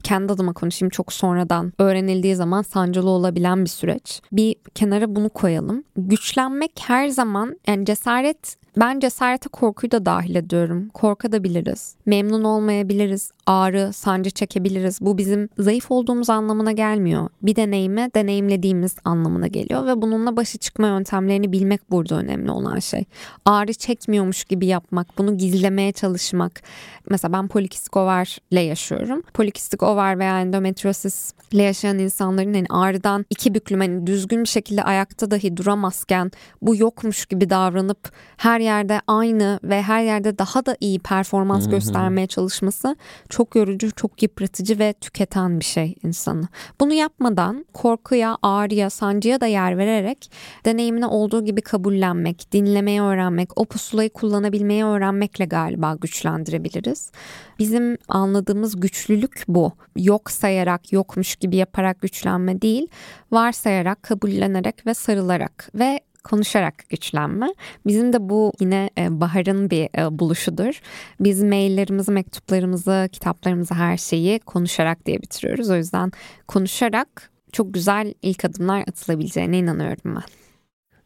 kendi 0.02 0.32
adıma 0.32 0.52
konuşayım 0.52 0.90
çok 0.90 1.12
sonradan 1.12 1.72
öğrenildiği 1.78 2.36
zaman 2.36 2.62
sancılı 2.62 3.10
olabilen 3.10 3.64
bir 3.64 3.70
süreç. 3.70 4.20
Bir 4.32 4.56
kenara 4.74 5.14
bunu 5.16 5.28
koyalım. 5.28 5.84
Güçlenmek 5.96 6.72
her 6.86 7.08
zaman 7.08 7.60
yani 7.66 7.84
cesaret 7.84 8.56
ben 8.76 9.00
cesarete 9.00 9.48
korkuyu 9.48 9.90
da 9.90 10.06
dahil 10.06 10.34
ediyorum. 10.34 10.88
Korkabiliriz. 10.88 11.94
Memnun 12.06 12.44
olmayabiliriz. 12.44 13.30
Ağrı, 13.46 13.92
sancı 13.92 14.30
çekebiliriz. 14.30 14.98
Bu 15.00 15.18
bizim 15.18 15.48
zayıf 15.58 15.90
olduğumuz 15.90 16.30
anlamına 16.30 16.72
gelmiyor. 16.72 17.28
Bir 17.42 17.56
deneyime 17.56 18.10
deneyimlediğimiz 18.14 18.96
anlamına 19.04 19.46
geliyor 19.46 19.86
ve 19.86 20.02
bununla 20.02 20.36
başa 20.36 20.58
çıkma 20.58 20.86
yöntemlerini 20.86 21.52
bilmek 21.52 21.90
burada 21.90 22.14
önemli 22.14 22.50
olan 22.50 22.78
şey. 22.78 23.04
Ağrı 23.44 23.74
çekmiyormuş 23.74 24.44
gibi 24.44 24.66
yapmak, 24.66 25.18
bunu 25.18 25.38
gizlemeye 25.38 25.92
çalışmak. 25.92 26.62
Mesela 27.10 27.32
ben 27.32 27.48
polikistik 27.48 27.96
overle 27.96 28.60
yaşıyorum. 28.60 29.22
Polikistik 29.34 29.82
over 29.82 30.18
veya 30.18 30.40
endometriosis 30.40 31.32
ile 31.52 31.62
yaşayan 31.62 31.98
insanların 31.98 32.54
hani 32.54 32.66
ağrıdan 32.70 33.26
iki 33.30 33.54
büklüm 33.54 33.80
hani 33.80 34.06
düzgün 34.06 34.42
bir 34.42 34.48
şekilde 34.48 34.82
ayakta 34.82 35.30
dahi 35.30 35.56
duramazken 35.56 36.30
bu 36.62 36.76
yokmuş 36.76 37.26
gibi 37.26 37.50
davranıp 37.50 38.12
her 38.36 38.59
yerde 38.60 39.00
aynı 39.06 39.60
ve 39.62 39.82
her 39.82 40.02
yerde 40.02 40.38
daha 40.38 40.66
da 40.66 40.76
iyi 40.80 40.98
performans 40.98 41.68
göstermeye 41.68 42.26
çalışması 42.26 42.96
çok 43.28 43.56
yorucu, 43.56 43.90
çok 43.92 44.22
yıpratıcı 44.22 44.78
ve 44.78 44.92
tüketen 44.92 45.60
bir 45.60 45.64
şey 45.64 45.94
insanı. 46.02 46.48
Bunu 46.80 46.92
yapmadan 46.92 47.66
korkuya, 47.74 48.36
ağrıya, 48.42 48.90
sancıya 48.90 49.40
da 49.40 49.46
yer 49.46 49.78
vererek 49.78 50.32
deneyimini 50.64 51.06
olduğu 51.06 51.44
gibi 51.44 51.60
kabullenmek, 51.60 52.52
dinlemeyi 52.52 53.02
öğrenmek, 53.02 53.58
o 53.60 53.64
pusulayı 53.64 54.10
kullanabilmeyi 54.10 54.84
öğrenmekle 54.84 55.44
galiba 55.44 55.96
güçlendirebiliriz. 56.00 57.10
Bizim 57.58 57.98
anladığımız 58.08 58.80
güçlülük 58.80 59.44
bu. 59.48 59.72
Yok 59.96 60.30
sayarak, 60.30 60.92
yokmuş 60.92 61.36
gibi 61.36 61.56
yaparak 61.56 62.00
güçlenme 62.00 62.62
değil, 62.62 62.86
varsayarak, 63.32 64.02
kabullenerek 64.02 64.86
ve 64.86 64.94
sarılarak 64.94 65.68
ve 65.74 66.00
konuşarak 66.24 66.74
güçlenme. 66.88 67.54
Bizim 67.86 68.12
de 68.12 68.28
bu 68.28 68.52
yine 68.60 68.90
e, 68.98 69.20
Bahar'ın 69.20 69.70
bir 69.70 69.98
e, 69.98 70.18
buluşudur. 70.18 70.80
Biz 71.20 71.42
maillerimizi, 71.42 72.12
mektuplarımızı, 72.12 73.08
kitaplarımızı 73.12 73.74
her 73.74 73.96
şeyi 73.96 74.38
konuşarak 74.38 75.06
diye 75.06 75.22
bitiriyoruz. 75.22 75.70
O 75.70 75.76
yüzden 75.76 76.12
konuşarak 76.48 77.30
çok 77.52 77.74
güzel 77.74 78.14
ilk 78.22 78.44
adımlar 78.44 78.80
atılabileceğine 78.80 79.58
inanıyorum 79.58 80.14
ben. 80.16 80.22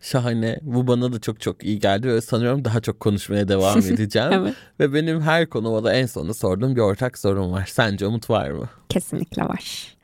Şahane. 0.01 0.59
Bu 0.63 0.87
bana 0.87 1.13
da 1.13 1.21
çok 1.21 1.41
çok 1.41 1.65
iyi 1.65 1.79
geldi 1.79 2.09
ve 2.09 2.21
sanıyorum 2.21 2.65
daha 2.65 2.81
çok 2.81 3.01
konuşmaya 3.01 3.49
devam 3.49 3.79
edeceğim. 3.93 4.33
evet. 4.33 4.55
Ve 4.81 4.95
benim 4.95 5.21
her 5.21 5.49
konuma 5.49 5.85
da 5.85 5.95
en 5.95 6.07
sonunda 6.07 6.35
sorduğum 6.35 6.77
bir 6.77 6.81
ortak 6.81 7.19
sorun 7.19 7.53
var. 7.53 7.69
Sence 7.73 8.07
umut 8.07 8.31
var 8.31 8.51
mı? 8.51 8.69
Kesinlikle 8.89 9.43
var. 9.43 9.95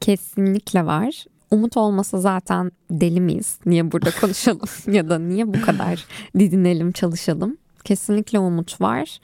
Kesinlikle 0.00 0.86
var. 0.86 1.24
Umut 1.54 1.76
olmasa 1.76 2.20
zaten 2.20 2.72
deli 2.90 3.20
miyiz? 3.20 3.58
Niye 3.66 3.92
burada 3.92 4.10
konuşalım? 4.20 4.68
ya 4.86 5.08
da 5.08 5.18
niye 5.18 5.54
bu 5.54 5.60
kadar 5.62 6.04
didinelim, 6.38 6.92
çalışalım? 6.92 7.56
Kesinlikle 7.84 8.38
umut 8.38 8.80
var. 8.80 9.18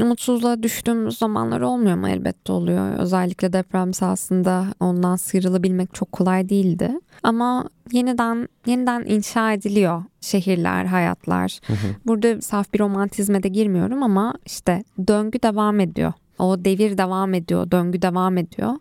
Umutsuzluğa 0.00 0.62
düştüğümüz 0.62 1.18
zamanlar 1.18 1.60
olmuyor 1.60 1.96
mu? 1.96 2.08
Elbette 2.08 2.52
oluyor. 2.52 2.98
Özellikle 2.98 3.52
deprem 3.52 3.94
sahasında 3.94 4.66
ondan 4.80 5.16
sıyrılabilmek 5.16 5.94
çok 5.94 6.12
kolay 6.12 6.48
değildi. 6.48 6.90
Ama 7.22 7.68
yeniden 7.92 8.48
yeniden 8.66 9.04
inşa 9.06 9.52
ediliyor 9.52 10.02
şehirler, 10.20 10.84
hayatlar. 10.84 11.60
Burada 12.06 12.40
saf 12.40 12.72
bir 12.72 12.80
romantizme 12.80 13.42
de 13.42 13.48
girmiyorum 13.48 14.02
ama 14.02 14.34
işte 14.46 14.84
döngü 15.08 15.42
devam 15.42 15.80
ediyor. 15.80 16.12
O 16.42 16.64
devir 16.64 16.98
devam 16.98 17.34
ediyor, 17.34 17.70
döngü 17.70 18.02
devam 18.02 18.38
ediyor. 18.38 18.72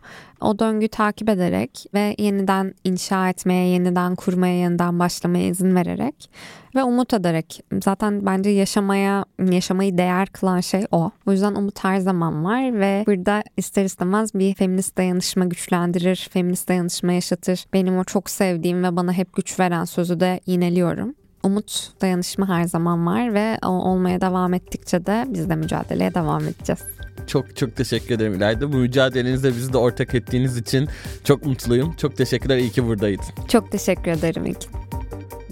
O 0.42 0.60
döngü 0.60 0.88
takip 0.88 1.30
ederek 1.30 1.86
ve 1.94 2.16
yeniden 2.18 2.74
inşa 2.84 3.30
etmeye, 3.30 3.68
yeniden 3.68 4.16
kurmaya, 4.16 4.60
yeniden 4.60 5.00
başlamaya 5.00 5.48
izin 5.48 5.76
vererek 5.76 6.30
ve 6.76 6.84
umut 6.84 7.14
ederek. 7.14 7.64
Zaten 7.84 8.26
bence 8.26 8.50
yaşamaya, 8.50 9.26
yaşamayı 9.52 9.98
değer 9.98 10.28
kılan 10.28 10.60
şey 10.60 10.86
o. 10.92 11.12
O 11.26 11.32
yüzden 11.32 11.56
umut 11.56 11.84
her 11.84 12.00
zaman 12.00 12.46
var 12.46 12.80
ve 12.80 13.04
burada 13.08 13.44
ister 13.58 13.86
istemez 13.86 14.34
bir 14.34 14.56
feminist 14.56 14.98
dayanışma 14.98 15.46
güçlendirir, 15.46 16.30
feminist 16.32 16.70
dayanışma 16.70 17.14
yaşatır. 17.14 17.66
Benim 17.74 17.98
o 17.98 18.04
çok 18.04 18.30
sevdiğim 18.30 18.84
ve 18.84 18.96
bana 18.96 19.14
hep 19.14 19.34
güç 19.34 19.60
veren 19.60 19.86
sözü 19.86 20.20
de 20.20 20.40
yineliyorum 20.46 21.16
umut 21.44 21.90
dayanışma 22.02 22.50
her 22.50 22.64
zaman 22.64 23.06
var 23.06 23.34
ve 23.34 23.58
olmaya 23.64 24.22
devam 24.22 24.54
ettikçe 24.54 25.06
de 25.06 25.26
biz 25.28 25.50
de 25.50 25.56
mücadeleye 25.56 26.14
devam 26.14 26.44
edeceğiz. 26.44 27.01
Çok 27.28 27.56
çok 27.56 27.76
teşekkür 27.76 28.16
ederim 28.16 28.34
İlayda. 28.34 28.74
Bu 28.74 28.78
mücadelenizde 28.78 29.50
bizi 29.50 29.74
de 29.74 29.78
ortak 29.78 30.16
ettiğiniz 30.16 30.58
için 30.58 30.90
çok 31.24 31.46
mutluyum. 31.46 31.94
Çok 31.98 32.18
teşekkürler. 32.18 32.58
İyi 32.58 32.70
ki 32.72 32.88
buradaydın. 32.88 33.26
Çok 33.48 33.72
teşekkür 33.72 34.12
ederim 34.12 34.46
İlk. 34.46 34.68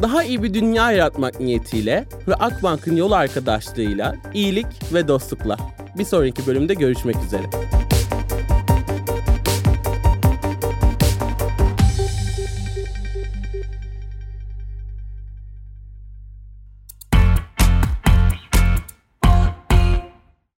Daha 0.01 0.23
iyi 0.23 0.43
bir 0.43 0.53
dünya 0.53 0.91
yaratmak 0.91 1.39
niyetiyle 1.39 2.05
ve 2.27 2.35
Akbank'ın 2.35 2.95
yol 2.95 3.11
arkadaşlığıyla 3.11 4.15
iyilik 4.33 4.93
ve 4.93 5.07
dostlukla. 5.07 5.57
Bir 5.97 6.05
sonraki 6.05 6.47
bölümde 6.47 6.73
görüşmek 6.73 7.15
üzere. 7.25 7.43